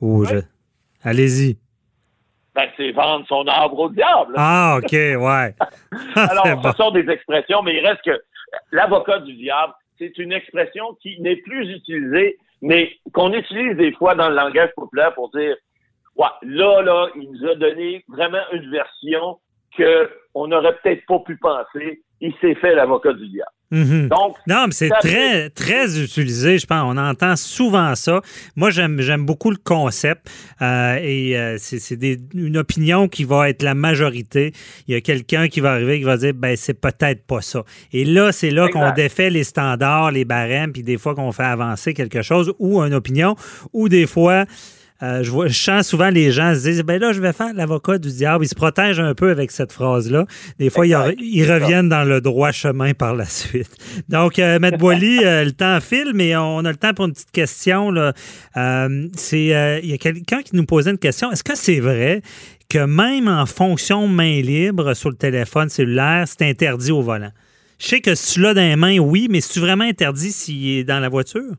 Je... 0.00 0.42
Allez-y. 1.02 1.58
Ben, 2.54 2.68
c'est 2.76 2.92
vendre 2.92 3.26
son 3.28 3.46
arbre 3.46 3.78
au 3.78 3.88
diable. 3.88 4.34
Ah, 4.36 4.78
OK, 4.78 4.92
ouais. 4.92 5.18
Alors, 6.14 6.62
bon. 6.62 6.70
ce 6.70 6.76
sont 6.76 6.90
des 6.92 7.08
expressions, 7.08 7.62
mais 7.62 7.76
il 7.76 7.86
reste 7.86 8.02
que 8.02 8.22
l'avocat 8.70 9.18
du 9.20 9.34
diable, 9.34 9.72
c'est 9.98 10.16
une 10.18 10.32
expression 10.32 10.96
qui 11.00 11.20
n'est 11.20 11.36
plus 11.36 11.68
utilisée, 11.70 12.36
mais 12.60 12.92
qu'on 13.12 13.32
utilise 13.32 13.76
des 13.76 13.92
fois 13.92 14.14
dans 14.14 14.28
le 14.28 14.36
langage 14.36 14.70
populaire 14.76 15.14
pour 15.14 15.30
dire, 15.30 15.56
ouais, 16.16 16.26
là, 16.42 16.82
là, 16.82 17.08
il 17.16 17.30
nous 17.30 17.48
a 17.48 17.54
donné 17.54 18.04
vraiment 18.08 18.42
une 18.52 18.70
version 18.70 19.38
que 19.76 20.10
on 20.34 20.48
n'aurait 20.48 20.76
peut-être 20.82 21.04
pas 21.06 21.18
pu 21.20 21.36
penser. 21.38 22.02
Il 22.20 22.34
s'est 22.40 22.54
fait 22.56 22.74
l'avocat 22.74 23.14
du 23.14 23.28
diable. 23.28 23.50
Mhm. 23.72 24.08
Donc, 24.08 24.36
Non, 24.46 24.66
mais 24.66 24.72
c'est 24.72 24.90
très, 25.00 25.48
très 25.48 25.98
utilisé, 25.98 26.58
je 26.58 26.66
pense. 26.66 26.82
On 26.84 26.98
entend 26.98 27.36
souvent 27.36 27.94
ça. 27.94 28.20
Moi, 28.54 28.68
j'aime, 28.70 29.00
beaucoup 29.24 29.50
le 29.50 29.56
concept 29.56 30.30
euh, 30.60 30.98
et 31.02 31.38
euh, 31.38 31.56
c'est, 31.58 31.98
une 32.34 32.58
opinion 32.58 33.08
qui 33.08 33.24
va 33.24 33.48
être 33.48 33.62
la 33.62 33.74
majorité. 33.74 34.52
Il 34.86 34.94
y 34.94 34.96
a 34.96 35.00
quelqu'un 35.00 35.48
qui 35.48 35.60
va 35.60 35.72
arriver 35.72 35.98
qui 35.98 36.04
va 36.04 36.18
dire, 36.18 36.34
ben 36.34 36.54
c'est 36.54 36.78
peut-être 36.78 37.26
pas 37.26 37.40
ça. 37.40 37.64
Et 37.92 38.04
là, 38.04 38.30
c'est 38.30 38.50
là 38.50 38.68
qu'on 38.68 38.92
défait 38.92 39.30
les 39.30 39.44
standards, 39.44 40.10
les 40.10 40.26
barèmes, 40.26 40.72
puis 40.72 40.82
des 40.82 40.98
fois 40.98 41.14
qu'on 41.14 41.32
fait 41.32 41.42
avancer 41.44 41.94
quelque 41.94 42.20
chose 42.20 42.52
ou 42.58 42.80
une 42.82 42.94
opinion, 42.94 43.36
ou 43.72 43.88
des 43.88 44.06
fois. 44.06 44.44
Euh, 45.02 45.22
je, 45.24 45.30
vois, 45.30 45.48
je 45.48 45.58
sens 45.58 45.88
souvent 45.88 46.10
les 46.10 46.30
gens 46.30 46.54
se 46.54 46.60
disent 46.60 46.82
ben 46.82 47.00
là 47.00 47.12
je 47.12 47.20
vais 47.20 47.32
faire 47.32 47.52
l'avocat 47.54 47.98
du 47.98 48.08
diable. 48.10 48.44
Ils 48.44 48.48
se 48.48 48.54
protègent 48.54 49.00
un 49.00 49.14
peu 49.14 49.30
avec 49.30 49.50
cette 49.50 49.72
phrase 49.72 50.10
là. 50.10 50.26
Des 50.58 50.70
fois 50.70 50.86
ils, 50.86 50.94
reviennent 50.94 51.88
dans 51.88 52.04
le 52.04 52.20
droit 52.20 52.52
chemin 52.52 52.94
par 52.94 53.14
la 53.14 53.24
suite. 53.24 53.70
Donc 54.08 54.38
euh, 54.38 54.58
Maître 54.60 54.78
Boily, 54.78 55.18
euh, 55.24 55.44
le 55.44 55.52
temps 55.52 55.80
file, 55.80 56.12
mais 56.14 56.36
on 56.36 56.64
a 56.64 56.70
le 56.70 56.76
temps 56.76 56.94
pour 56.94 57.06
une 57.06 57.12
petite 57.12 57.32
question 57.32 57.90
là. 57.90 58.12
Euh, 58.56 59.08
c'est 59.16 59.80
il 59.82 59.90
y 59.90 59.92
a 59.92 59.98
quelqu'un 59.98 60.42
qui 60.42 60.54
nous 60.54 60.66
posait 60.66 60.90
une 60.90 60.98
question. 60.98 61.32
Est-ce 61.32 61.44
que 61.44 61.56
c'est 61.56 61.80
vrai 61.80 62.22
que 62.68 62.84
même 62.84 63.26
en 63.26 63.46
fonction 63.46 64.06
main 64.06 64.40
libre 64.40 64.94
sur 64.94 65.10
le 65.10 65.16
téléphone 65.16 65.68
cellulaire, 65.68 66.26
c'est 66.26 66.48
interdit 66.48 66.92
au 66.92 67.02
volant? 67.02 67.32
Je 67.80 67.88
sais 67.88 68.00
que 68.00 68.14
si 68.14 68.34
tu 68.34 68.40
l'as 68.40 68.54
dans 68.54 68.60
les 68.60 68.76
mains, 68.76 68.98
oui, 68.98 69.26
mais 69.28 69.40
c'est-tu 69.40 69.58
vraiment 69.58 69.84
interdit 69.84 70.30
s'il 70.30 70.78
est 70.78 70.84
dans 70.84 71.00
la 71.00 71.08
voiture? 71.08 71.56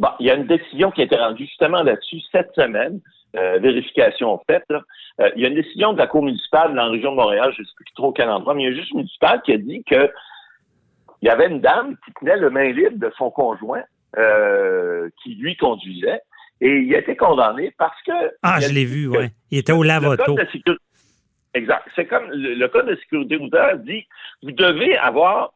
Bon, 0.00 0.08
il 0.20 0.26
y 0.26 0.30
a 0.30 0.34
une 0.34 0.46
décision 0.46 0.90
qui 0.90 1.00
a 1.02 1.04
été 1.04 1.16
rendue 1.16 1.44
justement 1.46 1.82
là-dessus 1.82 2.20
cette 2.32 2.52
semaine, 2.54 3.00
euh, 3.36 3.58
vérification 3.58 4.40
faite. 4.48 4.64
là. 4.68 4.80
Euh, 5.20 5.30
il 5.36 5.42
y 5.42 5.44
a 5.44 5.48
une 5.48 5.54
décision 5.54 5.92
de 5.92 5.98
la 5.98 6.06
Cour 6.08 6.22
municipale 6.24 6.70
dans 6.74 6.86
la 6.86 6.90
région 6.90 7.12
de 7.12 7.16
Montréal, 7.16 7.52
je 7.56 7.62
ne 7.62 7.66
sais 7.66 7.72
plus 7.76 7.84
trop 7.94 8.12
quel 8.12 8.28
endroit, 8.28 8.54
mais 8.54 8.64
il 8.64 8.70
y 8.70 8.72
a 8.72 8.76
juste 8.80 8.90
une 8.90 8.98
municipale 8.98 9.40
qui 9.42 9.52
a 9.52 9.58
dit 9.58 9.84
que 9.84 10.10
il 11.22 11.28
y 11.28 11.30
avait 11.30 11.46
une 11.48 11.60
dame 11.60 11.96
qui 12.04 12.12
tenait 12.20 12.36
le 12.36 12.50
main 12.50 12.70
libre 12.72 12.98
de 12.98 13.10
son 13.16 13.30
conjoint 13.30 13.82
euh, 14.18 15.08
qui 15.22 15.36
lui 15.36 15.56
conduisait 15.56 16.20
et 16.60 16.68
il 16.70 16.94
a 16.94 16.98
été 16.98 17.16
condamné 17.16 17.72
parce 17.78 18.00
que 18.02 18.12
Ah, 18.42 18.58
je 18.60 18.72
l'ai 18.72 18.84
vu, 18.84 19.06
oui. 19.08 19.28
Il 19.50 19.58
était 19.58 19.72
au 19.72 19.82
lavoto. 19.82 20.36
sécurité- 20.52 20.76
Exact. 21.54 21.84
C'est 21.94 22.06
comme 22.06 22.28
le, 22.30 22.54
le 22.54 22.68
code 22.68 22.86
de 22.88 22.96
sécurité 22.96 23.36
routière 23.36 23.78
dit 23.78 24.04
vous 24.42 24.50
devez 24.52 24.96
avoir 24.98 25.52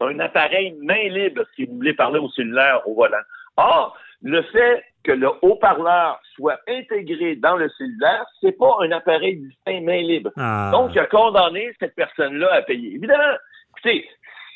un 0.00 0.18
appareil 0.20 0.76
main 0.82 1.08
libre 1.08 1.42
si 1.56 1.64
vous 1.64 1.74
voulez 1.76 1.94
parler 1.94 2.18
au 2.18 2.28
cellulaire 2.30 2.86
au 2.86 2.94
volant. 2.94 3.16
Or, 3.56 3.96
le 4.22 4.42
fait 4.44 4.82
que 5.04 5.12
le 5.12 5.28
haut-parleur 5.42 6.20
soit 6.36 6.58
intégré 6.68 7.34
dans 7.36 7.56
le 7.56 7.68
cellulaire, 7.70 8.24
c'est 8.40 8.56
pas 8.56 8.76
un 8.80 8.92
appareil 8.92 9.36
distinct 9.36 9.80
main 9.82 10.00
libre. 10.02 10.30
Ah. 10.36 10.70
Donc, 10.72 10.92
il 10.94 10.98
a 11.00 11.06
condamné 11.06 11.72
cette 11.80 11.94
personne-là 11.96 12.48
à 12.52 12.62
payer. 12.62 12.94
Évidemment, 12.94 13.36
écoutez, 13.70 14.08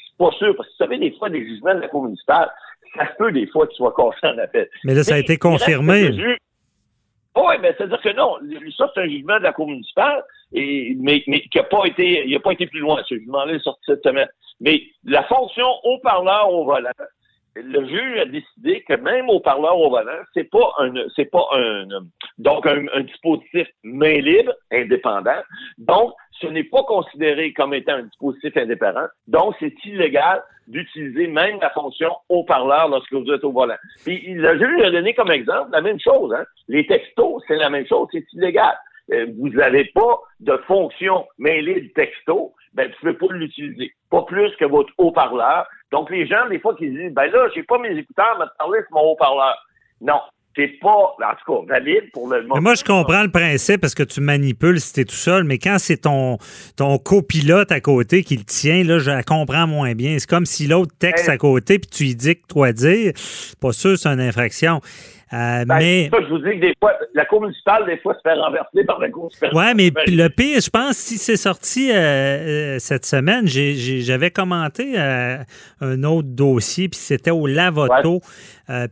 c'est 0.09 0.17
pas 0.25 0.31
sûr, 0.39 0.55
parce 0.57 0.69
que 0.69 0.73
vous 0.75 0.79
savez, 0.79 0.99
des 0.99 1.11
fois, 1.19 1.29
des 1.31 1.45
jugements 1.45 1.75
de 1.75 1.81
la 1.81 1.89
Cour 1.89 2.05
municipale, 2.05 2.51
ça 2.97 3.09
se 3.09 3.13
peut 3.19 3.33
des 3.33 3.47
fois 3.49 3.67
qu'ils 3.67 3.77
soient 3.77 3.93
confiants 3.93 4.35
en 4.35 4.39
appel. 4.39 4.69
Mais 4.85 4.95
là, 4.95 5.03
ça 5.03 5.17
a 5.17 5.19
été 5.19 5.37
confirmé. 5.37 6.13
juge- 6.13 6.39
oui, 7.37 7.55
mais 7.61 7.75
c'est-à-dire 7.77 8.01
que 8.01 8.17
non, 8.17 8.39
ça, 8.79 8.91
c'est 8.95 9.01
un 9.03 9.09
jugement 9.09 9.37
de 9.39 9.43
la 9.43 9.53
Cour 9.53 9.67
municipale, 9.69 10.23
et, 10.53 10.97
mais, 11.01 11.23
mais 11.27 11.41
qui 11.41 11.59
n'a 11.59 11.65
pas 11.65 11.85
été, 11.85 12.25
il 12.27 12.33
n'a 12.33 12.41
pas 12.41 12.53
été 12.53 12.67
plus 12.67 12.81
loin. 12.81 13.03
Ce 13.07 13.15
jugement-là 13.17 13.53
est 13.55 13.59
sorti 13.59 13.83
cette 13.85 14.03
semaine. 14.03 14.29
Mais 14.61 14.81
la 15.05 15.23
fonction 15.25 15.67
haut-parleur 15.85 16.51
au 16.51 16.65
volant, 16.65 16.89
le 17.63 17.87
juge 17.87 18.19
a 18.19 18.25
décidé 18.27 18.85
que 18.89 18.95
même 18.95 19.29
haut-parleur 19.29 19.79
au 19.79 19.91
volant, 19.91 20.23
c'est 20.35 20.51
pas 20.51 20.73
un, 20.79 20.93
c'est 21.15 21.31
pas 21.31 21.47
un, 21.53 21.87
donc 22.39 22.67
un 22.67 23.01
dispositif 23.01 23.67
main 23.83 24.19
libre, 24.21 24.53
indépendant. 24.73 25.43
Donc, 25.79 26.13
ce 26.41 26.47
n'est 26.47 26.65
pas 26.65 26.83
considéré 26.83 27.53
comme 27.53 27.75
étant 27.75 27.95
un 27.95 28.03
dispositif 28.03 28.57
indépendant. 28.57 29.07
Donc, 29.27 29.55
c'est 29.59 29.75
illégal 29.85 30.43
d'utiliser 30.69 31.29
même 31.29 31.59
la 31.61 31.71
fonction 31.71 32.11
haut-parleur 32.29 32.89
lorsque 32.89 33.13
vous 33.13 33.31
êtes 33.33 33.45
au 33.45 33.53
volant. 33.53 33.77
Puis, 34.05 34.35
le 34.35 34.59
juge 34.59 34.83
a 34.85 34.91
donné 34.91 35.15
comme 35.15 35.31
exemple 35.31 35.71
la 35.73 35.81
même 35.81 36.01
chose. 36.01 36.33
Hein? 36.35 36.45
Les 36.69 36.87
textos, 36.87 37.43
c'est 37.47 37.57
la 37.57 37.71
même 37.71 37.87
chose, 37.87 38.09
c'est 38.13 38.25
illégal. 38.33 38.77
Euh, 39.13 39.27
vous 39.39 39.51
n'avez 39.51 39.85
pas 39.95 40.19
de 40.41 40.57
fonction 40.67 41.27
main 41.39 41.61
libre 41.61 41.89
texto, 41.95 42.55
ben, 42.77 42.93
vous 43.03 43.09
ne 43.09 43.13
pouvez 43.13 43.29
pas 43.29 43.35
l'utiliser. 43.35 43.93
Pas 44.11 44.23
plus 44.23 44.55
que 44.57 44.67
votre 44.67 44.93
haut-parleur. 44.99 45.67
Donc, 45.91 46.11
les 46.11 46.27
gens, 46.27 46.47
des 46.51 46.61
fois, 46.61 46.75
qui 46.77 46.89
disent, 46.91 47.13
ben 47.13 47.27
là, 47.27 47.49
j'ai 47.55 47.63
pas 47.63 47.79
mes 47.79 47.97
écouteurs, 47.97 48.37
mais 48.39 48.45
parler 48.59 48.81
sur 48.87 48.93
mon 48.93 49.13
haut-parleur. 49.13 49.57
Non. 50.01 50.21
C'est 50.55 50.79
pas, 50.81 50.89
en 50.89 51.35
tout 51.45 51.65
cas, 51.67 51.75
valide 51.75 52.11
pour 52.13 52.31
le 52.31 52.43
moment. 52.43 52.63
Moi, 52.63 52.75
je 52.75 52.85
comprends 52.85 53.23
le 53.23 53.31
principe 53.31 53.83
parce 53.83 53.95
que 53.95 54.03
tu 54.03 54.23
manipules 54.23 54.81
si 54.81 54.95
tu 54.95 55.01
es 55.01 55.05
tout 55.05 55.15
seul, 55.15 55.45
mais 55.45 55.59
quand 55.59 55.77
c'est 55.79 55.99
ton, 55.99 56.39
ton 56.77 56.97
copilote 56.97 57.71
à 57.73 57.81
côté 57.81 58.23
qui 58.23 58.39
le 58.39 58.45
tient, 58.45 58.83
là, 58.83 58.99
je 58.99 59.11
la 59.11 59.23
comprends 59.23 59.67
moins 59.67 59.95
bien. 59.95 60.19
C'est 60.19 60.29
comme 60.29 60.47
si 60.47 60.67
l'autre 60.67 60.95
texte 60.99 61.29
à 61.29 61.37
côté, 61.37 61.79
puis 61.79 61.91
tu 61.91 62.05
lui 62.05 62.15
dis 62.15 62.37
que 62.37 62.47
toi 62.49 62.73
dire. 62.73 63.13
Pas 63.61 63.73
sûr, 63.73 63.99
c'est 63.99 64.09
une 64.09 64.21
infraction. 64.21 64.81
Euh, 65.33 65.65
Ben, 65.65 65.79
mais. 65.79 66.09
ça, 66.13 66.19
je 66.23 66.29
vous 66.29 66.39
dis 66.39 66.51
que 66.51 66.61
des 66.61 66.75
fois, 66.79 66.93
la 67.15 67.25
cour 67.25 67.43
municipale, 67.43 67.85
des 67.87 67.97
fois, 67.99 68.15
se 68.15 68.21
fait 68.21 68.35
renverser 68.35 68.85
par 68.85 69.01
la 69.01 69.11
cour 69.11 69.33
supérieure. 69.33 69.57
Ouais, 69.57 69.75
mais 69.75 69.91
puis 69.91 70.15
le 70.15 70.29
pire, 70.29 70.61
je 70.61 70.71
pense, 70.71 70.97
si 70.97 71.19
c'est 71.19 71.37
sorti 71.37 71.91
euh, 71.91 71.95
euh, 71.97 72.79
cette 72.79 73.05
semaine, 73.07 73.47
j'avais 73.47 74.31
commenté 74.31 74.95
euh, 74.97 75.39
un 75.81 76.05
autre 76.05 76.29
dossier, 76.29 76.89
puis 76.89 76.99
c'était 76.99 77.33
au 77.33 77.47
Lavoto, 77.47 78.21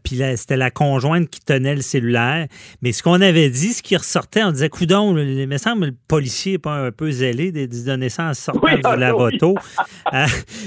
puis 0.03 0.21
c'était 0.37 0.57
la 0.57 0.71
conjointe 0.71 1.29
qui 1.31 1.41
tenait 1.41 1.75
le 1.75 1.83
cellulaire. 1.83 2.47
Mais 2.83 2.93
ce 2.93 3.03
qu'on 3.03 3.21
avait 3.21 3.51
dit, 3.51 3.73
ce 3.73 3.83
qui 3.83 3.97
ressortait, 3.97 4.43
on 4.43 4.53
disait, 4.53 4.69
coudon, 4.69 5.17
il 5.17 5.47
me 5.47 5.59
semble 5.59 5.81
que 5.83 5.87
le 5.87 5.97
policier 6.09 6.53
n'est 6.53 6.59
pas 6.59 6.75
un 6.75 6.91
peu 6.91 7.11
zélé 7.11 7.53
de, 7.53 7.67
de 7.67 7.85
donner 7.87 8.09
ça 8.09 8.25
en 8.25 8.35
sortant 8.35 8.61
Oui, 8.65 8.75
du 8.77 8.81
ah, 8.85 8.97
Lavoto. 8.97 9.55
Euh, 10.13 10.27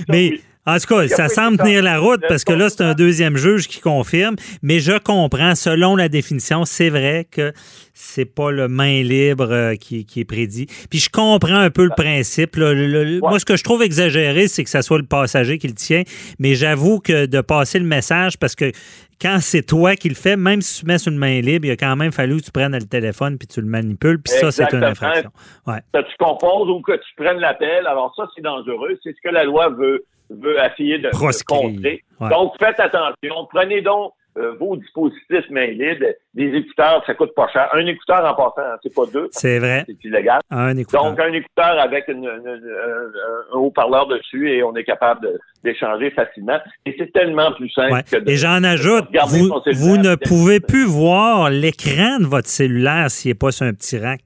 mais 0.10 0.30
oui. 0.32 0.42
En 0.68 0.78
tout 0.78 0.94
cas, 0.94 1.08
ça 1.08 1.30
semble 1.30 1.58
tenir 1.58 1.82
la 1.82 1.98
route 2.00 2.22
parce 2.28 2.44
que 2.44 2.54
là, 2.54 2.70
c'est 2.70 2.82
un 2.84 2.94
deuxième 2.94 3.38
juge 3.38 3.68
qui 3.68 3.80
confirme. 3.80 4.36
Mais 4.62 4.80
je 4.80 4.98
comprends, 5.00 5.56
selon 5.56 5.96
la 5.96 6.10
définition, 6.10 6.66
c'est 6.66 6.90
vrai 6.90 7.26
que 7.32 7.54
c'est 7.94 8.26
pas 8.26 8.52
le 8.52 8.68
main 8.68 9.02
libre 9.02 9.48
euh, 9.52 9.76
qui, 9.76 10.06
qui 10.06 10.20
est 10.20 10.26
prédit. 10.26 10.68
Puis 10.90 11.00
je 11.00 11.10
comprends 11.10 11.56
un 11.58 11.70
peu 11.72 11.84
le 11.86 11.96
principe. 11.96 12.56
là. 12.58 12.74
Le- 12.74 13.04
le- 13.04 13.20
Moi, 13.22 13.40
ce 13.40 13.46
que 13.46 13.56
je 13.56 13.64
trouve 13.64 13.82
exagéré, 13.82 14.48
c'est 14.48 14.64
que 14.64 14.70
ça 14.70 14.82
soit 14.84 15.00
le 15.00 15.06
passager 15.06 15.58
qui 15.58 15.68
le 15.68 15.74
tient. 15.74 16.04
Mais 16.38 16.54
j'avoue 16.54 17.00
que 17.00 17.26
de 17.26 17.42
passer 17.42 17.80
le 17.80 17.86
message, 17.86 18.38
parce 18.38 18.54
que 18.56 18.72
quand 19.20 19.38
c'est 19.42 19.64
toi 19.64 19.96
qui 19.96 20.10
le 20.10 20.16
fais, 20.16 20.36
même 20.38 20.62
si 20.62 20.82
tu 20.82 20.86
mets 20.86 21.00
sur 21.00 21.12
une 21.12 21.18
main 21.18 21.42
libre, 21.42 21.66
il 21.66 21.72
a 21.72 21.76
quand 21.76 21.96
même 21.96 22.12
fallu 22.12 22.38
que 22.40 22.46
tu 22.46 22.52
prennes 22.52 22.74
le 22.78 22.86
téléphone 22.86 23.38
puis 23.40 23.48
tu 23.48 23.62
le 23.62 23.68
manipules. 23.68 24.20
Puis 24.22 24.34
ça, 24.40 24.52
c'est 24.52 24.72
une 24.74 24.84
infraction. 24.84 25.32
Ouais. 25.66 25.80
que 25.92 26.02
tu 26.02 26.16
composes 26.20 26.70
ou 26.70 26.82
que 26.82 26.92
tu 26.94 27.16
prennes 27.16 27.40
l'appel. 27.40 27.88
Alors 27.88 28.14
ça, 28.16 28.28
c'est 28.36 28.44
dangereux. 28.44 29.00
C'est 29.02 29.12
ce 29.16 29.22
que 29.28 29.34
la 29.34 29.44
loi 29.44 29.70
veut, 29.70 30.06
veut 30.30 30.58
essayer 30.72 30.98
de, 31.00 31.04
de 31.06 31.10
Proscrire. 31.10 31.62
contrer. 31.62 32.04
Ouais. 32.20 32.30
Donc, 32.30 32.54
faites 32.60 32.80
attention. 32.80 33.48
Prenez 33.52 33.82
donc 33.82 34.14
euh, 34.38 34.54
vos 34.60 34.76
dispositifs 34.76 35.50
main 35.50 35.68
libres. 35.68 36.06
Des 36.36 36.54
écouteurs, 36.56 37.04
ça 37.08 37.16
coûte 37.16 37.34
pas 37.36 37.48
cher. 37.52 37.70
Un 37.74 37.86
écouteur 37.88 38.24
en 38.24 38.36
passant, 38.36 38.68
hein, 38.68 38.78
c'est 38.84 38.94
pas 38.94 39.06
deux. 39.12 39.30
C'est 39.32 39.58
vrai. 39.58 39.84
C'est 39.88 40.04
illégal. 40.06 40.42
Un 40.52 40.78
écouteur. 40.78 41.06
Donc, 41.06 41.20
un 41.20 41.34
écouteur 41.34 41.80
avec 41.80 42.08
une- 42.08 42.26
une- 42.26 42.28
un- 42.48 43.56
un 43.56 43.58
haut-parleur 43.58 44.08
dessus 44.08 44.52
et 44.52 44.62
on 44.64 44.76
est 44.76 44.84
capable 44.84 45.28
d'échanger 45.64 46.12
facilement. 46.12 46.60
Et 46.86 46.94
c'est 47.00 47.12
tellement 47.12 47.52
plus 47.54 47.70
simple 47.72 47.94
Ouais. 47.94 48.04
que 48.04 48.18
de... 48.18 48.30
Et 48.30 48.36
j'en 48.36 48.64
ajoute, 48.64 49.06
vous, 49.28 49.50
vous 49.74 49.98
ne 49.98 50.14
pouvez 50.16 50.60
plus 50.60 50.86
voir 50.86 51.50
l'écran 51.50 52.20
de 52.20 52.26
votre 52.26 52.48
cellulaire 52.48 53.10
s'il 53.10 53.32
n'est 53.32 53.36
pas 53.36 53.52
sur 53.52 53.66
un 53.66 53.74
petit 53.74 53.98
rack. 53.98 54.22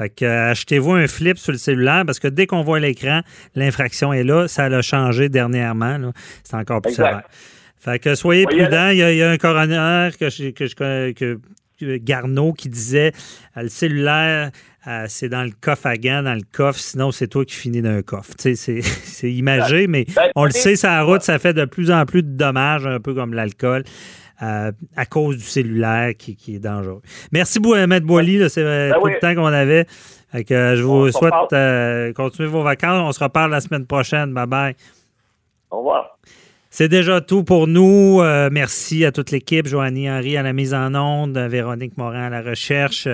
Fait 0.00 0.08
que 0.08 0.24
euh, 0.24 0.52
achetez-vous 0.52 0.92
un 0.92 1.06
flip 1.06 1.36
sur 1.36 1.52
le 1.52 1.58
cellulaire 1.58 2.04
parce 2.06 2.18
que 2.18 2.26
dès 2.28 2.46
qu'on 2.46 2.62
voit 2.62 2.80
l'écran, 2.80 3.20
l'infraction 3.54 4.14
est 4.14 4.24
là. 4.24 4.48
Ça 4.48 4.70
l'a 4.70 4.80
changé 4.80 5.28
dernièrement. 5.28 5.98
là. 5.98 6.12
C'est 6.42 6.56
encore 6.56 6.80
plus 6.80 6.92
Exact. 6.92 7.04
sévère. 7.06 7.22
Fait 7.78 7.98
que 7.98 8.14
soyez 8.14 8.44
Voyez, 8.44 8.62
prudents. 8.64 8.88
Il 8.88 8.96
y, 8.96 9.02
a, 9.02 9.12
il 9.12 9.18
y 9.18 9.22
a 9.22 9.30
un 9.30 9.36
coroner 9.36 10.08
que 10.18 10.30
je, 10.30 10.50
que 10.52 10.66
je, 10.66 10.74
que 11.12 11.38
Garneau 11.98 12.54
qui 12.54 12.70
disait 12.70 13.12
le 13.56 13.68
cellulaire, 13.68 14.50
c'est 15.08 15.28
dans 15.28 15.44
le 15.44 15.50
coffre 15.60 15.86
à 15.86 15.96
gants, 15.98 16.22
dans 16.22 16.34
le 16.34 16.42
coffre, 16.50 16.78
sinon 16.78 17.10
c'est 17.10 17.28
toi 17.28 17.44
qui 17.44 17.54
finis 17.54 17.82
dans 17.82 17.90
un 17.90 18.02
coffre. 18.02 18.32
C'est 18.38 19.32
imagé, 19.32 19.86
mais 19.86 20.06
Ben, 20.16 20.30
on 20.34 20.46
le 20.46 20.50
sait, 20.50 20.76
ça 20.76 21.02
route, 21.02 21.22
ça 21.22 21.38
fait 21.38 21.52
de 21.52 21.66
plus 21.66 21.90
en 21.90 22.06
plus 22.06 22.22
de 22.22 22.36
dommages, 22.36 22.86
un 22.86 23.00
peu 23.00 23.12
comme 23.14 23.34
l'alcool. 23.34 23.84
À 24.40 25.06
cause 25.08 25.36
du 25.36 25.44
cellulaire 25.44 26.12
qui, 26.16 26.36
qui, 26.36 26.56
est 26.56 26.58
dangereux. 26.58 27.02
Merci 27.32 27.60
beaucoup, 27.60 27.76
Maître 27.86 28.06
Boily. 28.06 28.48
C'est 28.48 28.64
Ben 28.64 28.94
tout 28.94 29.00
oui. 29.04 29.12
le 29.12 29.18
temps 29.18 29.34
qu'on 29.34 29.46
avait. 29.46 29.86
Je 30.32 30.82
vous 30.82 31.10
souhaite 31.10 31.52
euh, 31.52 32.12
continuer 32.12 32.48
vos 32.48 32.62
vacances. 32.62 33.02
On 33.08 33.12
se 33.12 33.22
reparle 33.22 33.50
la 33.50 33.60
semaine 33.60 33.86
prochaine. 33.86 34.32
Bye 34.32 34.46
bye. 34.46 34.74
Au 35.70 35.78
revoir. 35.78 36.18
C'est 36.72 36.88
déjà 36.88 37.20
tout 37.20 37.42
pour 37.42 37.66
nous. 37.66 38.20
Euh, 38.20 38.48
merci 38.50 39.04
à 39.04 39.10
toute 39.10 39.32
l'équipe. 39.32 39.66
Joanie 39.66 40.08
Henry 40.08 40.36
à 40.36 40.42
la 40.42 40.52
mise 40.52 40.72
en 40.72 40.94
onde, 40.94 41.36
Véronique 41.36 41.98
Morin 41.98 42.26
à 42.26 42.30
la 42.30 42.42
recherche. 42.42 43.08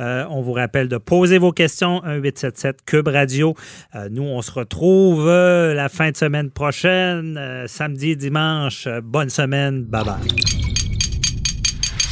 Euh, 0.00 0.24
on 0.30 0.42
vous 0.42 0.52
rappelle 0.52 0.86
de 0.86 0.96
poser 0.96 1.38
vos 1.38 1.50
questions. 1.50 2.02
1-877 2.06 2.74
Cube 2.86 3.08
Radio. 3.08 3.54
Euh, 3.96 4.08
nous, 4.12 4.22
on 4.22 4.40
se 4.42 4.52
retrouve 4.52 5.26
euh, 5.26 5.74
la 5.74 5.88
fin 5.88 6.12
de 6.12 6.16
semaine 6.16 6.50
prochaine, 6.50 7.36
euh, 7.36 7.66
samedi 7.66 8.10
et 8.12 8.16
dimanche. 8.16 8.86
Euh, 8.86 9.00
bonne 9.02 9.28
semaine. 9.28 9.82
Bye 9.82 10.04
bye. 10.04 10.59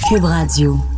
Cube 0.08 0.24
Radio. 0.24 0.97